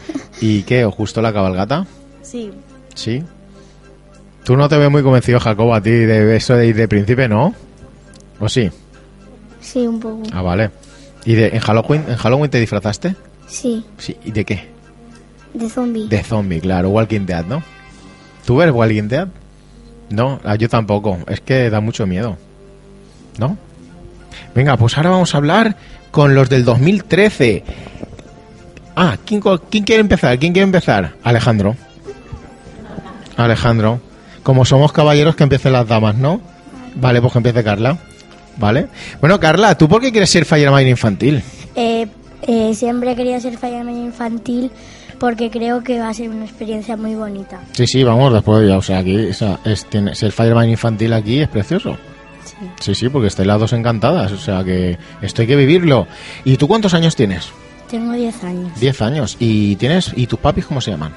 ¿Y 0.41 0.63
qué? 0.63 0.83
¿Os 0.85 0.95
gustó 0.95 1.21
la 1.21 1.31
cabalgata? 1.31 1.85
Sí. 2.21 2.51
¿Sí? 2.95 3.23
Tú 4.43 4.57
no 4.57 4.67
te 4.67 4.77
ves 4.77 4.91
muy 4.91 5.03
convencido, 5.03 5.39
Jacobo, 5.39 5.73
a 5.73 5.81
ti 5.81 5.91
de 5.91 6.35
eso 6.35 6.55
de 6.55 6.67
ir 6.67 6.75
de 6.75 6.87
príncipe, 6.87 7.29
¿no? 7.29 7.53
¿O 8.39 8.49
sí? 8.49 8.69
Sí, 9.61 9.87
un 9.87 9.99
poco. 9.99 10.23
Ah, 10.33 10.41
vale. 10.41 10.71
¿Y 11.23 11.35
de, 11.35 11.47
en 11.47 11.59
Halloween, 11.59 12.03
en 12.09 12.17
Halloween 12.17 12.51
te 12.51 12.59
disfrazaste? 12.59 13.15
Sí. 13.47 13.85
Sí. 13.97 14.17
¿Y 14.25 14.31
de 14.31 14.43
qué? 14.43 14.67
De 15.53 15.69
zombie. 15.69 16.07
De 16.09 16.23
zombie, 16.23 16.59
claro. 16.59 16.89
Walking 16.89 17.25
Dead, 17.25 17.45
¿no? 17.45 17.63
¿Tú 18.45 18.57
ves 18.57 18.71
Walking 18.71 19.07
Dead? 19.07 19.27
No, 20.09 20.39
ah, 20.43 20.55
yo 20.55 20.69
tampoco. 20.69 21.17
Es 21.27 21.41
que 21.41 21.69
da 21.69 21.79
mucho 21.79 22.05
miedo. 22.05 22.37
¿No? 23.37 23.57
Venga, 24.53 24.77
pues 24.77 24.97
ahora 24.97 25.11
vamos 25.11 25.33
a 25.33 25.37
hablar 25.37 25.75
con 26.11 26.35
los 26.35 26.49
del 26.49 26.65
2013. 26.65 27.63
Ah, 28.95 29.17
¿quién, 29.25 29.41
quién 29.69 29.83
quiere 29.83 30.01
empezar? 30.01 30.37
¿Quién 30.37 30.53
quiere 30.53 30.65
empezar? 30.65 31.13
Alejandro. 31.23 31.75
Alejandro. 33.37 33.99
Como 34.43 34.65
somos 34.65 34.91
caballeros, 34.91 35.35
que 35.35 35.43
empiecen 35.43 35.73
las 35.73 35.87
damas, 35.87 36.15
¿no? 36.15 36.41
Vale, 36.95 37.21
pues 37.21 37.33
que 37.33 37.39
empiece 37.39 37.63
Carla. 37.63 37.97
¿Vale? 38.57 38.87
Bueno, 39.19 39.39
Carla, 39.39 39.75
¿tú 39.75 39.87
por 39.87 39.99
qué 39.99 40.11
quieres 40.11 40.29
ser 40.29 40.45
Fireman 40.45 40.87
infantil? 40.87 41.41
Eh, 41.75 42.07
eh, 42.47 42.73
siempre 42.75 43.15
quería 43.15 43.39
ser 43.39 43.57
fireman 43.57 43.95
infantil 43.97 44.69
porque 45.19 45.49
creo 45.49 45.83
que 45.83 45.99
va 45.99 46.09
a 46.09 46.13
ser 46.13 46.29
una 46.29 46.45
experiencia 46.45 46.97
muy 46.97 47.15
bonita. 47.15 47.61
Sí, 47.73 47.85
sí, 47.87 48.03
vamos, 48.03 48.33
después 48.33 48.67
ya, 48.67 48.77
o 48.77 48.81
sea, 48.81 48.99
aquí 48.99 49.27
o 49.27 49.33
sea, 49.33 49.59
es, 49.65 49.85
tiene, 49.85 50.15
ser 50.15 50.31
Fireman 50.31 50.69
infantil 50.69 51.13
aquí 51.13 51.39
es 51.39 51.49
precioso. 51.49 51.97
Sí. 52.43 52.55
Sí, 52.79 52.95
sí, 52.95 53.09
porque 53.09 53.27
estáis 53.27 53.47
las 53.47 53.59
dos 53.59 53.73
encantadas, 53.73 54.31
o 54.31 54.37
sea 54.37 54.63
que 54.63 54.97
esto 55.21 55.41
hay 55.41 55.47
que 55.47 55.55
vivirlo. 55.55 56.07
¿Y 56.43 56.57
tú 56.57 56.67
cuántos 56.67 56.93
años 56.93 57.15
tienes? 57.15 57.49
Tengo 57.89 58.13
10 58.13 58.43
años. 58.43 58.79
Diez 58.79 59.01
años. 59.01 59.37
¿Y 59.39 59.75
tienes 59.75 60.11
y 60.15 60.25
tus 60.25 60.39
papis 60.39 60.65
cómo 60.65 60.81
se 60.81 60.91
llaman? 60.91 61.13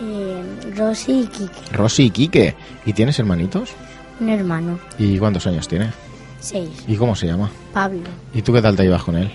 Eh, 0.00 0.42
Rosy 0.76 1.20
y 1.20 1.26
Kike, 1.26 1.72
Rosy 1.72 2.02
y 2.04 2.10
Quique. 2.10 2.54
¿Y 2.84 2.92
tienes 2.92 3.18
hermanitos? 3.18 3.70
un 4.20 4.28
hermano. 4.28 4.78
¿Y 4.98 5.18
cuántos 5.18 5.46
años 5.46 5.68
tiene? 5.68 5.90
6. 6.40 6.68
¿Y 6.86 6.96
cómo 6.96 7.14
se 7.14 7.26
llama? 7.26 7.50
Pablo. 7.72 8.02
¿Y 8.34 8.42
tú 8.42 8.52
qué 8.52 8.62
tal 8.62 8.76
te 8.76 8.82
llevas 8.82 9.02
con 9.02 9.16
él? 9.16 9.30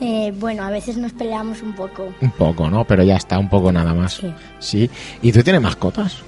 Eh, 0.00 0.32
bueno, 0.38 0.64
a 0.64 0.70
veces 0.70 0.96
nos 0.96 1.12
peleamos 1.12 1.62
un 1.62 1.74
poco. 1.74 2.12
Un 2.20 2.30
poco, 2.32 2.68
¿no? 2.68 2.84
Pero 2.84 3.02
ya 3.04 3.16
está, 3.16 3.38
un 3.38 3.48
poco 3.48 3.70
nada 3.72 3.94
más. 3.94 4.14
Sí. 4.14 4.32
Sí. 4.58 4.90
¿Y 5.22 5.32
tú 5.32 5.42
tienes 5.42 5.62
mascotas? 5.62 6.18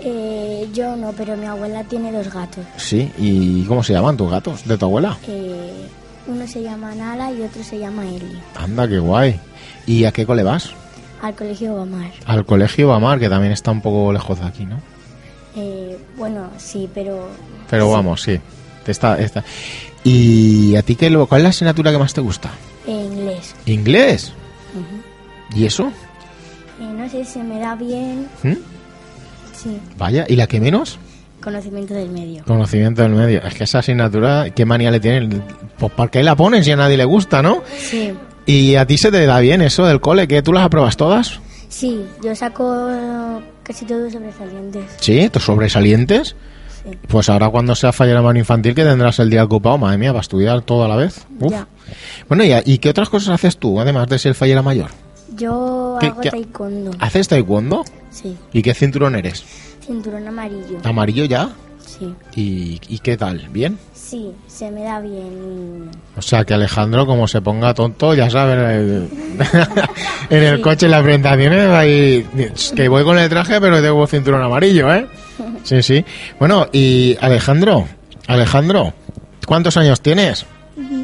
Eh, 0.00 0.68
yo 0.72 0.94
no, 0.96 1.12
pero 1.12 1.36
mi 1.36 1.46
abuela 1.46 1.82
tiene 1.84 2.12
dos 2.12 2.32
gatos. 2.32 2.64
Sí. 2.76 3.10
¿Y 3.18 3.64
cómo 3.64 3.82
se 3.82 3.92
llaman 3.92 4.16
tus 4.16 4.30
gatos 4.30 4.66
de 4.66 4.78
tu 4.78 4.86
abuela? 4.86 5.16
Eh, 5.26 5.86
uno 6.28 6.46
se 6.46 6.62
llama 6.62 6.94
Nala 6.94 7.32
y 7.32 7.42
otro 7.42 7.62
se 7.64 7.78
llama 7.78 8.06
Eli. 8.06 8.38
Anda, 8.56 8.86
qué 8.88 8.98
guay. 8.98 9.40
¿Y 9.86 10.04
a 10.04 10.12
qué 10.12 10.24
cole 10.24 10.42
vas? 10.42 10.70
Al 11.22 11.34
colegio 11.34 11.74
Omar. 11.74 12.12
Al 12.26 12.46
colegio 12.46 12.88
Bamar, 12.88 13.18
que 13.18 13.28
también 13.28 13.52
está 13.52 13.72
un 13.72 13.80
poco 13.80 14.12
lejos 14.12 14.38
de 14.38 14.46
aquí, 14.46 14.64
¿no? 14.64 14.80
Eh, 15.56 15.98
bueno, 16.16 16.50
sí, 16.58 16.88
pero... 16.94 17.28
Pero 17.68 17.86
sí, 17.86 17.92
vamos, 17.92 18.22
sí. 18.22 18.40
Está, 18.86 19.18
está. 19.18 19.44
¿Y 20.04 20.76
a 20.76 20.82
ti 20.82 20.94
qué, 20.94 21.10
cuál 21.28 21.40
es 21.40 21.42
la 21.42 21.48
asignatura 21.50 21.90
que 21.90 21.98
más 21.98 22.14
te 22.14 22.20
gusta? 22.20 22.50
Eh, 22.88 23.04
inglés. 23.12 23.54
¿Inglés? 23.66 24.32
¿Y 25.54 25.64
eso? 25.66 25.92
Eh, 26.80 26.84
no 26.84 27.08
sé, 27.08 27.24
se 27.24 27.42
me 27.42 27.58
da 27.60 27.74
bien. 27.74 28.26
¿Mm? 28.42 28.52
Sí, 29.54 29.78
Vaya, 29.96 30.24
¿y 30.28 30.36
la 30.36 30.46
que 30.46 30.60
menos? 30.60 30.98
conocimiento 31.42 31.94
del 31.94 32.10
medio. 32.10 32.42
Conocimiento 32.44 33.02
del 33.02 33.12
medio. 33.12 33.42
Es 33.42 33.54
que 33.54 33.64
esa 33.64 33.78
asignatura, 33.78 34.50
¿qué 34.50 34.64
manía 34.66 34.90
le 34.90 35.00
tienen? 35.00 35.42
Pues 35.78 35.92
¿para 35.92 36.10
qué 36.10 36.22
la 36.22 36.34
ponen 36.36 36.62
si 36.64 36.72
a 36.72 36.76
nadie 36.76 36.96
le 36.96 37.04
gusta, 37.04 37.42
no? 37.42 37.62
Sí, 37.78 38.12
¿Y 38.44 38.74
a 38.74 38.86
ti 38.86 38.98
se 38.98 39.10
te 39.10 39.24
da 39.26 39.38
bien 39.40 39.62
eso 39.62 39.86
del 39.86 40.00
cole? 40.00 40.26
¿Que 40.26 40.42
tú 40.42 40.52
las 40.52 40.64
apruebas 40.64 40.96
todas? 40.96 41.40
sí, 41.68 42.04
yo 42.24 42.34
saco 42.34 42.88
casi 43.62 43.84
todos 43.84 44.12
sobresalientes. 44.12 44.84
¿Sí? 45.00 45.28
¿Tus 45.30 45.44
sobresalientes? 45.44 46.34
Sí. 46.84 46.96
Pues 47.08 47.28
ahora 47.28 47.48
cuando 47.50 47.74
sea 47.74 47.92
falla 47.92 48.14
la 48.14 48.22
mano 48.22 48.38
infantil 48.38 48.74
que 48.74 48.84
tendrás 48.84 49.18
el 49.18 49.30
día 49.30 49.44
ocupado, 49.44 49.78
madre 49.78 49.98
mía, 49.98 50.10
para 50.12 50.20
estudiar 50.22 50.60
todo 50.62 50.84
a 50.84 50.88
la 50.88 50.96
vez. 50.96 51.24
Uf. 51.40 51.50
Ya. 51.50 51.66
Bueno, 52.28 52.44
¿y, 52.44 52.52
¿y 52.64 52.78
qué 52.78 52.90
otras 52.90 53.08
cosas 53.08 53.30
haces 53.30 53.56
tú, 53.58 53.80
además 53.80 54.08
de 54.08 54.18
ser 54.18 54.34
fallera 54.34 54.62
mayor? 54.62 54.90
Yo 55.36 55.96
¿Qué- 56.00 56.06
hago 56.08 56.20
qué- 56.20 56.30
taekwondo. 56.30 56.90
¿Haces 56.98 57.28
taekwondo? 57.28 57.84
Sí, 58.10 58.36
¿Y 58.52 58.62
qué 58.62 58.74
cinturón 58.74 59.14
eres? 59.16 59.44
cinturón 59.86 60.26
amarillo. 60.26 60.78
¿Amarillo 60.84 61.24
ya? 61.24 61.50
Sí, 61.98 62.14
¿Y, 62.36 62.80
y 62.94 62.98
qué 63.00 63.16
tal? 63.16 63.48
¿Bien? 63.50 63.78
sí, 63.94 64.30
se 64.46 64.70
me 64.70 64.84
da 64.84 65.00
bien. 65.00 65.90
O 66.16 66.22
sea 66.22 66.44
que 66.44 66.54
Alejandro, 66.54 67.04
como 67.06 67.28
se 67.28 67.40
ponga 67.42 67.74
tonto, 67.74 68.14
ya 68.14 68.30
sabes, 68.30 68.56
el- 68.78 69.08
en 70.30 70.42
el 70.42 70.60
coche 70.60 70.86
en 70.86 70.92
las 70.92 71.02
presentaciones, 71.02 71.68
ahí, 71.70 72.26
que 72.74 72.88
voy 72.88 73.04
con 73.04 73.18
el 73.18 73.28
traje, 73.28 73.60
pero 73.60 73.82
tengo 73.82 74.06
cinturón 74.06 74.42
amarillo, 74.42 74.92
¿eh? 74.92 75.06
Sí, 75.64 75.82
sí. 75.82 76.04
Bueno, 76.38 76.66
y 76.72 77.16
Alejandro, 77.20 77.86
Alejandro, 78.26 78.94
¿cuántos 79.46 79.76
años 79.76 80.00
tienes? 80.00 80.46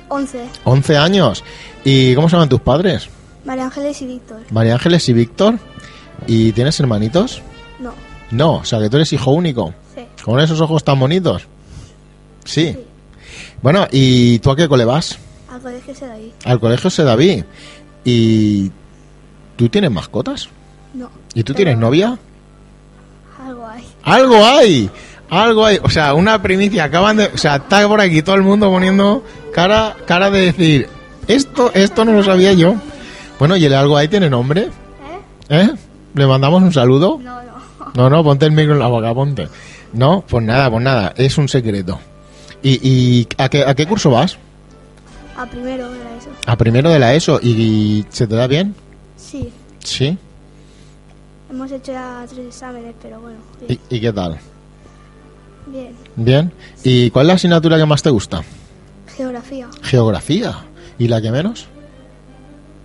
11. 0.08 0.44
11 0.64 0.96
años. 0.96 1.44
¿Y 1.84 2.14
cómo 2.14 2.28
se 2.28 2.36
llaman 2.36 2.48
tus 2.48 2.60
padres? 2.60 3.08
María 3.44 3.64
Ángeles 3.66 4.00
y 4.00 4.06
Víctor. 4.06 4.40
María 4.50 4.74
Ángeles 4.74 5.08
y 5.08 5.12
Víctor. 5.12 5.58
¿Y 6.26 6.52
tienes 6.52 6.78
hermanitos? 6.80 7.42
No. 7.78 7.92
No, 8.30 8.54
o 8.56 8.64
sea 8.64 8.78
que 8.80 8.88
tú 8.88 8.96
eres 8.96 9.12
hijo 9.12 9.32
único. 9.32 9.74
Con 10.24 10.40
esos 10.40 10.58
ojos 10.62 10.82
tan 10.82 10.98
bonitos. 10.98 11.42
Sí. 12.46 12.74
Bueno, 13.60 13.86
¿y 13.90 14.38
tú 14.38 14.50
a 14.50 14.56
qué 14.56 14.68
cole 14.68 14.86
vas? 14.86 15.18
Al 15.52 15.60
colegio 15.60 15.94
se 15.94 16.06
da 16.06 16.14
ahí. 16.14 16.32
Al 16.46 16.60
colegio 16.60 16.88
se 16.88 17.04
David. 17.04 17.44
¿Y 18.04 18.70
tú 19.56 19.68
tienes 19.68 19.90
mascotas? 19.90 20.48
No. 20.94 21.10
¿Y 21.34 21.42
tú 21.42 21.52
tienes 21.52 21.76
novia? 21.76 22.18
Algo 23.38 23.66
hay. 23.66 23.84
Algo 24.02 24.46
hay. 24.46 24.90
Algo 25.28 25.66
hay. 25.66 25.78
O 25.82 25.90
sea, 25.90 26.14
una 26.14 26.40
primicia. 26.40 26.84
Acaban 26.84 27.18
de. 27.18 27.26
O 27.26 27.36
sea, 27.36 27.56
está 27.56 27.86
por 27.86 28.00
aquí 28.00 28.22
todo 28.22 28.36
el 28.36 28.42
mundo 28.42 28.70
poniendo 28.70 29.22
cara, 29.52 29.94
cara 30.06 30.30
de 30.30 30.40
decir. 30.40 30.88
Esto, 31.28 31.70
esto 31.74 32.06
no 32.06 32.12
lo 32.12 32.24
sabía 32.24 32.54
yo. 32.54 32.76
Bueno, 33.38 33.58
y 33.58 33.64
el 33.66 33.74
algo 33.74 33.98
hay 33.98 34.08
tiene 34.08 34.30
nombre. 34.30 34.70
¿Eh? 35.50 35.70
¿Le 36.14 36.26
mandamos 36.26 36.62
un 36.62 36.72
saludo? 36.72 37.20
No, 37.22 37.42
no. 37.42 37.53
No, 37.94 38.10
no, 38.10 38.24
ponte 38.24 38.46
el 38.46 38.52
micro 38.52 38.72
en 38.74 38.80
la 38.80 38.88
boca, 38.88 39.14
ponte. 39.14 39.48
No, 39.92 40.24
pues 40.28 40.44
nada, 40.44 40.70
pues 40.70 40.82
nada, 40.82 41.14
es 41.16 41.38
un 41.38 41.48
secreto. 41.48 41.98
¿Y, 42.62 42.80
y 42.88 43.28
a, 43.38 43.48
qué, 43.48 43.64
a 43.64 43.74
qué 43.74 43.86
curso 43.86 44.10
vas? 44.10 44.36
A 45.36 45.46
primero 45.46 45.92
era 45.94 46.16
eso. 46.16 46.30
A 46.46 46.56
primero 46.56 46.90
de 46.90 46.98
la 46.98 47.14
ESO. 47.14 47.40
¿Y 47.42 48.04
se 48.08 48.26
te 48.26 48.34
da 48.34 48.46
bien? 48.46 48.74
Sí. 49.16 49.52
Sí. 49.80 50.16
Hemos 51.50 51.70
hecho 51.70 51.92
ya 51.92 52.24
tres 52.28 52.46
exámenes, 52.46 52.94
pero 53.02 53.20
bueno. 53.20 53.38
¿Y, 53.68 53.78
y 53.90 54.00
qué 54.00 54.12
tal? 54.12 54.38
Bien. 55.66 55.94
Bien. 56.16 56.52
¿Y 56.82 57.10
cuál 57.10 57.26
es 57.26 57.28
la 57.28 57.34
asignatura 57.34 57.76
que 57.76 57.86
más 57.86 58.02
te 58.02 58.10
gusta? 58.10 58.42
Geografía. 59.16 59.68
Geografía. 59.82 60.54
¿Y 60.98 61.08
la 61.08 61.20
que 61.20 61.30
menos? 61.30 61.66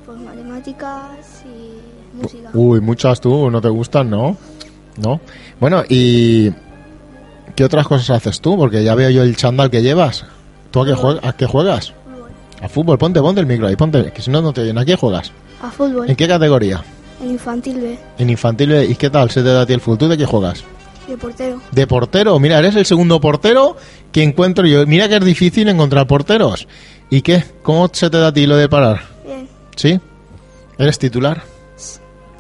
Pues 0.06 0.18
matemáticas 0.20 1.44
y 1.46 2.18
música. 2.22 2.50
Uy, 2.54 2.82
muchas 2.82 3.22
tú 3.22 3.50
no 3.50 3.62
te 3.62 3.70
gustan, 3.70 4.10
¿no? 4.10 4.38
¿No? 5.00 5.20
Bueno, 5.60 5.84
¿y 5.88 6.52
qué 7.56 7.64
otras 7.64 7.88
cosas 7.88 8.10
haces 8.12 8.42
tú? 8.42 8.58
Porque 8.58 8.84
ya 8.84 8.96
veo 8.96 9.10
yo 9.10 9.24
el 9.24 9.36
chándal 9.36 9.70
que 9.70 9.82
llevas. 9.82 10.26
¿Tú 10.72 10.82
a 10.82 10.86
qué, 10.86 10.94
juegas? 10.94 11.24
¿A 11.26 11.34
qué 11.34 11.46
juegas? 11.46 11.94
A 12.62 12.68
fútbol. 12.68 12.98
Ponte, 12.98 13.22
ponte 13.22 13.42
el 13.42 13.48
micro 13.48 13.68
ahí, 13.68 13.76
ponte, 13.76 14.12
que 14.12 14.22
si 14.22 14.30
no, 14.30 14.42
no 14.42 14.54
te 14.54 14.62
oyen. 14.62 14.78
¿A 14.78 14.86
qué 14.86 14.96
juegas? 14.96 15.32
A 15.62 15.72
fútbol. 15.72 16.10
¿En 16.10 16.16
qué 16.16 16.28
categoría? 16.28 16.84
En 17.22 17.32
infantil 17.32 17.80
B. 17.80 18.00
En 18.18 18.30
infantil. 18.30 18.74
¿Y 18.90 18.96
qué 18.96 19.10
tal 19.10 19.30
se 19.32 19.42
te 19.42 19.50
da 19.50 19.62
a 19.62 19.66
ti 19.66 19.74
el 19.74 19.82
fútbol? 19.82 19.98
¿Tú 19.98 20.08
de 20.10 20.18
qué 20.18 20.26
juegas? 20.26 20.64
De 21.08 21.18
portero. 21.18 21.62
De 21.72 21.88
portero. 21.88 22.40
Mira, 22.40 22.60
eres 22.60 22.76
el 22.76 22.86
segundo 22.86 23.20
portero 23.20 23.76
que 24.12 24.24
encuentro 24.24 24.68
yo. 24.68 24.86
Mira 24.86 25.08
que 25.10 25.16
es 25.16 25.26
difícil 25.26 25.68
encontrar 25.70 26.06
porteros. 26.06 26.68
¿Y 27.10 27.22
qué? 27.22 27.44
¿Cómo 27.64 27.90
se 27.92 28.10
te 28.10 28.18
da 28.18 28.28
a 28.28 28.34
ti 28.34 28.46
lo 28.46 28.56
de 28.58 28.70
parar? 28.70 29.02
Bien. 29.26 29.48
¿Sí? 29.76 30.00
¿Eres 30.78 31.00
titular? 31.00 31.44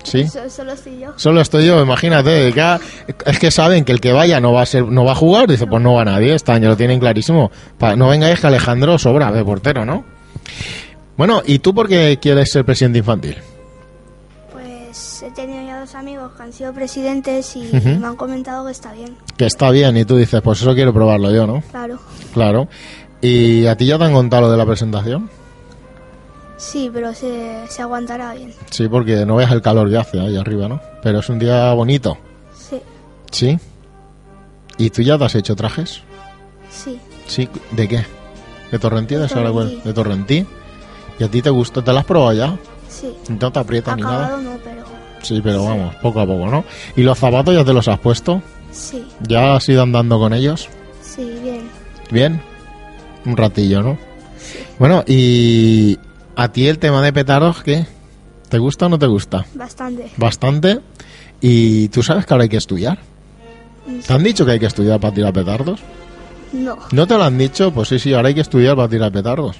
Sí. 0.03 0.27
So- 0.27 0.49
solo 0.49 0.71
estoy 0.73 0.99
yo. 0.99 1.13
Solo 1.17 1.41
estoy 1.41 1.65
yo, 1.65 1.81
imagínate. 1.81 2.53
ha- 2.61 2.79
es 3.25 3.39
que 3.39 3.51
saben 3.51 3.85
que 3.85 3.91
el 3.91 3.99
que 4.01 4.11
vaya 4.13 4.39
no 4.39 4.53
va 4.53 4.61
a 4.61 4.65
ser, 4.65 4.85
no 4.85 5.03
va 5.05 5.11
a 5.11 5.15
jugar. 5.15 5.47
Dice, 5.49 5.67
pues 5.67 5.81
no 5.83 5.93
va 5.93 6.05
nadie. 6.05 6.33
Este 6.33 6.51
año 6.51 6.69
lo 6.69 6.77
tienen 6.77 6.99
clarísimo. 6.99 7.51
Pa- 7.77 7.95
no 7.95 8.07
vengáis 8.09 8.39
que 8.39 8.47
Alejandro 8.47 8.97
sobra 8.97 9.31
de 9.31 9.43
portero, 9.43 9.85
¿no? 9.85 10.03
Bueno, 11.17 11.41
¿y 11.45 11.59
tú 11.59 11.73
por 11.75 11.87
qué 11.89 12.17
quieres 12.21 12.51
ser 12.51 12.63
presidente 12.65 12.99
infantil? 12.99 13.35
Pues 14.53 15.21
he 15.23 15.31
tenido 15.31 15.61
ya 15.65 15.79
dos 15.79 15.93
amigos 15.95 16.31
que 16.35 16.43
han 16.43 16.53
sido 16.53 16.73
presidentes 16.73 17.55
y 17.55 17.69
me 17.73 18.05
han 18.07 18.15
comentado 18.15 18.65
que 18.65 18.71
está 18.71 18.93
bien. 18.93 19.15
Que 19.37 19.45
está 19.45 19.69
bien 19.71 19.95
y 19.97 20.05
tú 20.05 20.15
dices, 20.15 20.41
pues 20.41 20.61
eso 20.61 20.73
quiero 20.73 20.93
probarlo 20.93 21.31
yo, 21.31 21.45
¿no? 21.45 21.61
Claro. 21.71 21.99
Claro. 22.33 22.67
¿Y 23.21 23.65
a 23.65 23.75
ti 23.75 23.85
ya 23.85 23.97
te 23.97 24.05
han 24.05 24.13
contado 24.13 24.43
lo 24.43 24.51
de 24.51 24.57
la 24.57 24.65
presentación? 24.65 25.29
Sí, 26.59 26.91
pero 26.93 27.13
se, 27.15 27.65
se 27.69 27.81
aguantará 27.81 28.33
bien. 28.33 28.53
Sí, 28.69 28.87
porque 28.87 29.25
no 29.25 29.37
ves 29.37 29.49
el 29.49 29.61
calor 29.61 29.89
que 29.89 29.97
hace 29.97 30.19
ahí 30.19 30.35
arriba, 30.37 30.67
¿no? 30.67 30.79
Pero 31.01 31.19
es 31.19 31.29
un 31.29 31.39
día 31.39 31.73
bonito. 31.73 32.17
Sí, 32.53 32.79
¿Sí? 33.31 33.57
¿Y 34.77 34.89
tú 34.91 35.01
ya 35.01 35.17
te 35.17 35.23
has 35.25 35.35
hecho 35.35 35.55
trajes? 35.55 36.01
sí. 36.69 36.99
Sí, 37.27 37.47
¿de 37.71 37.87
qué? 37.87 38.05
¿De 38.71 38.79
Torrentí? 38.79 39.13
¿De, 39.15 39.27
Torrentí. 39.27 39.81
¿De 39.83 39.93
Torrentí? 39.93 40.45
¿Y 41.19 41.23
a 41.23 41.27
ti 41.29 41.41
te 41.43 41.49
gusta? 41.51 41.83
¿Te 41.83 41.93
las 41.93 42.01
has 42.01 42.05
probado 42.05 42.33
ya? 42.33 42.57
Sí. 42.89 43.15
No 43.39 43.51
te 43.51 43.59
aprieta 43.59 43.95
ni 43.95 44.01
nada. 44.01 44.37
No, 44.37 44.57
pero 44.63 44.83
Sí, 45.21 45.39
pero 45.43 45.63
vamos, 45.65 45.93
poco 45.97 46.19
a 46.21 46.25
poco, 46.25 46.47
¿no? 46.47 46.65
¿Y 46.95 47.03
los 47.03 47.17
zapatos 47.19 47.53
ya 47.53 47.63
te 47.63 47.71
los 47.73 47.87
has 47.87 47.99
puesto? 47.99 48.41
sí, 48.71 49.05
¿Ya 49.27 49.55
has 49.55 49.69
ido 49.69 49.83
andando 49.83 50.17
con 50.17 50.33
ellos? 50.33 50.69
sí, 51.03 51.23
bien. 51.43 51.69
¿Bien? 52.11 52.41
Un 53.25 53.37
ratillo, 53.37 53.81
¿no? 53.83 53.97
Bueno, 54.79 55.03
y 55.05 55.99
a 56.41 56.51
ti 56.51 56.67
el 56.67 56.79
tema 56.79 57.01
de 57.01 57.11
petardos, 57.11 57.61
¿qué? 57.63 57.85
¿Te 58.47 58.57
gusta 58.57 58.85
o 58.85 58.89
no 58.89 58.97
te 58.97 59.07
gusta? 59.07 59.45
Bastante. 59.53 60.11
Bastante. 60.17 60.79
¿Y 61.41 61.89
tú 61.89 62.01
sabes 62.01 62.25
que 62.25 62.33
ahora 62.33 62.43
hay 62.43 62.49
que 62.49 62.57
estudiar? 62.57 62.97
¿Te 64.07 64.13
han 64.13 64.23
dicho 64.23 64.45
que 64.45 64.51
hay 64.53 64.59
que 64.59 64.65
estudiar 64.67 64.99
para 64.99 65.13
tirar 65.13 65.33
petardos? 65.33 65.81
No. 66.53 66.77
¿No 66.91 67.07
te 67.07 67.15
lo 67.17 67.23
han 67.23 67.37
dicho? 67.37 67.71
Pues 67.71 67.89
sí, 67.89 67.99
sí, 67.99 68.13
ahora 68.13 68.29
hay 68.29 68.35
que 68.35 68.41
estudiar 68.41 68.75
para 68.75 68.87
tirar 68.87 69.11
petardos. 69.11 69.57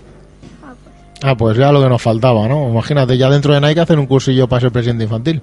Ah, 1.21 1.35
pues 1.35 1.57
ya 1.57 1.71
lo 1.73 1.81
que 1.83 1.89
nos 1.89 2.01
faltaba, 2.01 2.47
¿no? 2.47 2.69
Imagínate, 2.69 3.17
ya 3.17 3.29
dentro 3.29 3.53
de 3.53 3.59
Nike 3.59 3.81
hacer 3.81 3.99
un 3.99 4.07
cursillo 4.07 4.47
para 4.47 4.61
ser 4.61 4.71
presidente 4.71 5.03
infantil. 5.03 5.41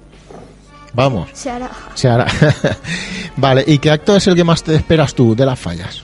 Vamos, 0.93 1.29
Se 1.33 1.51
hará. 1.51 1.69
se 1.93 2.07
hará. 2.09 2.25
vale, 3.37 3.63
¿y 3.67 3.77
qué 3.77 3.91
acto 3.91 4.15
es 4.15 4.25
el 4.25 4.33
que 4.35 4.43
más 4.43 4.63
te 4.63 4.73
esperas 4.75 5.13
tú 5.13 5.35
de 5.35 5.45
las 5.45 5.59
fallas? 5.59 6.03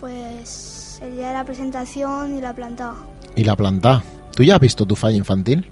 Pues 0.00 0.98
el 1.02 1.14
día 1.16 1.28
de 1.28 1.34
la 1.34 1.44
presentación 1.44 2.36
y 2.36 2.40
la 2.40 2.52
plantada. 2.52 2.94
Y 3.36 3.44
la 3.44 3.54
planta. 3.54 4.02
¿Tú 4.40 4.44
ya 4.44 4.54
has 4.54 4.60
visto 4.62 4.86
tu 4.86 4.96
falla 4.96 5.18
infantil? 5.18 5.68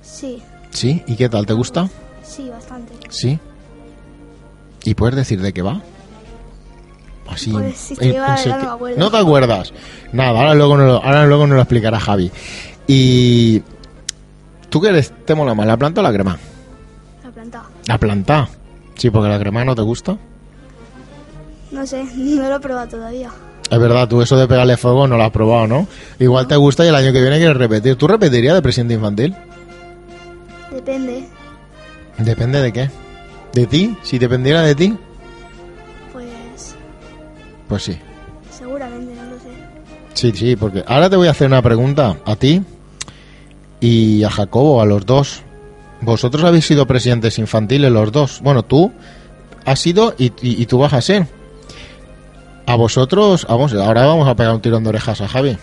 Sí, 0.00 0.40
¿Sí? 0.70 1.02
¿Y 1.08 1.16
qué 1.16 1.28
tal? 1.28 1.44
¿Te 1.44 1.54
gusta? 1.54 1.88
sí, 2.22 2.48
bastante. 2.48 2.92
Sí. 3.10 3.36
¿Y 4.84 4.94
puedes 4.94 5.16
decir 5.16 5.42
de 5.42 5.52
qué 5.52 5.60
va? 5.60 5.82
Así. 7.28 7.50
Pues, 7.50 7.76
si 7.76 7.96
te 7.96 8.04
en- 8.04 8.12
digo 8.12 8.22
en 8.24 8.30
la 8.30 8.36
verdad, 8.36 8.42
serio. 8.44 8.58
no 8.58 8.64
me 8.68 8.74
acuerdo. 8.76 8.98
¿No 9.00 9.10
te 9.10 9.16
acuerdas? 9.16 9.72
Nada, 10.12 10.38
ahora 10.38 10.54
luego 10.54 10.76
nos 10.76 10.86
lo, 10.86 11.02
ahora 11.04 11.26
luego 11.26 11.48
nos 11.48 11.56
lo 11.56 11.62
explicará 11.62 11.98
Javi. 11.98 12.30
Y. 12.86 13.60
¿Tú 14.70 14.80
qué 14.80 14.90
eres? 14.90 15.12
¿Te 15.24 15.34
mola 15.34 15.54
más, 15.54 15.66
la 15.66 15.76
planta 15.76 16.00
o 16.00 16.04
la 16.04 16.12
crema? 16.12 16.38
La 17.24 17.30
plantada. 17.32 17.64
La 17.88 17.98
planta. 17.98 18.48
Sí, 18.94 19.10
porque 19.10 19.30
la 19.30 19.38
crema 19.40 19.64
no 19.64 19.74
te 19.74 19.82
gusta. 19.82 20.16
No 21.72 21.84
sé, 21.88 22.04
no 22.14 22.48
lo 22.48 22.54
he 22.54 22.60
probado 22.60 22.86
todavía. 22.86 23.32
Es 23.72 23.78
verdad, 23.78 24.06
tú 24.06 24.20
eso 24.20 24.36
de 24.36 24.46
pegarle 24.46 24.76
fuego 24.76 25.08
no 25.08 25.16
lo 25.16 25.24
has 25.24 25.30
probado, 25.30 25.66
¿no? 25.66 25.86
Igual 26.18 26.46
te 26.46 26.56
gusta 26.56 26.84
y 26.84 26.88
el 26.88 26.94
año 26.94 27.10
que 27.12 27.22
viene 27.22 27.38
quieres 27.38 27.56
repetir. 27.56 27.96
¿Tú 27.96 28.06
repetirías 28.06 28.54
de 28.54 28.60
presidente 28.62 28.94
infantil? 28.94 29.34
Depende. 30.70 31.24
Depende 32.18 32.60
de 32.60 32.72
qué. 32.72 32.90
¿De 33.54 33.66
ti? 33.66 33.96
Si 34.02 34.18
dependiera 34.18 34.60
de 34.62 34.74
ti, 34.74 34.96
Pues 36.12 36.74
pues 37.68 37.82
sí. 37.84 37.98
seguramente, 38.56 39.14
no 39.14 39.22
lo 39.30 39.36
sé. 39.38 39.48
Sí, 40.14 40.32
sí, 40.34 40.56
porque 40.56 40.84
ahora 40.86 41.08
te 41.08 41.16
voy 41.16 41.28
a 41.28 41.30
hacer 41.30 41.46
una 41.46 41.62
pregunta 41.62 42.18
a 42.26 42.36
ti 42.36 42.62
y 43.80 44.22
a 44.22 44.30
Jacobo, 44.30 44.82
a 44.82 44.86
los 44.86 45.06
dos. 45.06 45.42
Vosotros 46.02 46.44
habéis 46.44 46.66
sido 46.66 46.86
presidentes 46.86 47.38
infantiles 47.38 47.90
los 47.90 48.12
dos. 48.12 48.40
Bueno, 48.42 48.64
tú 48.64 48.92
has 49.64 49.78
sido 49.80 50.14
y, 50.18 50.26
y- 50.42 50.60
y 50.62 50.66
tú 50.66 50.78
vas 50.78 50.92
a 50.92 51.00
ser. 51.00 51.26
A 52.66 52.76
vosotros, 52.76 53.46
vamos, 53.48 53.74
ahora 53.74 54.06
vamos 54.06 54.28
a 54.28 54.34
pegar 54.34 54.54
un 54.54 54.60
tirón 54.60 54.82
de 54.82 54.90
orejas 54.90 55.20
a 55.20 55.28
Javi. 55.28 55.56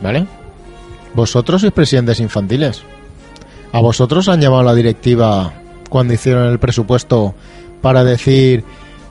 ¿Vale? 0.00 0.26
Vosotros 1.14 1.60
sois 1.60 1.72
presidentes 1.72 2.20
infantiles. 2.20 2.82
¿A 3.72 3.80
vosotros 3.80 4.28
han 4.28 4.40
llamado 4.40 4.62
la 4.62 4.74
directiva 4.74 5.52
cuando 5.88 6.14
hicieron 6.14 6.48
el 6.48 6.58
presupuesto 6.58 7.34
para 7.80 8.04
decir 8.04 8.64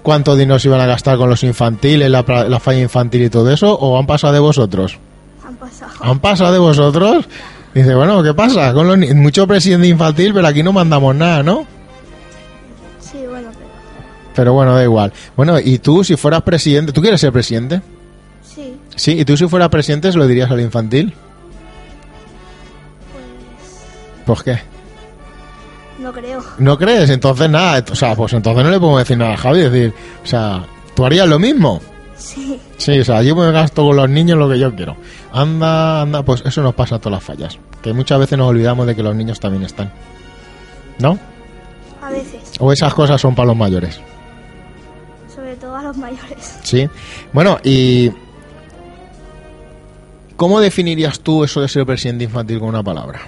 cuánto 0.04 0.36
dinero 0.36 0.60
se 0.60 0.68
iban 0.68 0.82
a 0.82 0.86
gastar 0.86 1.18
con 1.18 1.30
los 1.30 1.44
infantiles, 1.44 2.10
la, 2.10 2.24
la 2.24 2.60
falla 2.60 2.82
infantil 2.82 3.24
y 3.24 3.30
todo 3.30 3.52
eso? 3.52 3.74
¿O 3.74 3.98
han 3.98 4.06
pasado 4.06 4.34
de 4.34 4.40
vosotros? 4.40 4.98
Han 5.46 5.56
pasado. 5.56 5.92
¿Han 6.02 6.20
pasado 6.20 6.54
de 6.54 6.60
vosotros? 6.60 7.26
Dice, 7.74 7.96
bueno, 7.96 8.22
¿qué 8.22 8.34
pasa? 8.34 8.74
Con 8.74 8.88
los 8.88 8.98
mucho 9.16 9.48
presidente 9.48 9.88
infantil, 9.88 10.34
pero 10.34 10.48
aquí 10.48 10.62
no 10.62 10.74
mandamos 10.74 11.16
nada, 11.16 11.42
¿no? 11.42 11.66
Pero 14.36 14.54
bueno, 14.54 14.74
da 14.76 14.84
igual. 14.84 15.12
Bueno, 15.36 15.60
y 15.60 15.80
tú, 15.80 16.04
si 16.04 16.16
fueras 16.16 16.42
presidente, 16.44 16.92
¿tú 16.92 17.02
quieres 17.02 17.20
ser 17.22 17.32
presidente? 17.32 17.82
sí, 18.44 18.76
Sí, 18.96 19.20
y 19.20 19.26
tú 19.26 19.36
si 19.38 19.48
fueras 19.48 19.70
presidente, 19.70 20.12
¿se 20.12 20.18
lo 20.18 20.28
dirías 20.28 20.50
al 20.52 20.62
infantil? 20.62 21.14
pues 24.26 24.26
¿Por 24.26 24.44
qué? 24.44 24.60
no 26.00 26.12
creo. 26.12 26.44
¿No 26.58 26.78
crees? 26.78 27.10
Entonces 27.10 27.50
nada, 27.50 27.84
o 27.92 27.96
sea, 27.96 28.16
pues 28.16 28.34
entonces 28.34 28.64
no 28.64 28.72
le 28.72 28.80
podemos 28.80 29.00
decir 29.00 29.18
nada 29.18 29.34
a 29.34 29.38
Javi, 29.38 29.60
decir, 29.62 29.94
o 30.24 30.28
sea, 30.28 30.66
¿tú 30.96 31.06
harías 31.06 31.28
lo 31.28 31.38
mismo? 31.40 31.80
Sí, 32.18 32.60
Sí, 32.78 33.00
o 33.00 33.06
sea, 33.06 33.22
yo 33.22 33.36
me 33.36 33.52
gasto 33.52 33.86
con 33.86 33.96
los 33.96 34.10
niños 34.10 34.40
lo 34.40 34.50
que 34.50 34.58
yo 34.58 34.76
quiero. 34.76 34.96
Anda, 35.32 36.02
anda, 36.02 36.24
pues 36.24 36.42
eso 36.46 36.64
nos 36.64 36.74
pasa 36.74 36.96
a 36.96 37.00
todas 37.00 37.18
las 37.18 37.24
fallas. 37.24 37.60
Que 37.84 37.94
muchas 37.94 38.20
veces 38.20 38.40
nos 38.40 38.50
olvidamos 38.50 38.88
de 38.88 38.96
que 38.96 39.04
los 39.04 39.16
niños 39.16 39.40
también 39.40 39.64
están. 39.64 39.92
¿No? 40.98 41.20
a 42.02 42.10
veces, 42.10 42.42
O 42.60 42.72
esas 42.72 42.94
cosas 42.96 43.22
son 43.22 43.36
para 43.36 43.48
los 43.48 43.56
mayores. 43.56 44.00
Mayores. 45.98 46.60
Sí. 46.64 46.90
Bueno, 47.34 47.60
y. 47.64 48.12
¿Cómo 50.36 50.60
definirías 50.60 51.20
tú 51.20 51.44
eso 51.44 51.62
de 51.62 51.68
ser 51.68 51.86
presidente 51.86 52.24
infantil 52.24 52.60
con 52.60 52.70
una 52.70 52.82
palabra? 52.82 53.22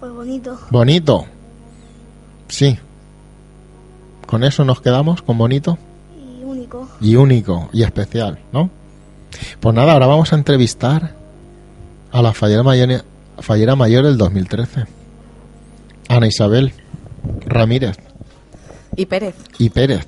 Pues 0.00 0.12
bonito. 0.12 0.58
Bonito. 0.70 1.26
Sí. 2.48 2.78
Con 4.26 4.42
eso 4.42 4.64
nos 4.64 4.80
quedamos, 4.80 5.22
con 5.22 5.38
bonito 5.38 5.78
y 6.16 6.42
único. 6.44 6.88
y 7.00 7.16
único 7.16 7.68
y 7.72 7.82
especial, 7.82 8.38
¿no? 8.52 8.70
Pues 9.60 9.74
nada, 9.74 9.92
ahora 9.92 10.06
vamos 10.06 10.32
a 10.32 10.36
entrevistar 10.36 11.14
a 12.10 12.22
la 12.22 12.32
fallera 12.32 12.62
mayor, 12.62 13.04
fallera 13.38 13.76
mayor 13.76 14.04
del 14.04 14.16
2013. 14.16 14.86
Ana 16.08 16.26
Isabel 16.26 16.72
Ramírez 17.46 17.96
Y 18.96 19.06
Pérez. 19.06 19.34
y 19.58 19.70
Pérez. 19.70 20.06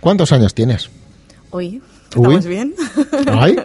¿Cuántos 0.00 0.32
años 0.32 0.54
tienes? 0.54 0.90
Uy, 1.52 1.80
Uy. 2.16 2.34
¿estamos 2.36 2.46
bien? 2.46 2.74
Ay, 3.28 3.56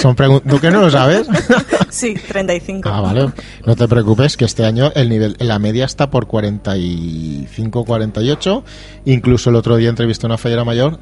son 0.00 0.16
pregun- 0.16 0.42
¿Tú 0.48 0.58
que 0.60 0.70
no 0.70 0.80
lo 0.80 0.90
sabes? 0.90 1.26
sí, 1.90 2.14
35. 2.14 2.88
Ah, 2.88 3.00
vale. 3.00 3.30
No 3.66 3.76
te 3.76 3.86
preocupes, 3.86 4.36
que 4.36 4.44
este 4.44 4.64
año 4.64 4.90
el 4.94 5.08
nivel, 5.08 5.36
la 5.40 5.58
media 5.58 5.84
está 5.84 6.10
por 6.10 6.26
45, 6.26 7.84
48. 7.84 8.64
Incluso 9.04 9.50
el 9.50 9.56
otro 9.56 9.76
día 9.76 9.90
entrevisté 9.90 10.26
a 10.26 10.28
una 10.28 10.38
fallera 10.38 10.64
mayor 10.64 10.98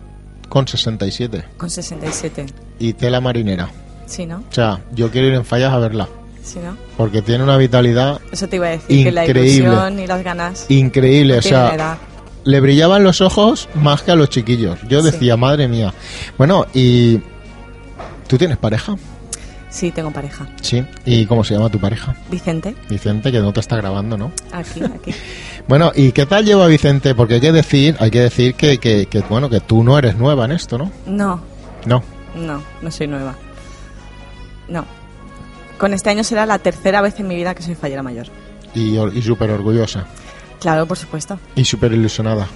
con 0.49 0.67
67. 0.69 1.45
Con 1.57 1.71
67. 1.71 2.47
Y 2.79 2.93
tela 2.95 3.21
marinera. 3.21 3.71
Sí, 4.07 4.27
¿no? 4.27 4.39
O 4.39 4.53
sea, 4.53 4.81
yo 4.95 5.11
quiero 5.11 5.29
ir 5.29 5.35
en 5.35 5.45
fallas 5.45 5.73
a 5.73 5.79
verla. 5.79 6.09
Sí, 6.43 6.59
¿no? 6.63 6.77
Porque 6.97 7.23
tiene 7.23 7.45
una 7.45 7.57
vitalidad 7.57 8.21
Eso 8.33 8.49
te 8.49 8.57
iba 8.57 8.67
a 8.67 8.71
decir, 8.71 9.05
que 9.05 9.13
la 9.13 9.25
Increíble. 9.25 9.59
ilusión 9.69 9.99
y 10.01 10.07
las 10.09 10.25
ganas 10.25 10.67
increíble. 10.71 11.39
O 11.39 11.43
sea, 11.43 11.75
edad. 11.75 11.99
Le 12.45 12.61
brillaban 12.61 13.05
los 13.05 13.21
ojos 13.21 13.69
más 13.75 14.03
que 14.03 14.11
a 14.13 14.17
los 14.17 14.29
chiquillos. 14.31 14.79
Yo 14.89 15.01
Sí. 15.03 15.11
decía, 15.11 15.37
madre 15.37 15.69
mía. 15.69 15.93
Bueno, 16.39 16.67
y... 16.75 17.21
¿Tú 18.29 18.39
tienes 18.39 18.57
pareja? 18.57 18.97
Sí, 19.69 19.91
tengo 19.91 20.11
pareja. 20.11 20.47
Sí. 20.61 20.85
¿Y 21.07 21.25
cómo 21.27 21.45
se 21.45 21.55
llama 21.55 21.69
tu 21.71 21.79
pareja? 21.79 22.15
Vicente, 22.31 22.75
Vicente, 22.91 23.33
que 23.33 23.41
no 23.41 23.53
te 23.53 23.61
está 23.61 23.77
grabando, 23.77 24.17
¿no? 24.19 24.33
aquí, 24.53 24.83
aquí. 24.85 25.15
Bueno, 25.69 25.93
¿y 25.95 26.11
qué 26.13 26.27
tal 26.27 26.45
lleva 26.45 26.67
Vicente? 26.67 27.15
Porque 27.15 27.35
hay 27.35 27.41
que 27.41 27.53
decir, 27.53 27.97
hay 28.01 28.11
que 28.11 28.21
decir 28.21 28.55
que, 28.55 28.79
que, 28.79 29.07
que, 29.07 29.21
bueno, 29.21 29.49
que 29.49 29.61
tú 29.61 29.85
no 29.85 29.97
eres 29.97 30.17
nueva 30.17 30.45
en 30.47 30.53
esto, 30.53 30.77
¿no? 30.77 30.91
No, 31.07 31.41
No. 31.87 32.03
no, 32.35 32.63
no 32.83 32.91
soy 32.91 33.07
nueva. 33.07 33.37
No. 34.69 34.85
Con 35.79 35.95
este 35.95 36.11
año 36.11 36.25
será 36.25 36.47
la 36.47 36.59
tercera 36.59 37.01
vez 37.01 37.19
en 37.21 37.29
mi 37.29 37.37
vida 37.37 37.55
que 37.55 37.63
soy 37.63 37.75
fallera 37.77 38.03
mayor. 38.03 38.27
Y, 38.75 38.99
y 38.99 39.23
súper 39.23 39.51
orgullosa. 39.51 40.07
Claro, 40.63 40.87
por 40.87 40.97
supuesto. 40.97 41.39
Y 41.57 41.65
súper 41.65 41.93
ilusionada. 41.93 42.47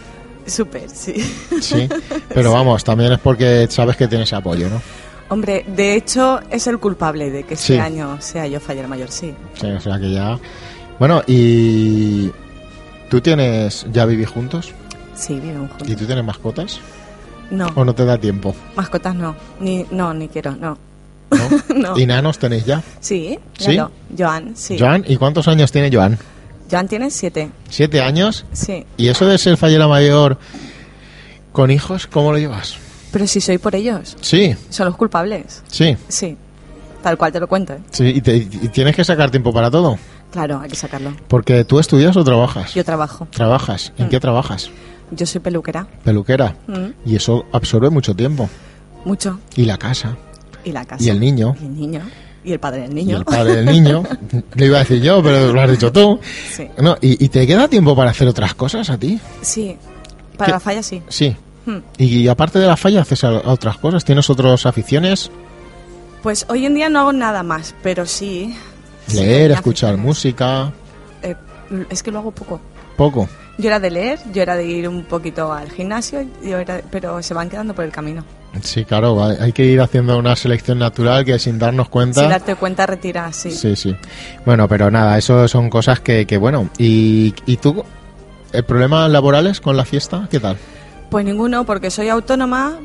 Súper, 0.47 0.89
sí. 0.89 1.15
Sí. 1.61 1.89
Pero 2.35 2.53
vamos, 2.53 2.85
también 2.85 3.13
es 3.13 3.19
porque 3.19 3.67
sabes 3.69 3.97
que 3.97 4.07
tienes 4.09 4.33
apoyo, 4.33 4.69
¿no? 4.69 4.81
Hombre, 5.29 5.65
de 5.67 5.95
hecho 5.97 6.41
es 6.51 6.67
el 6.69 6.79
culpable 6.79 7.31
de 7.31 7.43
que 7.43 7.55
este 7.55 7.75
Sí. 7.75 7.79
año 7.79 8.21
sea 8.21 8.47
yo 8.47 8.61
fallera 8.61 8.87
mayor, 8.87 9.11
sí. 9.11 9.35
Sí, 9.61 9.67
o 9.67 9.81
sea 9.81 9.99
que 9.99 10.13
ya... 10.13 10.39
Bueno, 11.01 11.23
y... 11.27 12.31
¿Tú 13.11 13.21
tienes... 13.21 13.87
ya 13.93 14.05
vivís 14.07 14.29
juntos? 14.29 14.73
Sí, 15.17 15.35
viven 15.41 15.67
juntos. 15.69 15.89
¿Y 15.89 15.97
tú 15.97 16.07
tienes 16.07 16.25
mascotas? 16.25 16.81
No, 17.51 17.67
¿O 17.75 17.85
no 17.85 17.95
te 17.95 18.05
da 18.05 18.19
tiempo? 18.19 18.55
mascotas 18.77 19.15
no. 19.15 19.35
Ni, 19.61 19.85
no, 19.91 20.15
ni 20.15 20.29
quiero, 20.29 20.53
no. 20.55 20.79
¿No? 21.31 21.75
No. 21.75 21.99
¿Y 21.99 22.07
nanos 22.07 22.39
tenéis 22.39 22.65
ya? 22.65 22.83
Sí, 23.01 23.37
¿Sí? 23.59 23.79
Joan, 24.17 24.57
sí. 24.57 24.77
Joan, 24.79 25.05
¿y 25.09 25.17
cuántos 25.17 25.49
años 25.49 25.73
tiene 25.73 25.91
Joan? 25.95 26.17
Joan 26.71 26.89
tiene 26.89 27.11
siete. 27.11 27.51
¿Siete 27.69 28.01
años? 28.01 28.45
Sí. 28.53 28.85
¿Y 28.97 29.09
eso 29.09 29.27
de 29.27 29.39
ser 29.39 29.57
fallera 29.57 29.87
mayor 29.89 30.39
con 31.53 31.71
hijos, 31.71 32.07
cómo 32.07 32.33
lo 32.33 32.39
llevas? 32.39 32.77
Pero 33.13 33.27
si 33.27 33.41
soy 33.41 33.59
por 33.59 33.75
ellos. 33.75 34.17
Sí, 34.21 34.55
Son 34.71 34.87
los 34.87 34.97
culpables. 34.97 35.63
sí, 35.69 35.97
Sí. 36.09 36.37
Tal 37.03 37.17
cual 37.17 37.31
te 37.31 37.39
lo 37.39 37.47
cuento. 37.47 37.73
¿eh? 37.75 37.79
sí. 37.91 38.05
¿Y, 38.17 38.21
te- 38.21 38.37
y 38.37 38.47
tienes 38.69 38.97
que 38.97 39.05
sacar 39.05 39.31
tiempo 39.31 39.53
para 39.53 39.71
todo? 39.71 39.97
Claro, 40.33 40.59
hay 40.61 40.69
que 40.69 40.75
sacarlo. 40.77 41.13
Porque 41.29 41.65
tú 41.65 41.79
estudias 41.79 42.17
o 42.17 42.25
trabajas. 42.25 42.75
Yo 42.75 42.85
trabajo. 42.85 43.29
¿Trabajas? 43.31 43.93
¿En 43.97 44.07
Mm. 44.07 44.11
qué 44.11 44.19
trabajas? 44.21 44.71
Yo 45.13 45.25
soy 45.25 45.41
peluquera. 45.41 45.87
Peluquera. 46.03 46.57
Mm, 46.67 46.89
Y 47.09 47.15
eso 47.15 47.45
absorbe 47.53 47.91
mucho 47.91 48.15
tiempo. 48.17 48.51
mucho. 49.05 49.39
Y 49.55 49.67
la 49.67 49.79
casa. 49.79 50.17
Y 50.65 50.73
la 50.73 50.85
casa. 50.85 51.05
Y 51.05 51.11
el 51.11 51.21
niño. 51.21 51.55
Y 51.61 51.65
el 51.67 51.77
niño. 51.77 52.01
Y 52.47 52.53
el 52.53 52.61
padre 52.61 52.83
del 52.83 52.93
Y 52.93 52.95
niño. 52.95 53.17
el 53.19 53.25
padre 53.25 53.57
del 53.57 53.67
niño. 53.67 54.03
Le 54.55 54.67
iba 54.67 54.77
a 54.79 54.81
decir 54.81 55.03
yo, 55.03 55.23
pero 55.23 55.53
lo 55.53 55.61
has 55.61 55.71
dicho 55.71 55.93
tú. 55.93 56.19
Sí. 56.55 56.67
No, 56.79 56.97
¿y, 57.03 57.23
y 57.25 57.29
te 57.29 57.47
queda 57.47 57.69
tiempo 57.69 57.95
para 57.95 58.11
hacer 58.13 58.27
otras 58.29 58.55
cosas 58.55 58.89
a 58.89 58.97
ti? 58.97 59.21
Sí. 59.43 59.77
Para 60.39 60.47
¿Qué? 60.47 60.53
la 60.53 60.61
falla 60.61 60.83
sí. 60.83 61.03
Sí. 61.09 61.37
Hmm. 61.67 61.79
Y, 61.99 62.29
aparte 62.29 62.59
de 62.61 62.67
la 62.67 62.77
falla, 62.77 63.03
¿haces 63.03 63.25
a- 63.25 63.29
a 63.39 63.53
otras 63.53 63.77
cosas? 63.79 64.05
¿Tienes 64.05 64.31
otras 64.31 64.65
aficiones? 64.65 65.31
Pues 66.23 66.47
hoy 66.49 66.65
en 66.67 66.75
día 66.75 66.89
no 66.89 67.01
hago 67.01 67.13
nada 67.13 67.43
más, 67.43 67.75
pero 67.83 68.07
sí. 68.07 68.55
Leer, 69.13 69.51
escuchar 69.51 69.97
música. 69.97 70.73
Eh, 71.23 71.35
es 71.91 72.03
que 72.03 72.11
lo 72.13 72.21
hago 72.21 72.31
poco. 72.31 72.61
Poco. 72.97 73.29
Yo 73.59 73.67
era 73.69 73.81
de 73.81 73.91
leer, 73.91 74.19
yo 74.33 74.43
era 74.43 74.55
de 74.57 74.65
ir 74.67 74.89
un 74.89 75.05
poquito 75.05 75.53
al 75.53 75.71
gimnasio, 75.71 76.25
yo 76.45 76.59
era, 76.59 76.81
pero 76.91 77.23
se 77.23 77.35
van 77.35 77.49
quedando 77.49 77.75
por 77.75 77.85
el 77.85 77.91
camino. 77.91 78.25
Sí, 78.63 78.85
claro, 78.85 79.23
hay 79.25 79.53
que 79.53 79.65
ir 79.65 79.81
haciendo 79.81 80.19
una 80.19 80.37
selección 80.37 80.79
natural 80.79 81.25
que 81.25 81.39
sin 81.39 81.59
darnos 81.59 81.89
cuenta. 81.89 82.21
Sin 82.21 82.31
darte 82.31 82.55
cuenta, 82.55 82.87
retiras, 82.87 83.37
sí. 83.37 83.51
Sí, 83.51 83.77
sí. 83.77 83.97
Bueno, 84.45 84.69
pero 84.69 84.91
nada, 84.91 85.17
eso 85.19 85.47
son 85.49 85.71
cosas 85.71 86.01
que, 86.01 86.27
que 86.27 86.37
bueno. 86.37 86.69
¿Y, 86.79 87.35
¿Y 87.47 87.57
tú, 87.57 87.85
el 88.53 88.65
problema 88.65 89.09
laborales 89.09 89.61
con 89.61 89.77
la 89.77 89.85
fiesta? 89.85 90.29
¿Qué 90.31 90.41
tal? 90.41 90.57
Pues 91.11 91.25
ninguno, 91.25 91.65
porque 91.65 91.91
soy 91.91 92.09
autónoma 92.09 92.79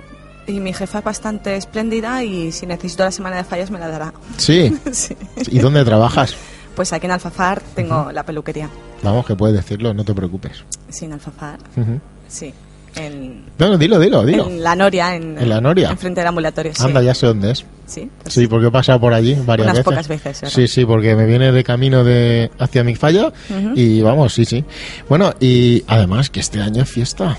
y 0.48 0.60
mi 0.60 0.74
jefa 0.74 1.00
es 1.00 1.04
bastante 1.04 1.56
espléndida 1.56 2.24
y 2.24 2.52
si 2.52 2.66
necesito 2.66 3.04
la 3.04 3.12
semana 3.12 3.38
de 3.38 3.44
fallas 3.44 3.72
me 3.72 3.80
la 3.80 3.88
dará. 3.88 4.14
Sí. 4.38 4.78
Sí. 4.92 5.16
¿Y 5.50 5.60
dónde 5.60 5.84
trabajas? 5.86 6.36
Pues 6.76 6.94
aquí 6.94 7.06
en 7.06 7.12
Alfafar 7.12 7.62
tengo 7.76 8.12
la 8.12 8.24
peluquería. 8.24 8.70
Vamos, 9.04 9.26
que 9.26 9.36
puedes 9.36 9.56
decirlo, 9.56 9.94
no 9.94 10.04
te 10.06 10.14
preocupes. 10.14 10.64
Sí, 10.90 11.06
en 11.06 11.14
Alfafar. 11.14 11.60
Sí. 12.28 12.54
En, 12.96 13.46
No, 13.58 13.78
dilo, 13.78 14.00
dilo, 14.00 14.26
dilo. 14.26 14.48
en 14.48 14.64
La 14.64 14.76
Noria, 14.76 15.16
en, 15.16 15.38
¿En 15.38 15.48
La 15.50 15.62
Noria? 15.62 15.90
Enfrente 15.90 16.20
del 16.22 16.28
ambulatorio, 16.28 16.74
sí. 16.76 16.84
Anda, 16.84 17.02
ya 17.02 17.14
sé 17.14 17.26
dónde 17.28 17.52
es. 17.52 17.66
Sí, 17.86 18.10
pues 18.22 18.34
Sí, 18.34 18.48
porque 18.48 18.68
he 18.68 18.72
pasado 18.72 19.00
por 19.00 19.14
allí 19.14 19.36
varias 19.46 19.66
Unas 19.66 19.74
veces. 19.78 19.84
pocas 19.86 20.08
veces, 20.08 20.42
¿verdad? 20.42 20.56
Sí, 20.56 20.68
sí, 20.68 20.86
porque 20.86 21.16
me 21.16 21.26
viene 21.26 21.52
de 21.52 21.64
camino 21.64 22.04
de 22.04 22.52
hacia 22.60 22.84
mi 22.84 22.96
falla 22.96 23.28
Ujú. 23.50 23.74
y 23.76 24.02
vamos, 24.02 24.34
sí, 24.34 24.46
sí. 24.46 24.64
Bueno, 25.10 25.34
y 25.40 25.84
además 25.88 26.30
que 26.30 26.40
este 26.42 26.62
año 26.62 26.84
es 26.84 26.90
fiesta. 26.90 27.38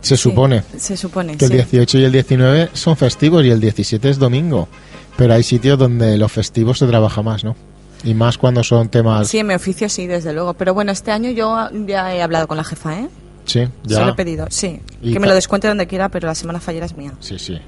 Se 0.00 0.16
Sí, 0.16 0.22
supone 0.24 0.64
Se 0.76 0.96
supone, 0.96 1.36
que 1.36 1.44
el 1.44 1.50
sí. 1.52 1.56
18 1.58 1.98
y 1.98 2.04
el 2.04 2.12
19 2.12 2.70
son 2.72 2.96
festivos 2.96 3.44
y 3.44 3.50
el 3.50 3.60
17 3.60 4.10
es 4.10 4.18
domingo. 4.18 4.68
Pero 5.16 5.34
hay 5.34 5.42
sitios 5.44 5.78
donde 5.78 6.16
los 6.18 6.32
festivos 6.32 6.78
se 6.78 6.86
trabaja 6.86 7.22
más, 7.22 7.44
¿no? 7.44 7.54
Y 8.02 8.14
más 8.14 8.36
cuando 8.36 8.64
son 8.64 8.88
temas... 8.88 9.28
Sí, 9.28 9.38
en 9.38 9.46
mi 9.46 9.54
oficio 9.54 9.88
sí, 9.88 10.08
desde 10.08 10.32
luego. 10.32 10.54
Pero 10.54 10.74
bueno, 10.74 10.90
este 10.90 11.12
año 11.12 11.30
yo 11.30 11.68
ya 11.86 12.12
he 12.14 12.20
hablado 12.22 12.48
con 12.48 12.56
la 12.56 12.64
jefa, 12.64 12.98
¿eh? 12.98 13.08
Sí, 13.44 13.66
ya. 13.84 13.96
Se 13.98 14.04
lo 14.04 14.10
he 14.12 14.14
pedido, 14.14 14.46
sí. 14.50 14.80
Que 15.02 15.18
me 15.18 15.26
lo 15.26 15.34
descuente 15.34 15.68
donde 15.68 15.86
quiera, 15.86 16.08
pero 16.08 16.28
la 16.28 16.34
semana 16.34 16.60
fallera 16.60 16.86
es 16.86 16.96
mía. 16.96 17.12
Sí, 17.20 17.38
sí. 17.38 17.58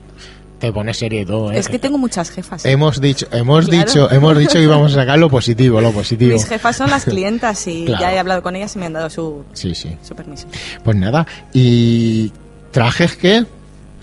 Te 0.58 0.72
pones 0.72 0.96
serie 0.96 1.22
y 1.22 1.26
todo, 1.26 1.50
¿eh? 1.52 1.58
Es 1.58 1.68
que 1.68 1.78
tengo 1.78 1.98
muchas 1.98 2.30
jefas. 2.30 2.64
¿eh? 2.64 2.70
Hemos 2.70 3.00
dicho, 3.00 3.26
hemos 3.32 3.66
Claro. 3.66 3.84
dicho, 3.84 4.10
hemos 4.10 4.38
dicho 4.38 4.52
que 4.52 4.62
íbamos 4.62 4.92
a 4.92 4.94
sacar 4.94 5.18
lo 5.18 5.28
positivo, 5.28 5.80
lo 5.80 5.90
positivo. 5.92 6.32
Mis 6.32 6.46
jefas 6.46 6.76
son 6.76 6.88
las 6.90 7.04
clientas 7.04 7.66
y 7.66 7.84
Claro. 7.84 8.00
ya 8.00 8.12
he 8.14 8.18
hablado 8.18 8.42
con 8.42 8.54
ellas 8.56 8.74
y 8.76 8.78
me 8.78 8.86
han 8.86 8.92
dado 8.94 9.10
su, 9.10 9.44
Sí, 9.52 9.74
sí. 9.74 9.94
su 10.02 10.14
permiso. 10.14 10.46
Pues 10.84 10.96
nada, 10.96 11.26
¿y 11.52 12.32
trajes 12.70 13.16
qué? 13.16 13.44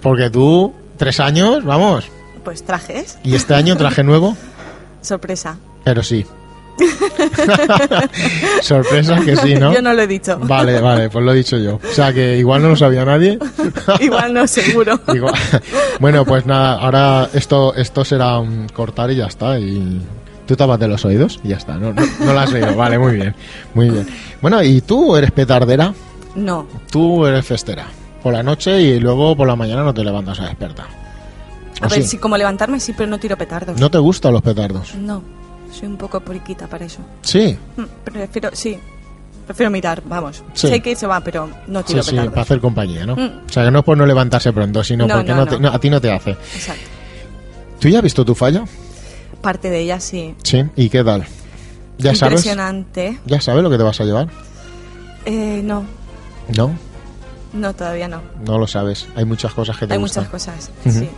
Porque 0.02 0.30
tú, 0.30 0.74
tres 0.98 1.20
años, 1.20 1.64
vamos. 1.64 2.06
Pues 2.44 2.64
trajes, 2.64 3.18
¿Y 3.24 3.34
este 3.36 3.56
año 3.56 3.78
traje 3.78 4.04
nuevo? 4.04 4.36
sorpresa. 5.02 5.58
Pero 5.84 6.04
sí. 6.04 6.26
Sorpresa 8.62 9.20
que 9.24 9.36
sí, 9.36 9.56
¿no? 9.56 9.74
Yo 9.74 9.82
no 9.82 9.94
lo 9.94 10.02
he 10.02 10.08
dicho. 10.08 10.38
Vale, 10.40 10.80
vale, 10.82 11.10
pues 11.10 11.24
lo 11.24 11.32
he 11.34 11.36
dicho 11.38 11.58
yo. 11.58 11.76
O 11.76 11.94
sea 11.94 12.14
que 12.14 12.38
igual 12.38 12.62
no 12.62 12.70
lo 12.70 12.76
sabía 12.76 13.06
nadie. 13.06 13.38
Igual 14.00 14.34
no, 14.34 14.48
seguro. 14.48 15.00
Igual- 15.08 15.34
Bueno, 16.00 16.26
pues 16.26 16.46
nada, 16.46 16.76
ahora 16.80 17.30
esto 17.34 17.74
esto 17.76 18.04
será 18.06 18.42
cortar 18.74 19.12
y 19.12 19.16
ya 19.18 19.26
está. 19.28 19.60
Y 19.60 20.02
tú 20.46 20.56
tápate 20.56 20.88
los 20.88 21.04
oídos 21.06 21.40
y 21.44 21.50
ya 21.50 21.58
está. 21.58 21.76
No, 21.76 21.94
no, 21.94 22.02
no 22.20 22.34
lo 22.34 22.40
has 22.40 22.52
oído. 22.54 22.76
Vale, 22.76 22.98
muy 23.00 23.14
bien. 23.16 23.36
Muy 23.74 23.90
bien. 23.90 24.08
Bueno, 24.42 24.62
¿y 24.64 24.82
tú 24.82 25.16
eres 25.16 25.32
petardera? 25.32 25.94
No, 26.36 26.66
Tú 26.90 27.26
eres 27.26 27.46
festera. 27.46 27.86
Por 28.24 28.34
la 28.34 28.44
noche 28.44 28.80
y 28.82 29.00
luego 29.00 29.36
por 29.36 29.48
la 29.48 29.56
mañana 29.56 29.84
no 29.84 29.94
te 29.94 30.04
levantas 30.04 30.40
a 30.40 30.46
despertar. 30.46 30.86
a 31.82 31.86
¿O 31.88 31.90
ver, 31.90 32.04
sí? 32.04 32.08
si 32.10 32.18
como 32.20 32.38
levantarme 32.38 32.80
sí, 32.80 32.94
pero 32.96 33.10
no 33.10 33.18
tiro 33.20 33.36
petardos. 33.38 33.80
¿No 33.80 33.90
te 33.90 33.98
gustan 33.98 34.32
los 34.34 34.42
petardos? 34.44 34.94
No, 34.96 35.24
soy 35.72 35.88
un 35.88 35.98
poco 35.98 36.20
puriquita 36.20 36.68
para 36.68 36.86
eso. 36.86 37.00
Sí. 37.22 37.58
Mm, 37.78 37.84
Prefiero, 38.04 38.50
sí, 38.54 38.78
prefiero 39.46 39.70
mirar, 39.72 40.02
vamos. 40.06 40.44
Sí. 40.54 40.68
Sé 40.70 40.80
que 40.82 40.96
se 40.96 41.08
va, 41.08 41.20
pero 41.22 41.50
no 41.68 41.80
Sí, 41.82 41.86
tiro 41.88 42.04
sí, 42.04 42.12
petardos. 42.12 42.34
para 42.34 42.42
hacer 42.44 42.60
compañía, 42.60 43.06
¿no? 43.06 43.16
Mm. 43.16 43.42
O 43.48 43.52
sea, 43.52 43.66
que 43.66 43.72
no 43.72 43.80
es 43.80 43.86
por 43.86 43.98
no 43.98 44.06
levantarse 44.06 44.52
pronto, 44.54 44.84
sino 44.84 45.08
No, 45.08 45.16
porque 45.16 45.30
no, 45.32 45.36
no 45.38 45.46
te- 45.48 45.60
no. 45.60 45.70
no, 45.70 45.76
a 45.76 45.80
ti 45.80 45.90
no 45.90 46.00
te 46.02 46.12
hace. 46.12 46.32
Exacto. 46.32 46.84
¿Tú 47.80 47.88
ya 47.90 47.98
has 48.00 48.04
visto 48.04 48.24
tu 48.26 48.36
falla? 48.36 48.64
Parte 49.42 49.70
de 49.70 49.80
ella 49.80 50.00
sí. 50.00 50.36
Sí. 50.44 50.64
¿Y 50.76 50.90
qué 50.90 51.04
tal? 51.04 51.26
¿Ya 51.98 52.14
sabes? 52.16 52.34
Impresionante. 52.40 53.20
¿Ya 53.26 53.42
sabes 53.42 53.64
lo 53.64 53.70
que 53.70 53.78
te 53.78 53.84
vas 53.84 54.00
a 54.02 54.04
llevar? 54.06 54.28
Eh, 55.26 55.62
no, 55.64 55.84
¿No? 56.56 56.72
no, 57.54 57.74
todavía 57.74 58.08
no. 58.08 58.22
No 58.46 58.58
lo 58.60 58.68
sabes. 58.68 59.08
Hay 59.16 59.26
muchas 59.26 59.54
cosas 59.54 59.78
que 59.78 59.86
te 59.88 59.94
Hay 59.94 60.00
gustan. 60.00 60.24
muchas 60.26 60.32
cosas, 60.48 60.72
sí. 60.92 61.10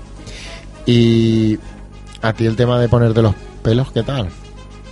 Y 0.85 1.57
a 2.21 2.33
ti 2.33 2.45
el 2.45 2.55
tema 2.55 2.79
de 2.79 2.89
ponerte 2.89 3.21
los 3.21 3.35
pelos, 3.61 3.91
¿qué 3.91 4.03
tal? 4.03 4.29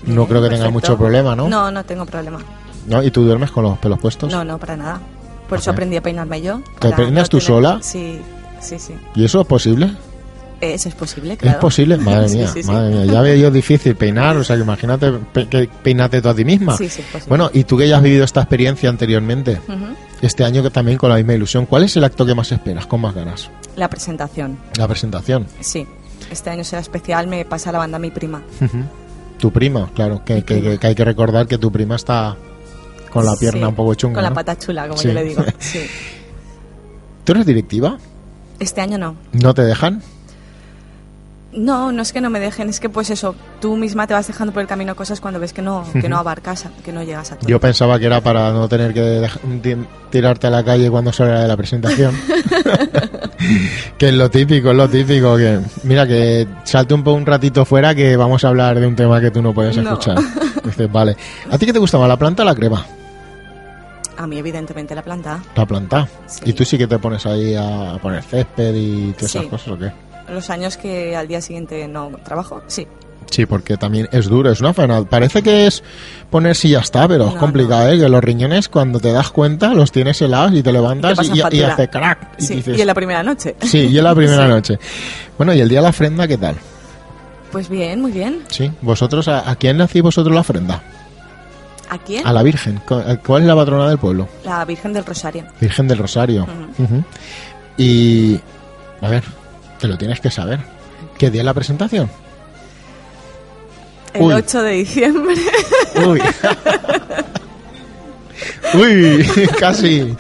No 0.06 0.28
creo 0.28 0.42
que 0.42 0.50
tengas 0.50 0.72
mucho 0.72 0.98
problema, 0.98 1.36
¿no? 1.36 1.48
No, 1.50 1.72
no 1.72 1.84
tengo 1.86 2.06
problema. 2.06 2.40
¿No? 2.88 3.04
¿Y 3.04 3.12
tú 3.12 3.24
duermes 3.24 3.52
con 3.52 3.64
los 3.64 3.78
pelos 3.78 4.00
puestos? 4.00 4.32
No, 4.32 4.44
no, 4.44 4.58
para 4.58 4.76
nada. 4.76 5.00
Por 5.48 5.60
eso 5.60 5.70
Ok. 5.72 5.76
aprendí 5.76 5.98
a 5.98 6.02
peinarme 6.02 6.42
yo. 6.42 6.62
¿Te 6.80 6.92
peinas 6.92 7.24
no 7.24 7.30
tú 7.30 7.38
tener- 7.38 7.42
sola? 7.48 7.80
Sí, 7.82 8.20
sí, 8.60 8.80
sí. 8.80 8.94
¿Y 9.16 9.26
eso 9.26 9.42
es 9.42 9.48
posible? 9.48 9.92
Eso 10.62 10.90
es 10.90 10.96
posible, 10.96 11.38
claro. 11.38 11.58
¿Es 11.58 11.62
posible? 11.62 11.98
Madre 11.98 12.30
mía, 12.30 12.48
sí, 12.48 12.62
sí. 12.64 12.72
madre 12.72 12.90
mía. 12.96 13.06
Ya 13.06 13.22
veo 13.22 13.36
yo 13.36 13.52
difícil 13.52 13.96
peinar, 13.96 14.38
o 14.38 14.44
sea, 14.44 14.56
que 14.56 14.62
imagínate 14.64 15.12
pe- 15.12 15.48
que 15.48 15.68
peinarte 15.84 16.22
tú 16.22 16.30
a 16.30 16.36
ti 16.36 16.46
misma. 16.46 16.78
Sí, 16.78 16.88
sí, 16.90 17.02
es 17.02 17.08
posible. 17.08 17.30
Bueno, 17.30 17.50
y 17.54 17.64
tú 17.64 17.78
que 17.78 17.88
ya 17.88 17.98
has 17.98 18.04
vivido 18.04 18.24
esta 18.24 18.42
experiencia 18.42 18.90
anteriormente, 18.90 19.60
este 20.22 20.44
año 20.44 20.62
que 20.64 20.70
también 20.70 20.98
con 20.98 21.10
la 21.10 21.16
misma 21.18 21.34
ilusión, 21.34 21.66
¿cuál 21.66 21.84
es 21.84 21.96
el 21.98 22.04
acto 22.04 22.26
que 22.26 22.36
más 22.36 22.52
esperas, 22.52 22.86
con 22.86 23.02
más 23.02 23.14
ganas? 23.16 23.50
La 23.76 23.90
presentación, 23.90 24.58
La 24.78 24.88
presentación. 24.88 25.46
sí. 25.60 25.86
Este 26.30 26.50
año 26.50 26.64
será 26.64 26.82
especial, 26.82 27.28
me 27.28 27.44
pasa 27.44 27.72
la 27.74 27.80
banda 27.80 28.00
mi 28.00 28.10
prima. 28.12 28.42
Ujú. 28.62 28.84
Tu 29.42 29.52
prima, 29.52 29.90
claro, 29.94 30.24
que, 30.24 30.44
que- 30.44 30.62
que- 30.62 30.78
que 30.78 30.88
hay 30.88 30.96
que 30.96 31.04
recordar 31.04 31.48
que 31.48 31.58
tu 31.58 31.72
prima 31.72 31.96
está 31.96 32.38
con 33.12 33.26
la 33.26 33.36
pierna 33.36 33.62
Sí, 33.62 33.66
un 33.70 33.76
poco 33.76 33.96
chunga. 33.96 34.14
Con 34.16 34.24
la 34.24 34.30
¿no? 34.30 34.36
pata 34.36 34.58
chula, 34.58 34.88
como 34.88 35.02
Sí. 35.02 35.08
yo 35.10 35.14
le 35.16 35.24
digo. 35.24 35.44
Sí. 35.60 35.80
¿Tú 37.26 37.32
eres 37.34 37.46
directiva? 37.46 37.98
Este 38.60 38.82
año 38.82 38.98
no. 39.00 39.16
¿No 39.34 39.54
te 39.54 39.64
dejan? 39.64 40.02
No, 41.54 41.92
no 41.92 42.02
es 42.02 42.14
que 42.14 42.22
no 42.22 42.30
me 42.30 42.40
dejen, 42.40 42.70
es 42.70 42.80
que 42.80 42.88
pues 42.88 43.10
eso, 43.10 43.36
tú 43.60 43.76
misma 43.76 44.08
te 44.08 44.14
vas 44.14 44.26
dejando 44.26 44.54
por 44.54 44.62
el 44.62 44.70
camino 44.70 44.96
cosas 44.96 45.20
cuando 45.20 45.38
ves 45.38 45.52
que 45.52 45.62
no, 45.62 45.84
que 46.00 46.08
no 46.08 46.18
abarcas, 46.18 46.66
que 46.86 46.94
no 46.94 47.04
llegas 47.04 47.34
a 47.34 47.36
todo. 47.36 47.50
Yo 47.50 47.60
pensaba 47.60 48.00
que 48.00 48.06
era 48.06 48.22
para 48.22 48.54
no 48.54 48.70
tener 48.70 48.94
que 48.94 49.28
tirarte 50.10 50.48
a 50.48 50.50
la 50.50 50.64
calle 50.64 50.90
cuando 50.90 51.12
saliera 51.12 51.42
de 51.42 51.48
la 51.50 51.58
presentación. 51.58 52.16
que 53.98 54.08
es 54.08 54.14
lo 54.14 54.30
típico, 54.30 54.72
es 54.72 54.78
lo 54.78 54.90
típico. 54.90 55.36
que 55.36 55.60
Mira, 55.84 56.08
que 56.08 56.48
salte 56.64 56.94
un, 56.94 57.06
un 57.08 57.26
ratito 57.26 57.66
fuera 57.66 57.94
que 57.94 58.16
vamos 58.16 58.44
a 58.46 58.48
hablar 58.48 58.80
de 58.80 58.88
un 58.88 58.96
tema 58.96 59.20
que 59.20 59.32
tú 59.32 59.42
no 59.42 59.54
puedes 59.54 59.76
No. 59.78 59.84
escuchar. 59.94 60.18
Dices, 60.64 60.90
vale. 60.92 61.18
¿A 61.50 61.58
ti 61.58 61.66
qué 61.66 61.74
te 61.74 61.80
gusta 61.80 61.98
más, 61.98 62.08
la 62.08 62.18
planta 62.18 62.44
o 62.44 62.46
la 62.46 62.56
crema? 62.56 62.86
A 64.18 64.28
mí 64.28 64.38
evidentemente 64.38 64.94
la 64.96 65.02
planta. 65.02 65.42
La 65.56 65.66
planta. 65.66 66.08
Sí. 66.28 66.42
¿Y 66.46 66.54
tú 66.54 66.64
sí 66.64 66.78
que 66.78 66.88
te 66.88 66.98
pones 67.00 67.26
ahí 67.26 67.56
a 67.56 67.98
poner 68.02 68.24
césped 68.24 68.74
y 68.76 69.12
todas 69.14 69.32
esas 69.36 69.44
Sí. 69.44 69.50
cosas 69.50 69.68
o 69.70 69.78
qué? 69.78 69.92
Los 70.32 70.50
años 70.50 70.78
que 70.78 71.16
al 71.16 71.28
día 71.28 71.42
siguiente 71.42 71.88
no 71.88 72.10
trabajo, 72.24 72.62
sí. 72.68 72.88
Sí, 73.30 73.46
porque 73.46 73.78
también 73.78 74.10
es 74.12 74.28
duro, 74.28 74.52
es 74.52 74.60
una 74.60 74.74
faena. 74.74 75.04
Parece 75.06 75.42
que 75.42 75.66
es 75.68 75.84
ponerse 76.30 76.68
y 76.68 76.72
ya 76.72 76.80
está, 76.80 77.08
pero 77.08 77.28
es 77.30 77.34
No, 77.36 77.40
complicado, 77.40 77.88
¿eh? 77.90 77.98
Que 77.98 78.10
los 78.10 78.22
riñones, 78.22 78.68
cuando 78.68 79.00
te 79.00 79.12
das 79.14 79.30
cuenta, 79.32 79.74
los 79.74 79.92
tienes 79.92 80.22
helados 80.22 80.52
y 80.54 80.62
te 80.64 80.72
levantas 80.74 81.18
y, 81.30 81.38
y 81.38 81.42
factura. 81.42 81.74
hace 81.74 81.88
crack. 81.90 82.36
Y 82.40 82.44
Sí, 82.44 82.56
dices, 82.56 82.78
y 82.78 82.82
en 82.82 82.88
la 82.88 82.94
primera 82.94 83.24
noche. 83.24 83.56
Sí, 83.62 83.88
y 83.88 83.98
en 83.98 84.04
la 84.04 84.14
primera 84.16 84.44
Sí. 84.46 84.50
noche. 84.50 84.80
Bueno, 85.38 85.54
¿y 85.54 85.62
el 85.62 85.70
día 85.70 85.80
de 85.80 85.84
la 85.84 85.90
ofrenda 85.92 86.28
qué 86.28 86.38
tal? 86.38 86.56
Pues 87.54 87.70
bien, 87.70 88.02
muy 88.02 88.12
bien. 88.12 88.42
Sí, 88.50 88.70
vosotros, 88.82 89.28
¿a, 89.30 89.50
a 89.50 89.56
quién 89.56 89.78
le 89.78 89.86
hacéis 89.86 90.04
vosotros 90.04 90.34
la 90.34 90.42
ofrenda? 90.42 90.82
¿A 91.90 91.98
quién? 92.00 92.26
A 92.28 92.34
la 92.34 92.44
Virgen. 92.44 92.82
¿Cu- 92.88 93.02
¿Cuál 93.26 93.44
es 93.44 93.48
la 93.48 93.56
patrona 93.56 93.88
del 93.90 93.98
pueblo? 93.98 94.28
La 94.44 94.66
Virgen 94.66 94.92
del 94.94 95.06
Rosario. 95.06 95.46
Virgen 95.60 95.88
del 95.88 95.98
Rosario. 96.00 96.48
Ujú. 96.78 97.04
Y, 97.78 98.40
a 99.02 99.08
ver, 99.10 99.24
te 99.82 99.88
lo 99.88 99.98
tienes 99.98 100.22
que 100.22 100.30
saber. 100.32 100.60
¿Qué 101.18 101.30
día 101.32 101.42
es 101.42 101.46
la 101.46 101.54
presentación? 101.54 102.10
El 104.14 104.22
Uy. 104.24 104.34
8 104.34 104.62
de 104.62 104.72
diciembre. 104.72 105.36
Uy. 106.08 106.22
Uy, 108.74 109.26
casi, 109.60 110.16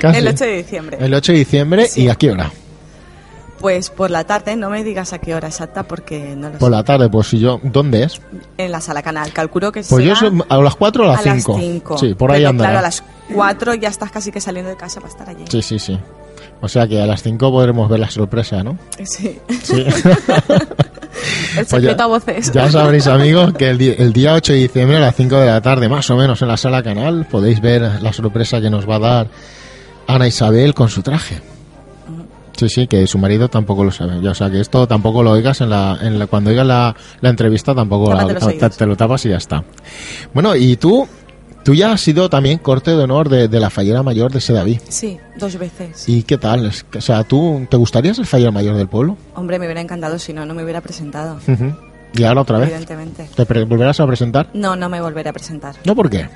casi. 0.00 0.18
El 0.18 0.28
8 0.28 0.44
de 0.44 0.56
diciembre. 0.56 0.96
El 1.00 1.12
8 1.14 1.32
de 1.32 1.38
diciembre, 1.38 1.88
¿y 1.96 2.08
a 2.08 2.14
qué 2.14 2.30
hora? 2.30 2.50
Pues 3.58 3.90
por 3.90 4.10
la 4.10 4.24
tarde, 4.24 4.56
no 4.56 4.70
me 4.70 4.82
digas 4.82 5.12
a 5.12 5.18
qué 5.18 5.34
hora 5.34 5.48
exacta 5.48 5.82
porque 5.82 6.34
no 6.34 6.48
lo 6.48 6.58
Por 6.58 6.70
sé. 6.70 6.76
la 6.76 6.82
tarde, 6.82 7.10
pues 7.10 7.26
si 7.26 7.38
yo, 7.38 7.60
¿dónde 7.62 8.04
es? 8.04 8.20
En 8.56 8.72
la 8.72 8.80
sala 8.80 9.02
canal, 9.02 9.32
calculo 9.34 9.70
que 9.70 9.82
Pues 9.82 10.02
yo 10.04 10.16
soy 10.16 10.42
a 10.48 10.56
las 10.56 10.76
4 10.76 11.04
o 11.06 11.10
a 11.10 11.12
las 11.12 11.22
5. 11.22 11.58
5. 11.58 11.98
Sí, 11.98 12.14
por 12.14 12.30
ahí 12.32 12.44
andará. 12.46 12.70
Claro, 12.70 12.78
a 12.78 12.82
las 12.88 13.02
4 13.34 13.74
ya 13.74 13.88
estás 13.88 14.10
casi 14.10 14.32
que 14.32 14.40
saliendo 14.40 14.70
de 14.70 14.76
casa 14.78 15.00
para 15.00 15.12
estar 15.12 15.28
allí. 15.28 15.44
Sí, 15.50 15.60
sí, 15.60 15.78
sí. 15.78 15.98
O 16.62 16.68
sea 16.68 16.86
que 16.86 17.00
a 17.00 17.06
las 17.06 17.22
5 17.22 17.50
podremos 17.50 17.88
ver 17.88 18.00
la 18.00 18.10
sorpresa, 18.10 18.62
¿no? 18.62 18.76
Sí. 19.04 19.38
Sí. 19.62 19.84
El 21.56 21.66
Pues 21.66 21.68
secreto 21.68 22.02
a 22.04 22.06
voces. 22.06 22.52
Ya 22.52 22.70
sabréis, 22.70 23.06
amigos, 23.06 23.52
que 23.54 23.68
el, 23.70 23.80
el 23.80 24.12
día 24.12 24.34
8 24.34 24.52
de 24.52 24.58
diciembre 24.60 24.96
a 24.96 25.00
las 25.00 25.16
5 25.16 25.36
de 25.36 25.46
la 25.46 25.60
tarde, 25.60 25.88
más 25.88 26.08
o 26.10 26.16
menos, 26.16 26.40
en 26.42 26.48
la 26.48 26.56
sala 26.56 26.82
canal, 26.82 27.26
podéis 27.30 27.60
ver 27.60 27.82
la 28.00 28.12
sorpresa 28.12 28.60
que 28.60 28.70
nos 28.70 28.88
va 28.88 28.96
a 28.96 28.98
dar 29.00 29.26
Ana 30.06 30.28
Isabel 30.28 30.72
con 30.74 30.88
su 30.88 31.02
traje. 31.02 31.40
Sí, 32.56 32.68
sí, 32.68 32.86
que 32.86 33.06
su 33.06 33.18
marido 33.18 33.48
tampoco 33.48 33.82
lo 33.84 33.90
sabe. 33.90 34.20
Ya, 34.22 34.30
o 34.30 34.34
sea, 34.34 34.50
que 34.50 34.60
esto 34.60 34.86
tampoco 34.86 35.22
lo 35.22 35.32
oigas 35.32 35.60
en 35.62 35.70
la, 35.70 35.98
en 36.00 36.18
la- 36.18 36.26
cuando 36.26 36.50
oigas 36.50 36.66
la, 36.66 36.94
la 37.20 37.28
entrevista, 37.30 37.74
tampoco 37.74 38.14
la- 38.14 38.26
te 38.70 38.86
lo 38.86 38.96
tapas 38.96 39.24
y 39.26 39.30
ya 39.30 39.36
está. 39.38 39.64
Bueno, 40.32 40.54
y 40.54 40.76
tú, 40.76 41.06
tú 41.64 41.74
ya 41.74 41.92
has 41.92 42.00
sido 42.00 42.30
también 42.30 42.58
corte 42.58 42.90
de 42.92 43.02
honor 43.02 43.28
de, 43.28 43.48
de 43.48 43.60
la 43.60 43.70
fallera 43.70 44.02
mayor 44.02 44.32
de 44.32 44.40
Sedaví. 44.40 44.80
Sí, 44.88 45.18
dos 45.36 45.58
veces. 45.58 46.08
¿Y 46.08 46.22
qué 46.22 46.38
tal? 46.38 46.70
O 46.96 47.00
sea, 47.00 47.24
¿tú 47.24 47.66
te 47.70 47.76
gustaría 47.76 48.14
ser 48.14 48.26
fallera 48.26 48.50
mayor 48.50 48.76
del 48.76 48.88
pueblo? 48.88 49.16
Hombre, 49.34 49.58
me 49.58 49.66
hubiera 49.66 49.80
encantado 49.80 50.18
si 50.18 50.32
no, 50.32 50.46
no 50.46 50.54
me 50.54 50.64
hubiera 50.64 50.80
presentado. 50.80 51.38
Ujú. 51.46 51.74
¿Y 52.14 52.24
ahora 52.24 52.40
otra 52.40 52.58
vez? 52.58 52.70
Evidentemente. 52.70 53.28
¿Te 53.34 53.64
volverás 53.64 54.00
a 54.00 54.06
presentar? 54.06 54.48
No, 54.52 54.74
no 54.76 54.88
me 54.88 55.00
volveré 55.00 55.30
a 55.30 55.32
presentar. 55.32 55.76
¿No 55.84 55.94
por 55.94 56.10
qué? 56.10 56.28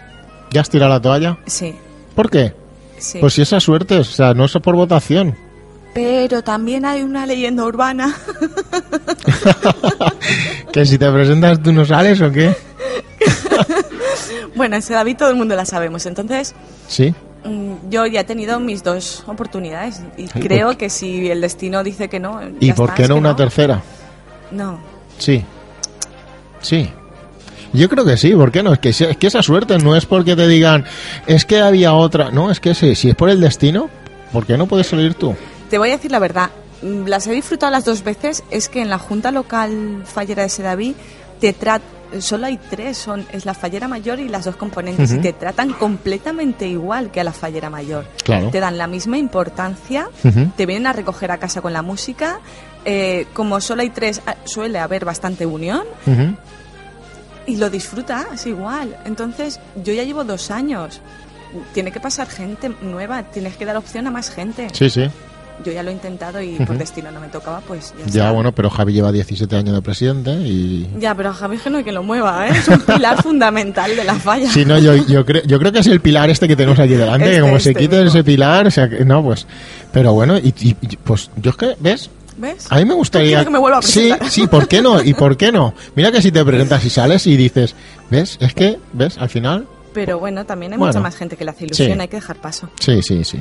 ¿Ya 0.50 0.60
has 0.60 0.70
tirado 0.70 0.92
la 0.92 1.00
toalla? 1.00 1.38
Sí, 1.46 1.74
¿Por 2.14 2.30
qué? 2.30 2.54
sí. 2.98 3.18
Pues 3.20 3.34
si 3.34 3.42
esa 3.42 3.58
suerte, 3.58 3.98
o 3.98 4.04
sea, 4.04 4.34
no 4.34 4.44
es 4.44 4.52
por 4.52 4.76
votación. 4.76 5.34
Pero 5.94 6.42
también 6.42 6.84
hay 6.84 7.02
una 7.02 7.26
leyenda 7.26 7.64
urbana 7.64 8.14
que 10.72 10.86
si 10.86 10.98
te 10.98 11.10
presentas 11.10 11.62
tú 11.62 11.72
no 11.72 11.84
sales 11.84 12.20
o 12.20 12.30
qué. 12.32 12.54
Bueno, 14.56 14.76
ese 14.76 14.94
David 14.94 15.16
todo 15.16 15.30
el 15.30 15.36
mundo 15.36 15.54
la 15.56 15.64
sabemos. 15.64 16.06
Entonces, 16.06 16.54
Sí. 16.88 17.14
mm, 17.44 17.90
yo 17.90 18.06
ya 18.06 18.20
he 18.20 18.24
tenido 18.24 18.60
mis 18.60 18.82
dos 18.82 19.24
oportunidades 19.26 20.00
y 20.16 20.26
creo 20.28 20.68
¿por 20.68 20.76
que 20.76 20.90
si 20.90 21.30
el 21.30 21.40
destino 21.40 21.82
dice 21.84 22.08
que 22.08 22.20
no, 22.20 22.40
¿Y 22.60 22.72
por 22.72 22.94
qué 22.94 23.08
no 23.08 23.16
una 23.16 23.34
tercera? 23.36 23.82
No. 24.50 24.78
Sí. 25.18 25.44
Sí. 26.60 26.90
Yo 27.72 27.88
creo 27.88 28.04
que 28.04 28.16
sí, 28.16 28.32
¿por 28.34 28.52
qué 28.52 28.62
no? 28.62 28.72
Es 28.72 28.78
que, 28.78 28.90
es 28.90 29.16
que 29.18 29.26
esa 29.26 29.42
suerte 29.42 29.78
no 29.78 29.96
es 29.96 30.06
porque 30.06 30.36
te 30.36 30.46
digan, 30.46 30.84
es 31.26 31.44
que 31.44 31.58
había 31.60 31.92
otra. 31.94 32.30
No, 32.30 32.50
es 32.50 32.60
que 32.60 32.74
sí, 32.74 32.94
si 32.94 33.10
es 33.10 33.16
por 33.16 33.28
el 33.30 33.40
destino, 33.40 33.90
¿por 34.32 34.46
qué 34.46 34.56
no 34.56 34.66
puedes 34.66 34.86
salir 34.86 35.14
tú? 35.14 35.34
Te 35.70 35.78
voy 35.78 35.90
a 35.90 35.92
decir 35.96 36.12
la 36.12 36.20
verdad. 36.20 36.50
mm, 36.82 37.06
Las 37.06 37.26
he 37.26 37.32
disfrutado 37.32 37.72
las 37.72 37.84
dos 37.84 38.04
veces. 38.04 38.44
Es 38.50 38.68
que 38.68 38.80
en 38.80 38.90
la 38.90 38.98
Junta 38.98 39.32
Local 39.32 40.02
Fallera 40.04 40.44
de 40.44 40.48
Sedaví 40.50 40.94
te. 41.40 41.52
Solo 42.20 42.46
hay 42.46 42.58
tres, 42.58 42.96
son 42.98 43.26
es 43.32 43.44
la 43.46 43.54
fallera 43.54 43.88
mayor 43.88 44.20
y 44.20 44.28
las 44.28 44.44
dos 44.44 44.56
componentes 44.56 45.12
y 45.12 45.18
te 45.18 45.32
tratan 45.32 45.72
completamente 45.72 46.66
igual 46.68 47.10
que 47.10 47.20
a 47.20 47.24
la 47.24 47.32
fallera 47.32 47.70
mayor. 47.70 48.06
Claro. 48.24 48.50
Te 48.50 48.60
dan 48.60 48.78
la 48.78 48.86
misma 48.86 49.18
importancia, 49.18 50.08
te 50.56 50.66
vienen 50.66 50.86
a 50.86 50.92
recoger 50.92 51.30
a 51.30 51.38
casa 51.38 51.60
con 51.60 51.72
la 51.72 51.82
música. 51.82 52.40
eh, 52.84 53.26
como 53.32 53.60
solo 53.60 53.80
hay 53.82 53.90
tres, 53.90 54.20
ah, 54.26 54.36
suele 54.44 54.78
haber 54.78 55.04
bastante 55.06 55.46
unión 55.46 55.84
y 57.46 57.56
lo 57.56 57.70
disfrutas 57.70 58.46
igual. 58.46 58.96
Entonces, 59.04 59.60
yo 59.82 59.92
ya 59.92 60.02
llevo 60.04 60.24
dos 60.24 60.50
años. 60.50 61.00
Tiene 61.72 61.92
que 61.92 62.00
pasar 62.00 62.28
gente 62.28 62.70
nueva, 62.82 63.22
tienes 63.24 63.56
que 63.56 63.64
dar 63.64 63.76
opción 63.76 64.06
a 64.06 64.10
más 64.10 64.30
gente. 64.30 64.68
Sí, 64.72 64.90
sí. 64.90 65.08
Yo 65.64 65.70
ya 65.72 65.84
lo 65.84 65.90
he 65.90 65.92
intentado 65.92 66.42
y 66.42 66.56
por 66.56 66.76
destino 66.76 67.12
no 67.12 67.20
me 67.20 67.28
tocaba, 67.28 67.60
pues 67.60 67.94
ya, 68.06 68.24
Ya, 68.24 68.30
bueno, 68.32 68.52
pero 68.52 68.70
Javi 68.70 68.92
lleva 68.92 69.12
17 69.12 69.54
años 69.54 69.74
de 69.74 69.82
presidente 69.82 70.32
y... 70.32 70.88
Ya, 70.98 71.14
pero 71.14 71.30
a 71.30 71.32
Javi 71.32 71.56
es 71.56 71.62
que 71.62 71.70
no 71.70 71.78
hay 71.78 71.84
que 71.84 71.92
lo 71.92 72.02
mueva, 72.02 72.48
¿eh? 72.48 72.52
Es 72.58 72.66
un 72.66 72.80
pilar 72.80 73.22
fundamental 73.22 73.94
de 73.94 74.02
la 74.02 74.14
falla. 74.16 74.50
Sí, 74.50 74.64
no, 74.64 74.78
yo, 74.78 74.96
yo, 75.06 75.24
creo, 75.24 75.42
yo 75.44 75.58
creo 75.60 75.70
que 75.70 75.78
es 75.78 75.86
el 75.86 76.00
pilar 76.00 76.28
este 76.28 76.48
que 76.48 76.56
tenemos 76.56 76.80
aquí 76.80 76.94
delante, 76.94 77.26
que 77.26 77.30
Este, 77.36 77.40
como 77.42 77.60
se 77.60 77.70
este 77.70 77.80
quite 77.82 77.96
mismo. 77.96 78.10
ese 78.10 78.24
pilar, 78.24 78.66
o 78.66 78.70
sea, 78.72 78.88
que- 78.88 79.04
no, 79.04 79.22
pues... 79.22 79.46
Pero 79.92 80.12
bueno, 80.12 80.36
y, 80.38 80.48
y- 80.60 80.76
y, 80.80 80.96
pues 80.96 81.30
yo 81.36 81.50
es 81.52 81.56
que, 81.56 81.76
¿ves? 81.78 82.10
¿Ves? 82.36 82.66
A 82.70 82.76
mí 82.78 82.84
me 82.84 82.94
gustaría... 82.94 83.38
Quiero 83.44 83.44
que 83.52 83.68
me 83.68 83.74
a 83.76 83.80
sí, 83.82 84.12
sí, 84.28 84.46
¿por 84.48 84.66
qué 84.66 84.82
no? 84.82 85.00
¿Y 85.04 85.14
por 85.14 85.36
qué 85.36 85.52
no? 85.52 85.72
Mira 85.94 86.10
que 86.10 86.20
si 86.20 86.32
te 86.32 86.44
presentas 86.44 86.84
y 86.84 86.90
sales 86.90 87.28
y 87.28 87.36
dices, 87.36 87.76
¿ves? 88.10 88.38
Es 88.40 88.54
que, 88.54 88.76
¿ves? 88.92 89.18
Al 89.18 89.28
final... 89.28 89.68
Pero 89.94 90.18
bueno, 90.18 90.44
también 90.44 90.72
hay 90.72 90.78
Bueno. 90.78 90.90
mucha 90.92 91.00
más 91.00 91.14
gente 91.14 91.36
que 91.36 91.44
le 91.44 91.52
hace 91.52 91.66
ilusión, 91.66 91.92
Sí. 91.94 92.00
hay 92.00 92.08
que 92.08 92.16
dejar 92.16 92.34
paso. 92.40 92.68
Sí, 92.80 93.00
sí, 93.02 93.22
sí. 93.22 93.38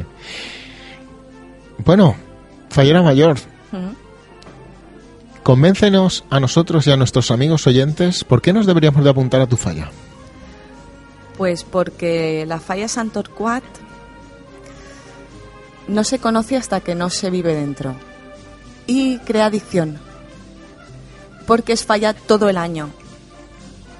Bueno, 1.85 2.15
Fallera 2.69 3.01
Mayor, 3.01 3.37
convéncenos 5.43 6.23
a 6.29 6.39
nosotros 6.39 6.87
y 6.87 6.91
a 6.91 6.97
nuestros 6.97 7.29
amigos 7.29 7.67
oyentes 7.67 8.23
por 8.23 8.41
qué 8.41 8.53
nos 8.53 8.65
deberíamos 8.65 9.03
de 9.03 9.09
apuntar 9.09 9.41
a 9.41 9.47
tu 9.47 9.57
falla. 9.57 9.91
Pues 11.37 11.63
porque 11.63 12.45
la 12.47 12.59
falla 12.59 12.87
Sant 12.87 13.11
Torquat 13.11 13.63
no 15.87 16.03
se 16.03 16.19
conoce 16.19 16.55
hasta 16.55 16.79
que 16.79 16.95
no 16.95 17.09
se 17.09 17.29
vive 17.29 17.53
dentro. 17.53 17.95
Y 18.87 19.17
crea 19.19 19.47
adicción. 19.47 19.99
Porque 21.47 21.73
es 21.73 21.83
falla 21.85 22.13
todo 22.13 22.49
el 22.49 22.57
año. 22.57 22.89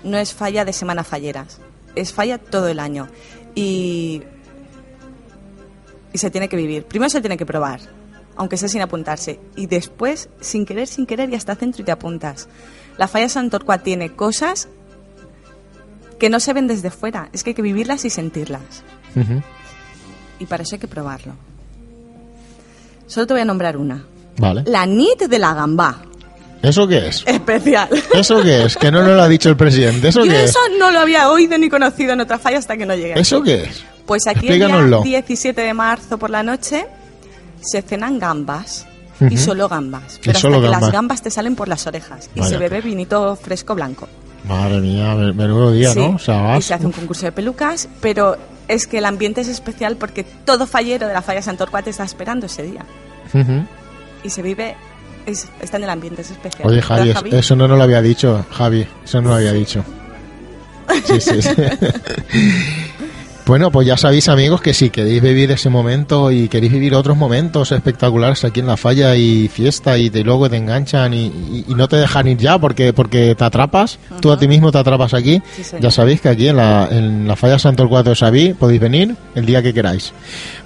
No 0.04 0.18
es 0.18 0.34
falla 0.34 0.64
de 0.66 0.74
semana 0.74 1.04
falleras. 1.04 1.60
Es 1.96 2.14
falla 2.14 2.38
todo 2.38 2.68
el 2.68 2.80
año. 2.80 3.08
Y. 3.56 4.24
Y 6.14 6.18
se 6.20 6.30
tiene 6.32 6.48
que 6.48 6.56
vivir. 6.56 6.84
Primero 6.86 7.10
se 7.10 7.20
tiene 7.22 7.38
que 7.38 7.46
probar. 7.46 7.80
Aunque 8.36 8.58
sea 8.58 8.70
sin 8.70 8.82
apuntarse. 8.82 9.40
Y 9.56 9.68
después, 9.68 10.30
sin 10.40 10.66
querer, 10.66 10.88
sin 10.88 11.06
querer, 11.06 11.30
ya 11.30 11.38
está 11.38 11.56
dentro 11.56 11.82
y 11.82 11.86
te 11.86 11.92
apuntas. 11.92 12.48
La 12.98 13.08
falla 13.08 13.28
Sant 13.30 13.52
Torquat 13.52 13.84
tiene 13.84 14.12
cosas 14.16 14.68
que 16.20 16.30
no 16.30 16.40
se 16.40 16.54
ven 16.54 16.68
desde 16.68 16.90
fuera. 16.92 17.30
Es 17.34 17.44
que 17.44 17.52
hay 17.52 17.54
que 17.56 17.62
vivirlas 17.62 18.06
y 18.06 18.10
sentirlas. 18.10 18.84
Y 20.40 20.46
para 20.46 20.64
eso 20.64 20.76
hay 20.76 20.80
que 20.80 20.88
probarlo. 20.88 21.34
Solo 23.08 23.28
te 23.28 23.34
voy 23.34 23.42
a 23.42 23.46
nombrar 23.46 23.78
una. 23.78 24.04
Vale. 24.38 24.64
La 24.66 24.86
NIT 24.86 25.24
de 25.28 25.40
la 25.40 25.54
gambá. 25.54 26.02
¿Eso 26.62 26.88
qué 26.88 27.08
es? 27.10 27.24
Especial. 27.28 27.90
¿Eso 28.14 28.42
qué 28.42 28.64
es? 28.64 28.78
Que 28.78 28.90
no 28.90 29.04
nos 29.04 29.16
lo 29.18 29.22
ha 29.22 29.28
dicho 29.28 29.50
el 29.50 29.58
presidente. 29.58 30.08
¿Eso 30.08 30.24
Yo 30.24 30.32
qué 30.32 30.44
es? 30.46 30.50
eso 30.52 30.60
no 30.80 30.92
lo 30.92 31.00
había 31.00 31.30
oído 31.30 31.58
ni 31.58 31.70
conocido 31.70 32.14
en 32.14 32.22
otra 32.22 32.40
falla 32.40 32.58
hasta 32.58 32.78
que 32.78 32.86
no 32.86 32.96
llegué. 32.96 33.20
¿Eso 33.20 33.44
qué 33.44 33.64
es? 33.66 33.84
Pues 34.06 34.28
aquí 34.28 34.48
el 34.48 34.60
día 35.04 35.22
17 35.22 35.62
de 35.62 35.74
marzo 35.74 36.18
por 36.18 36.30
la 36.30 36.44
noche 36.44 36.86
se 37.62 37.82
cenan 37.82 38.20
gambas. 38.20 38.86
Y 39.30 39.38
solo 39.38 39.70
gambas. 39.70 40.20
Pero 40.22 40.38
solo 40.38 40.56
hasta 40.58 40.68
que 40.68 40.72
las 40.72 40.92
gambas 40.92 41.22
te 41.22 41.30
salen 41.30 41.56
por 41.56 41.70
las 41.70 41.88
orejas. 41.88 42.30
Y 42.36 42.44
se 42.44 42.58
bebe 42.58 42.82
vinito 42.82 43.36
fresco 43.38 43.74
blanco. 43.76 44.10
Madre 44.46 44.82
mía, 44.82 45.16
me- 45.16 45.32
menudo 45.32 45.72
día, 45.72 45.94
Sí, 45.94 46.00
¿no? 46.00 46.16
O 46.16 46.20
sea, 46.20 46.58
Y 46.58 46.62
se 46.62 46.74
hace 46.74 46.86
un 46.86 46.92
concurso 46.92 47.26
de 47.26 47.32
pelucas, 47.32 47.88
pero 48.02 48.36
es 48.68 48.86
que 48.88 48.98
el 48.98 49.06
ambiente 49.06 49.40
es 49.40 49.48
especial 49.48 49.96
porque 49.96 50.26
todo 50.26 50.68
fallero 50.68 51.08
de 51.08 51.14
la 51.14 51.22
falla 51.22 51.42
Sant 51.42 51.58
Torquat 51.58 51.88
está 51.88 52.04
esperando 52.04 52.48
ese 52.48 52.64
día. 52.64 52.84
Y 54.24 54.30
se 54.30 54.42
vive 54.42 54.76
es- 55.26 55.48
está 55.62 55.78
en 55.78 55.84
el 55.84 55.90
ambiente, 55.92 56.24
es 56.24 56.32
especial. 56.32 56.68
Oye, 56.68 56.82
Javi, 56.82 57.08
¿Verdad, 57.08 57.28
es- 57.28 57.34
eso 57.34 57.56
no 57.56 57.68
nos 57.70 57.78
lo 57.78 57.84
había 57.86 58.02
dicho, 58.02 58.46
Javi, 58.52 58.86
eso 59.06 59.22
no 59.22 59.30
lo 59.30 59.36
había 59.36 59.54
dicho. 59.54 59.86
Sí, 61.06 61.22
sí, 61.22 61.42
sí. 61.42 61.50
Bueno, 63.46 63.72
pues 63.72 63.86
ya 63.86 63.98
sabéis, 63.98 64.30
amigos, 64.30 64.62
que 64.62 64.74
si 64.74 64.90
queréis 64.90 65.22
vivir 65.22 65.52
ese 65.52 65.70
momento 65.70 66.32
y 66.32 66.48
queréis 66.48 66.72
vivir 66.72 66.96
otros 66.96 67.18
momentos 67.18 67.74
espectaculares 67.74 68.46
aquí 68.46 68.62
en 68.62 68.68
la 68.68 68.78
falla 68.78 69.18
y 69.18 69.50
fiesta 69.50 69.98
y 69.98 70.08
de 70.08 70.24
luego 70.24 70.50
te 70.50 70.56
enganchan 70.56 71.14
y, 71.14 71.26
y- 71.26 71.66
y 71.68 71.76
no 71.76 71.90
te 71.90 71.98
dejan 71.98 72.26
ir 72.30 72.38
ya 72.38 72.58
porque 72.58 72.94
porque 72.94 73.36
te 73.36 73.44
atrapas, 73.44 74.00
tú 74.22 74.32
a 74.32 74.40
ti 74.40 74.48
mismo 74.48 74.72
te 74.72 74.78
atrapas 74.78 75.14
aquí, 75.14 75.42
Sí, 75.62 75.64
ya 75.82 75.92
sabéis 75.92 76.22
que 76.22 76.30
aquí 76.30 76.48
en 76.48 76.56
la, 76.56 76.88
en 76.90 77.28
la 77.28 77.36
falla 77.36 77.60
Santo 77.60 77.84
el 77.84 77.90
4 77.90 78.12
de 78.12 78.16
Sabí 78.16 78.54
podéis 78.54 78.80
venir 78.80 79.14
el 79.36 79.46
día 79.46 79.62
que 79.62 79.74
queráis. 79.74 80.14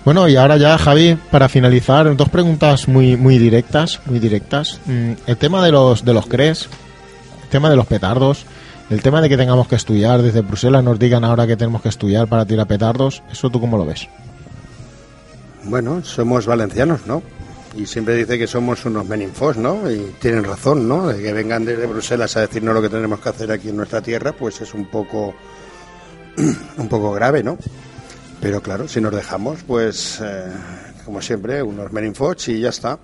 Bueno, 0.06 0.28
y 0.30 0.36
ahora 0.36 0.58
ya, 0.58 0.78
Javi, 0.78 1.18
para 1.32 1.50
finalizar, 1.50 2.16
dos 2.16 2.30
preguntas 2.30 2.88
muy 2.88 3.18
muy 3.18 3.40
directas, 3.40 4.02
muy 4.06 4.20
directas. 4.20 4.80
Mm, 4.86 5.14
El 5.26 5.38
tema 5.38 5.66
de 5.66 5.72
los 5.72 6.06
de 6.06 6.14
los 6.14 6.28
CRES, 6.28 6.70
el 7.44 7.50
tema 7.50 7.72
de 7.72 7.76
los 7.76 7.88
petardos, 7.88 8.46
el 8.90 9.02
tema 9.02 9.22
de 9.22 9.30
que 9.30 9.38
tengamos 9.38 9.68
que 9.68 9.76
estudiar, 9.76 10.22
desde 10.22 10.42
Bruselas 10.42 10.84
nos 10.84 10.98
digan 10.98 11.24
ahora 11.24 11.46
que 11.46 11.58
tenemos 11.58 11.82
que 11.82 11.90
estudiar 11.90 12.28
para 12.28 12.46
tirar 12.46 12.68
petardos, 12.68 13.22
¿eso 13.32 13.50
tú 13.50 13.60
cómo 13.60 13.78
lo 13.78 13.86
ves? 13.86 14.08
Bueno, 15.66 16.04
somos 16.04 16.46
valencianos, 16.46 17.06
¿no? 17.06 17.22
Y 17.76 17.86
siempre 17.86 18.16
dice 18.16 18.40
que 18.40 18.48
somos 18.48 18.86
unos 18.86 19.06
meninfos, 19.06 19.58
¿no? 19.58 19.92
Y 19.92 20.16
tienen 20.20 20.44
razón, 20.44 20.88
¿no? 20.88 21.08
De 21.08 21.22
que 21.22 21.34
vengan 21.34 21.66
desde 21.66 21.86
Bruselas 21.86 22.36
a 22.38 22.42
decirnos 22.42 22.74
lo 22.74 22.82
que 22.82 22.90
tenemos 22.90 23.20
que 23.20 23.30
hacer 23.30 23.52
aquí 23.52 23.70
en 23.70 23.78
nuestra 23.78 24.02
tierra, 24.02 24.32
pues 24.32 24.62
es 24.62 24.74
un 24.74 24.86
poco, 24.86 25.36
un 26.78 26.88
poco 26.88 27.12
grave, 27.12 27.44
¿no? 27.44 27.58
Pero 28.40 28.62
claro, 28.62 28.88
si 28.88 29.02
nos 29.02 29.14
dejamos, 29.14 29.60
pues, 29.64 30.20
eh, 30.24 30.46
como 31.06 31.22
siempre, 31.22 31.62
unos 31.62 31.92
meninfoch 31.92 32.48
y 32.50 32.62
ya 32.62 32.70
está. 32.70 33.00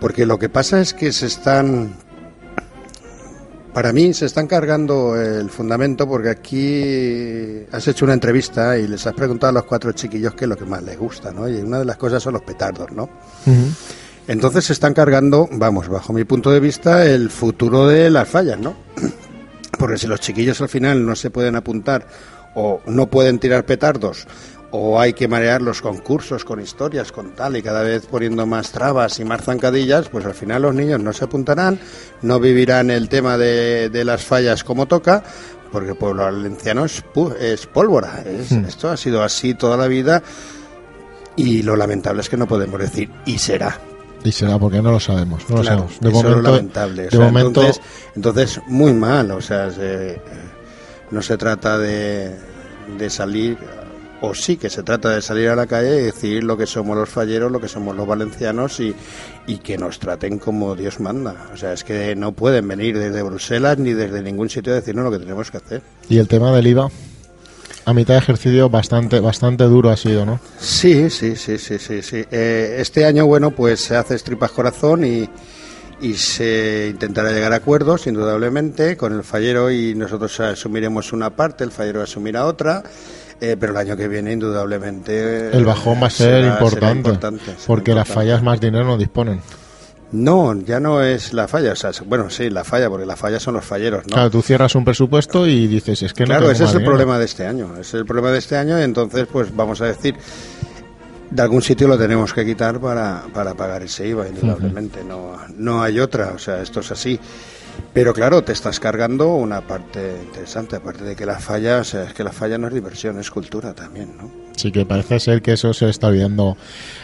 Porque 0.00 0.26
lo 0.26 0.38
que 0.38 0.48
pasa 0.48 0.80
es 0.80 0.92
que 0.92 1.12
se 1.12 1.26
están, 1.26 1.94
para 3.76 3.92
mí, 3.92 4.14
se 4.14 4.24
están 4.24 4.46
cargando 4.46 5.20
el 5.20 5.50
fundamento 5.50 6.08
porque 6.08 6.30
aquí 6.30 7.66
has 7.70 7.86
hecho 7.86 8.06
una 8.06 8.14
entrevista 8.14 8.78
y 8.78 8.88
les 8.88 9.06
has 9.06 9.12
preguntado 9.12 9.50
a 9.50 9.52
los 9.52 9.64
cuatro 9.64 9.92
chiquillos 9.92 10.32
qué 10.32 10.46
es 10.46 10.48
lo 10.48 10.56
que 10.56 10.64
más 10.64 10.82
les 10.82 10.98
gusta, 10.98 11.30
¿no? 11.30 11.46
Y 11.46 11.56
una 11.56 11.80
de 11.80 11.84
las 11.84 11.98
cosas 11.98 12.22
son 12.22 12.32
los 12.32 12.42
petardos, 12.42 12.90
¿no? 12.92 13.10
Entonces 14.26 14.64
se 14.64 14.72
están 14.72 14.94
cargando, 14.94 15.46
vamos, 15.52 15.88
bajo 15.88 16.14
mi 16.14 16.24
punto 16.24 16.50
de 16.50 16.58
vista, 16.58 17.04
el 17.04 17.28
futuro 17.28 17.86
de 17.86 18.08
las 18.08 18.26
fallas, 18.26 18.58
¿no? 18.58 18.78
Porque 19.78 19.98
si 19.98 20.06
los 20.06 20.20
chiquillos 20.20 20.58
al 20.62 20.70
final 20.70 21.04
no 21.04 21.14
se 21.14 21.28
pueden 21.28 21.54
apuntar 21.54 22.06
o 22.54 22.80
no 22.86 23.08
pueden 23.08 23.38
tirar 23.38 23.66
petardos 23.66 24.26
o 24.72 25.00
hay 25.00 25.12
que 25.12 25.28
marear 25.28 25.62
los 25.62 25.80
concursos 25.80 26.44
con 26.44 26.60
historias, 26.60 27.12
con 27.12 27.34
tal 27.34 27.56
y 27.56 27.62
cada 27.62 27.82
vez 27.82 28.06
poniendo 28.06 28.46
más 28.46 28.72
trabas 28.72 29.18
y 29.20 29.24
más 29.24 29.42
zancadillas, 29.42 30.08
pues 30.08 30.24
al 30.26 30.34
final 30.34 30.62
los 30.62 30.74
niños 30.74 31.00
no 31.00 31.12
se 31.12 31.24
apuntarán, 31.24 31.78
no 32.22 32.40
vivirán 32.40 32.90
el 32.90 33.08
tema 33.08 33.38
de, 33.38 33.88
de 33.90 34.04
las 34.04 34.24
fallas 34.24 34.64
como 34.64 34.86
toca, 34.86 35.22
porque 35.72 35.90
el 35.90 35.96
pueblo 35.96 36.24
valenciano 36.24 36.84
es, 36.84 37.02
es 37.40 37.66
pólvora. 37.66 38.22
es- 38.26 38.50
Hmm. 38.52 38.64
Esto 38.64 38.90
ha 38.90 38.96
sido 38.96 39.22
así 39.22 39.54
toda 39.54 39.76
la 39.76 39.86
vida 39.88 40.22
y 41.36 41.62
lo 41.62 41.76
lamentable 41.76 42.20
es 42.22 42.28
que 42.28 42.36
no 42.36 42.46
podemos 42.48 42.80
decir 42.80 43.10
y 43.26 43.38
será. 43.38 43.78
Y 44.24 44.32
será 44.32 44.58
porque 44.58 44.82
no 44.82 44.90
lo 44.90 44.98
sabemos, 45.00 45.48
no 45.48 45.58
lo 45.58 45.64
sabemos. 45.64 46.00
De 46.00 46.08
eso 46.08 46.18
es 46.18 46.24
momento, 46.24 46.42
lamentable. 46.50 47.02
o 47.02 47.04
de 47.04 47.10
sea, 47.10 47.20
momento 47.20 47.60
entonces, 47.60 47.82
entonces, 48.16 48.60
muy 48.66 48.92
mal. 48.92 49.30
O 49.30 49.40
sea, 49.40 49.70
se- 49.70 50.20
no 51.10 51.22
se 51.22 51.36
trata 51.36 51.78
de, 51.78 52.34
de 52.98 53.10
salir, 53.10 53.56
o 54.20 54.34
sí 54.34 54.56
que 54.56 54.70
se 54.70 54.82
trata 54.82 55.10
de 55.10 55.22
salir 55.22 55.48
a 55.48 55.56
la 55.56 55.66
calle 55.66 56.00
y 56.00 56.04
decir 56.04 56.44
lo 56.44 56.56
que 56.56 56.66
somos 56.66 56.96
los 56.96 57.08
falleros, 57.08 57.50
lo 57.52 57.60
que 57.60 57.68
somos 57.68 57.94
los 57.96 58.06
valencianos 58.06 58.80
y, 58.80 58.94
y 59.46 59.58
que 59.58 59.78
nos 59.78 59.98
traten 59.98 60.38
como 60.38 60.74
Dios 60.74 61.00
manda. 61.00 61.48
O 61.52 61.56
sea, 61.56 61.72
es 61.72 61.84
que 61.84 62.14
no 62.16 62.32
pueden 62.32 62.66
venir 62.68 62.98
desde 62.98 63.22
Bruselas 63.22 63.78
ni 63.78 63.92
desde 63.92 64.22
ningún 64.22 64.48
sitio 64.48 64.72
a 64.72 64.76
decirnos 64.76 65.04
lo 65.04 65.10
que 65.10 65.18
tenemos 65.18 65.50
que 65.50 65.56
hacer. 65.58 65.82
y 66.08 66.18
el 66.18 66.28
tema 66.28 66.54
del 66.54 66.66
IVA 66.66 66.90
a 67.84 67.94
mitad 67.94 68.14
de 68.14 68.18
ejercicio 68.18 68.68
bastante 68.68 69.20
bastante 69.20 69.62
duro 69.64 69.90
ha 69.90 69.96
sido, 69.96 70.26
¿no? 70.26 70.40
Sí, 70.58 71.08
sí, 71.08 71.36
sí, 71.36 71.56
sí, 71.56 71.78
sí, 71.78 72.02
sí. 72.02 72.24
Eh, 72.32 72.78
este 72.80 73.04
año, 73.04 73.26
bueno, 73.26 73.52
pues 73.52 73.80
se 73.80 73.94
hace 73.94 74.16
estripas 74.16 74.50
corazón 74.50 75.04
y, 75.04 75.28
y 76.00 76.14
se 76.14 76.88
intentará 76.90 77.30
llegar 77.30 77.52
a 77.52 77.56
acuerdos, 77.56 78.08
indudablemente, 78.08 78.96
con 78.96 79.12
el 79.12 79.22
fallero 79.22 79.70
y 79.70 79.94
nosotros 79.94 80.40
asumiremos 80.40 81.12
una 81.12 81.30
parte, 81.36 81.62
el 81.62 81.70
fallero 81.70 82.02
asumirá 82.02 82.46
otra, 82.46 82.82
eh, 83.40 83.56
pero 83.58 83.72
el 83.72 83.78
año 83.78 83.96
que 83.96 84.08
viene, 84.08 84.32
indudablemente... 84.32 85.50
El 85.56 85.64
bajón 85.64 86.02
va 86.02 86.06
a 86.06 86.10
ser 86.10 86.44
será- 86.44 86.68
será 86.70 86.90
importante, 86.92 87.44
será 87.44 87.56
porque 87.66 87.94
las 87.94 88.08
fallas 88.08 88.42
más 88.42 88.60
dinero 88.60 88.84
no 88.84 88.96
disponen. 88.98 89.40
No, 90.12 90.54
ya 90.60 90.78
no 90.78 91.02
es 91.02 91.32
la 91.32 91.48
falla, 91.48 91.72
o 91.72 91.76
sea, 91.76 91.90
bueno, 92.06 92.30
sí, 92.30 92.48
la 92.48 92.62
falla, 92.62 92.88
porque 92.88 93.04
la 93.06 93.16
falla 93.16 93.40
son 93.40 93.54
los 93.54 93.64
falleros, 93.64 94.06
¿no? 94.06 94.14
Claro, 94.14 94.30
tú 94.30 94.40
cierras 94.40 94.74
un 94.76 94.84
presupuesto 94.84 95.46
y 95.48 95.66
dices, 95.66 96.00
es 96.02 96.14
que 96.14 96.22
no 96.22 96.28
Claro, 96.28 96.50
ese 96.50 96.62
es 96.64 96.70
el 96.70 96.78
dinero. 96.78 96.92
problema 96.92 97.18
de 97.18 97.24
este 97.24 97.44
año. 97.44 97.72
Ese 97.72 97.80
es 97.80 97.94
el 97.94 98.06
problema 98.06 98.30
de 98.30 98.38
este 98.38 98.56
año 98.56 98.78
y 98.78 98.82
entonces, 98.84 99.26
pues 99.30 99.54
vamos 99.54 99.80
a 99.80 99.86
decir, 99.86 100.14
de 101.28 101.42
algún 101.42 101.60
sitio 101.60 101.88
lo 101.88 101.98
tenemos 101.98 102.32
que 102.32 102.46
quitar 102.46 102.78
para, 102.80 103.24
para 103.34 103.54
pagar 103.54 103.82
ese 103.82 104.06
IVA, 104.06 104.28
indudablemente. 104.28 105.02
No, 105.02 105.38
no 105.56 105.82
hay 105.82 105.98
otra, 105.98 106.32
o 106.34 106.38
sea, 106.38 106.62
esto 106.62 106.80
es 106.80 106.92
así. 106.92 107.18
Pero 107.92 108.12
claro, 108.12 108.42
te 108.44 108.52
estás 108.52 108.78
cargando 108.80 109.34
una 109.34 109.60
parte 109.62 110.16
interesante, 110.22 110.76
aparte 110.76 111.04
de 111.04 111.16
que 111.16 111.24
la 111.26 111.38
falla, 111.38 111.78
o 111.78 111.84
sea, 111.84 112.04
es 112.04 112.12
que 112.14 112.22
la 112.24 112.32
falla 112.32 112.58
no 112.58 112.68
es 112.68 112.74
diversión, 112.74 113.18
es 113.18 113.30
cultura 113.30 113.72
también, 113.74 114.16
¿no? 114.16 114.30
Sí 114.56 114.70
que 114.72 114.84
parece 114.86 115.20
ser 115.20 115.42
que 115.42 115.52
eso 115.52 115.72
se 115.74 115.88
está 115.88 116.08
olvidando 116.08 116.56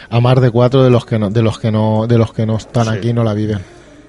a 0.09 0.19
más 0.19 0.39
de 0.41 0.49
cuatro 0.51 0.83
de 0.83 0.89
los 0.89 1.05
que 1.05 1.19
no, 1.19 1.29
de 1.29 1.41
los 1.41 1.59
que 1.59 1.71
no, 1.71 2.05
de 2.07 2.17
los 2.17 2.33
que 2.33 2.45
no 2.45 2.57
están 2.57 2.85
Sí. 2.85 2.89
aquí 2.91 3.13
no 3.13 3.23
la 3.23 3.33
viven. 3.33 3.59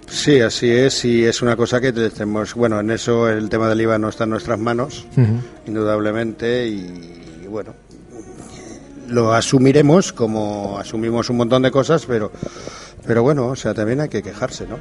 Sí, 0.07 0.41
así 0.41 0.71
es, 0.71 1.05
y 1.07 1.25
es 1.25 1.41
una 1.41 1.57
cosa 1.57 1.81
que 1.81 1.91
tenemos, 1.93 2.55
bueno, 2.55 2.81
en 2.81 2.91
eso 2.91 3.29
el 3.29 3.49
tema 3.49 3.69
del 3.71 3.81
IVA 3.81 3.99
no 3.99 4.11
está 4.11 4.25
en 4.25 4.31
nuestras 4.31 4.59
manos, 4.59 5.07
indudablemente, 5.67 6.69
y, 6.69 7.47
bueno, 7.49 7.75
lo 9.09 9.33
asumiremos 9.33 10.13
como 10.13 10.79
asumimos 10.79 11.31
un 11.31 11.39
montón 11.39 11.63
de 11.63 11.71
cosas, 11.71 12.05
pero, 12.07 12.31
pero 13.07 13.23
bueno, 13.23 13.47
o 13.49 13.57
sea, 13.57 13.75
también 13.75 14.01
hay 14.01 14.09
que 14.09 14.23
quejarse, 14.23 14.67
¿no? 14.67 14.79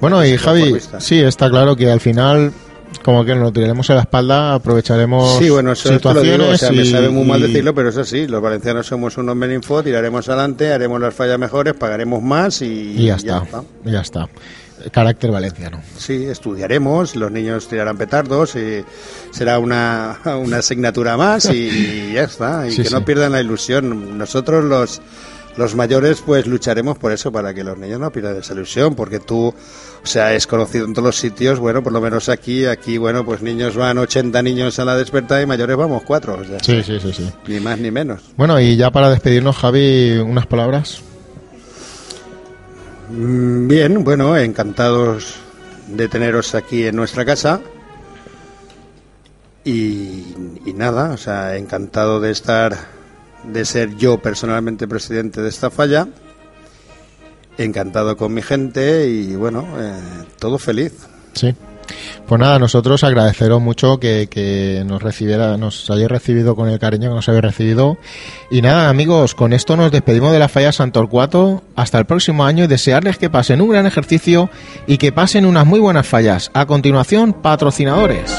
Bueno, 0.00 0.24
y 0.24 0.36
Javi, 0.36 0.76
sí, 0.98 1.20
está 1.20 1.48
claro 1.50 1.76
que 1.76 1.90
al 1.90 2.00
final, 2.00 2.52
como 3.02 3.24
que 3.24 3.34
nos 3.34 3.42
lo 3.44 3.52
tiraremos 3.52 3.88
a 3.90 3.94
la 3.94 4.00
espalda, 4.02 4.54
aprovecharemos 4.54 5.38
Sí, 5.38 5.50
bueno, 5.50 5.72
eso 5.72 5.88
te 5.98 6.14
lo 6.14 6.20
digo, 6.22 6.34
o 6.44 6.56
situaciones 6.56 6.60
sea, 6.60 6.70
me 6.72 6.82
y- 6.82 6.90
sabe 6.90 7.08
muy 7.08 7.24
mal 7.24 7.40
y- 7.40 7.48
decirlo, 7.48 7.74
pero 7.74 7.88
es 7.90 7.96
así, 7.96 8.26
los 8.26 8.40
valencianos 8.42 8.86
somos 8.86 9.16
unos 9.18 9.36
meninfo, 9.36 9.82
tiraremos 9.82 10.28
adelante, 10.28 10.72
haremos 10.72 11.00
las 11.00 11.14
fallas 11.14 11.38
mejores, 11.38 11.74
pagaremos 11.74 12.22
más 12.22 12.62
y, 12.62 12.94
y 12.96 13.06
ya 13.06 13.16
está, 13.16 13.42
y 13.84 13.90
ya 13.92 14.00
está. 14.00 14.28
Carácter 14.92 15.30
valenciano. 15.32 15.80
Sí, 15.96 16.26
estudiaremos, 16.26 17.16
los 17.16 17.32
niños 17.32 17.66
tirarán 17.66 17.96
petardos 17.96 18.54
y 18.56 18.84
será 19.32 19.58
una, 19.58 20.18
una 20.38 20.58
asignatura 20.58 21.16
más 21.16 21.46
y 21.50 22.12
ya 22.12 22.24
está. 22.24 22.66
Y 22.68 22.72
Sí, 22.72 22.82
que 22.82 22.88
sí. 22.88 22.94
no 22.94 23.02
pierdan 23.04 23.32
la 23.32 23.40
ilusión. 23.40 24.18
Nosotros 24.18 24.64
los, 24.66 25.00
los 25.56 25.74
mayores 25.74 26.20
pues 26.24 26.46
lucharemos 26.46 26.98
por 26.98 27.12
eso, 27.12 27.32
para 27.32 27.52
que 27.54 27.64
los 27.64 27.78
niños 27.78 27.98
no 28.00 28.10
pierdan 28.10 28.36
esa 28.36 28.52
ilusión, 28.54 28.94
porque 28.94 29.18
tú, 29.20 29.46
o 29.48 30.06
sea, 30.06 30.34
es 30.34 30.46
conocido 30.46 30.84
en 30.84 30.92
todos 30.92 31.06
los 31.06 31.16
sitios, 31.16 31.58
bueno, 31.58 31.82
por 31.82 31.92
lo 31.92 32.00
menos 32.00 32.28
aquí, 32.28 32.66
aquí, 32.66 32.98
bueno, 32.98 33.24
pues 33.24 33.42
niños 33.42 33.74
van 33.76 33.98
80 33.98 34.42
niños 34.42 34.78
a 34.78 34.84
la 34.84 34.96
despertada 34.96 35.40
y 35.42 35.46
mayores 35.46 35.76
vamos 35.76 36.02
cuatro, 36.04 36.38
o 36.40 36.44
sea, 36.44 36.58
Sí, 36.60 36.82
sí, 36.82 36.98
sí, 37.00 37.12
sí. 37.12 37.30
ni 37.46 37.60
más 37.60 37.78
ni 37.78 37.90
menos. 37.90 38.22
Bueno, 38.36 38.60
y 38.60 38.76
ya 38.76 38.90
para 38.90 39.08
despedirnos, 39.10 39.56
Javi, 39.56 40.18
unas 40.18 40.46
palabras. 40.46 41.00
Mm, 43.10 43.68
Bien, 43.68 44.04
bueno, 44.04 44.36
encantados 44.36 45.36
de 45.88 46.08
teneros 46.08 46.54
aquí 46.54 46.86
en 46.86 46.96
nuestra 46.96 47.24
casa. 47.24 47.60
Y, 49.64 50.34
y 50.64 50.72
nada, 50.76 51.10
o 51.10 51.16
sea, 51.16 51.56
encantado 51.56 52.20
de 52.20 52.30
estar, 52.30 52.76
de 53.46 53.64
ser 53.64 53.96
yo 53.96 54.18
personalmente 54.18 54.88
presidente 54.88 55.40
de 55.42 55.48
esta 55.48 55.70
falla. 55.70 56.08
Encantado 57.58 58.16
con 58.16 58.34
mi 58.34 58.42
gente 58.42 59.08
y 59.08 59.34
bueno, 59.34 59.66
eh, 59.78 60.24
todo 60.38 60.58
feliz. 60.58 60.92
Sí. 61.32 61.54
Pues 62.26 62.40
nada, 62.40 62.58
nosotros 62.58 63.04
agradeceros 63.04 63.60
mucho 63.60 64.00
que, 64.00 64.82
nos 64.86 65.02
recibiera, 65.02 65.56
nos 65.56 65.88
hayáis 65.90 66.08
recibido 66.08 66.56
con 66.56 66.68
el 66.68 66.78
cariño 66.78 67.10
que 67.10 67.14
nos 67.14 67.28
habéis 67.28 67.44
recibido. 67.44 67.98
Y 68.50 68.62
nada, 68.62 68.88
amigos, 68.88 69.34
con 69.34 69.52
esto 69.52 69.76
nos 69.76 69.92
despedimos 69.92 70.32
de 70.32 70.40
la 70.40 70.48
falla 70.48 70.72
Santorcuato. 70.72 71.62
Hasta 71.76 71.98
el 71.98 72.06
próximo 72.06 72.44
año 72.44 72.64
y 72.64 72.66
desearles 72.66 73.18
que 73.18 73.30
pasen 73.30 73.60
un 73.60 73.70
gran 73.70 73.86
ejercicio 73.86 74.50
y 74.86 74.98
que 74.98 75.12
pasen 75.12 75.46
unas 75.46 75.66
muy 75.66 75.78
buenas 75.78 76.06
fallas. 76.06 76.50
A 76.54 76.66
continuación, 76.66 77.32
patrocinadores. 77.32 78.34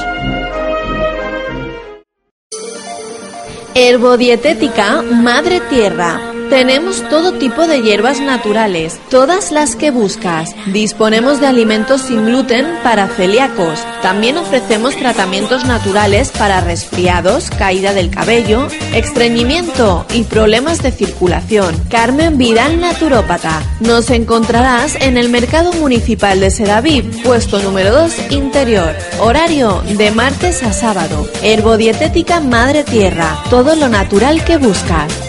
Herbodietética 3.80 5.02
Madre 5.02 5.60
Tierra. 5.70 6.37
Tenemos 6.50 7.06
todo 7.10 7.32
tipo 7.32 7.66
de 7.66 7.82
hierbas 7.82 8.20
naturales, 8.20 8.98
todas 9.10 9.52
las 9.52 9.76
que 9.76 9.90
buscas. 9.90 10.54
Disponemos 10.72 11.40
de 11.40 11.46
alimentos 11.46 12.00
sin 12.00 12.24
gluten 12.24 12.66
para 12.82 13.06
celíacos. 13.06 13.78
También 14.00 14.38
ofrecemos 14.38 14.96
tratamientos 14.96 15.66
naturales 15.66 16.30
para 16.30 16.62
resfriados, 16.62 17.50
caída 17.50 17.92
del 17.92 18.10
cabello, 18.10 18.66
estreñimiento 18.94 20.06
y 20.14 20.22
problemas 20.22 20.82
de 20.82 20.90
circulación. 20.90 21.76
Carmen 21.90 22.38
Vidal 22.38 22.80
Naturópata. 22.80 23.62
Nos 23.80 24.08
encontrarás 24.08 24.94
en 24.94 25.18
el 25.18 25.28
Mercado 25.28 25.74
Municipal 25.74 26.40
de 26.40 26.50
Sedaví, 26.50 27.02
puesto 27.24 27.60
número 27.60 27.92
2, 27.92 28.30
interior. 28.30 28.96
Horario 29.20 29.82
de 29.82 30.10
martes 30.12 30.62
a 30.62 30.72
sábado. 30.72 31.28
Herbodietética 31.42 32.40
Madre 32.40 32.84
Tierra. 32.84 33.38
Todo 33.50 33.76
lo 33.76 33.88
natural 33.88 34.42
que 34.44 34.56
buscas. 34.56 35.27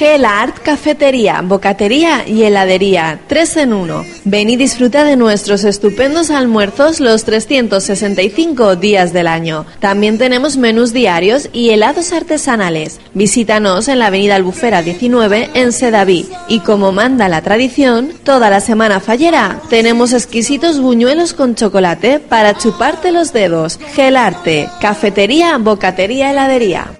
Gel 0.00 0.24
Art 0.24 0.60
Cafetería, 0.62 1.42
Bocatería 1.44 2.26
y 2.26 2.44
Heladería, 2.44 3.20
3 3.26 3.56
en 3.58 3.72
1. 3.74 4.04
Ven 4.24 4.48
y 4.48 4.56
disfruta 4.56 5.04
de 5.04 5.14
nuestros 5.14 5.62
estupendos 5.64 6.30
almuerzos 6.30 7.00
los 7.00 7.24
365 7.24 8.76
días 8.76 9.12
del 9.12 9.26
año. 9.26 9.66
También 9.78 10.16
tenemos 10.16 10.56
menús 10.56 10.94
diarios 10.94 11.50
y 11.52 11.68
helados 11.68 12.14
artesanales. 12.14 12.98
Visítanos 13.12 13.88
en 13.88 13.98
la 13.98 14.06
Avenida 14.06 14.36
Albufera 14.36 14.80
19 14.80 15.50
en 15.52 15.70
Sedaví. 15.70 16.26
Y 16.48 16.60
como 16.60 16.92
manda 16.92 17.28
la 17.28 17.42
tradición, 17.42 18.14
toda 18.24 18.48
la 18.48 18.60
semana 18.60 19.00
fallera 19.00 19.60
tenemos 19.68 20.14
exquisitos 20.14 20.80
buñuelos 20.80 21.34
con 21.34 21.56
chocolate 21.56 22.20
para 22.20 22.56
chuparte 22.56 23.12
los 23.12 23.34
dedos. 23.34 23.78
Gel 23.94 24.16
Arte, 24.16 24.70
Cafetería, 24.80 25.58
Bocatería, 25.58 26.30
Heladería. 26.30 26.99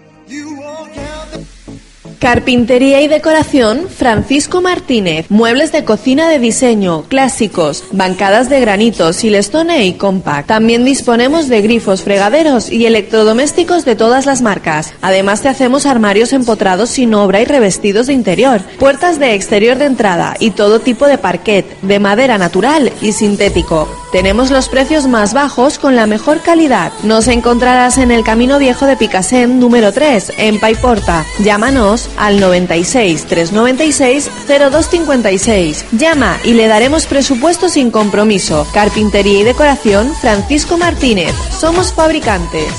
Carpintería 2.20 3.00
y 3.00 3.08
decoración 3.08 3.88
Francisco 3.88 4.60
Martínez. 4.60 5.24
Muebles 5.30 5.72
de 5.72 5.84
cocina 5.84 6.28
de 6.28 6.38
diseño, 6.38 7.04
clásicos, 7.08 7.84
bancadas 7.92 8.50
de 8.50 8.60
granito, 8.60 9.14
silestone 9.14 9.86
y 9.86 9.94
compact. 9.94 10.46
También 10.46 10.84
disponemos 10.84 11.48
de 11.48 11.62
grifos, 11.62 12.02
fregaderos 12.02 12.70
y 12.70 12.84
electrodomésticos 12.84 13.86
de 13.86 13.96
todas 13.96 14.26
las 14.26 14.42
marcas. 14.42 14.92
Además 15.00 15.40
te 15.40 15.48
hacemos 15.48 15.86
armarios 15.86 16.34
empotrados 16.34 16.90
sin 16.90 17.14
obra 17.14 17.40
y 17.40 17.46
revestidos 17.46 18.06
de 18.06 18.12
interior, 18.12 18.60
puertas 18.78 19.18
de 19.18 19.32
exterior 19.32 19.78
de 19.78 19.86
entrada 19.86 20.36
y 20.38 20.50
todo 20.50 20.80
tipo 20.80 21.06
de 21.06 21.16
parquet, 21.16 21.80
de 21.80 22.00
madera 22.00 22.36
natural 22.36 22.92
y 23.00 23.12
sintético. 23.12 23.88
Tenemos 24.12 24.50
los 24.50 24.68
precios 24.68 25.06
más 25.06 25.34
bajos 25.34 25.78
con 25.78 25.94
la 25.94 26.06
mejor 26.06 26.40
calidad. 26.40 26.92
Nos 27.04 27.28
encontrarás 27.28 27.96
en 27.98 28.10
el 28.10 28.24
Camino 28.24 28.58
Viejo 28.58 28.86
de 28.86 28.96
Picasen 28.96 29.60
número 29.60 29.92
3, 29.92 30.32
en 30.38 30.58
Paiporta. 30.58 31.24
Llámanos 31.38 32.10
al 32.16 32.40
96 32.40 33.26
396 33.26 34.30
0256. 34.48 35.84
Llama 35.92 36.38
y 36.42 36.54
le 36.54 36.66
daremos 36.66 37.06
presupuesto 37.06 37.68
sin 37.68 37.90
compromiso. 37.90 38.66
Carpintería 38.74 39.40
y 39.40 39.44
decoración 39.44 40.12
Francisco 40.20 40.76
Martínez. 40.76 41.34
Somos 41.50 41.92
fabricantes. 41.92 42.72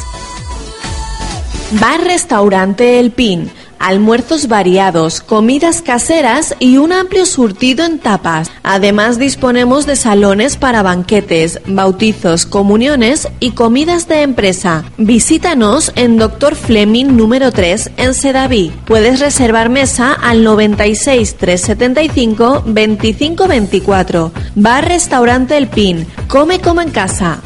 Bar 1.79 2.01
Restaurante 2.03 2.99
El 2.99 3.11
Pin 3.11 3.49
almuerzos 3.81 4.47
variados, 4.47 5.21
comidas 5.21 5.81
caseras 5.81 6.55
y 6.59 6.77
un 6.77 6.93
amplio 6.93 7.25
surtido 7.25 7.85
en 7.85 7.99
tapas. 7.99 8.49
Además 8.63 9.19
disponemos 9.19 9.85
de 9.85 9.95
salones 9.95 10.57
para 10.57 10.83
banquetes, 10.83 11.59
bautizos, 11.65 12.45
comuniones 12.45 13.27
y 13.39 13.51
comidas 13.51 14.07
de 14.07 14.21
empresa. 14.21 14.85
Visítanos 14.97 15.91
en 15.95 16.17
Dr. 16.17 16.55
Fleming 16.55 17.17
número 17.17 17.51
3 17.51 17.91
en 17.97 18.13
Sedaví. 18.13 18.71
Puedes 18.85 19.19
reservar 19.19 19.69
mesa 19.69 20.13
al 20.13 20.43
96 20.43 21.35
375 21.35 22.63
2524. 22.65 24.31
Bar 24.55 24.87
Restaurante 24.87 25.57
El 25.57 25.67
Pin. 25.67 26.07
Come 26.27 26.59
como 26.59 26.81
en 26.81 26.91
casa. 26.91 27.41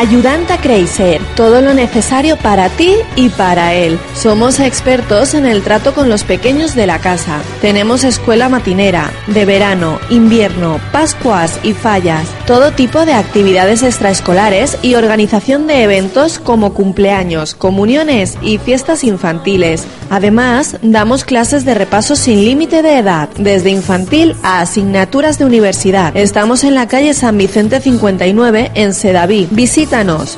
Ayudanta 0.00 0.56
Creiser, 0.56 1.20
todo 1.36 1.60
lo 1.60 1.74
necesario 1.74 2.38
para 2.38 2.70
ti 2.70 2.94
y 3.16 3.28
para 3.28 3.74
él. 3.74 3.98
Somos 4.14 4.58
expertos 4.58 5.34
en 5.34 5.44
el 5.44 5.60
trato 5.60 5.92
con 5.92 6.08
los 6.08 6.24
pequeños 6.24 6.74
de 6.74 6.86
la 6.86 7.00
casa. 7.00 7.42
Tenemos 7.60 8.02
escuela 8.04 8.48
matinera, 8.48 9.12
de 9.26 9.44
verano, 9.44 10.00
invierno, 10.08 10.80
pascuas 10.90 11.60
y 11.62 11.74
fallas, 11.74 12.26
todo 12.46 12.72
tipo 12.72 13.04
de 13.04 13.12
actividades 13.12 13.82
extraescolares 13.82 14.78
y 14.80 14.94
organización 14.94 15.66
de 15.66 15.82
eventos 15.82 16.38
como 16.38 16.72
cumpleaños, 16.72 17.54
comuniones 17.54 18.38
y 18.40 18.56
fiestas 18.56 19.04
infantiles. 19.04 19.86
Además, 20.08 20.78
damos 20.80 21.24
clases 21.24 21.66
de 21.66 21.74
repaso 21.74 22.16
sin 22.16 22.42
límite 22.46 22.80
de 22.80 22.96
edad, 22.96 23.28
desde 23.36 23.68
infantil 23.68 24.34
a 24.42 24.62
asignaturas 24.62 25.38
de 25.38 25.44
universidad. 25.44 26.16
Estamos 26.16 26.64
en 26.64 26.74
la 26.74 26.88
calle 26.88 27.12
San 27.12 27.36
Vicente 27.36 27.82
59 27.82 28.70
en 28.74 28.94
Sedaví. 28.94 29.46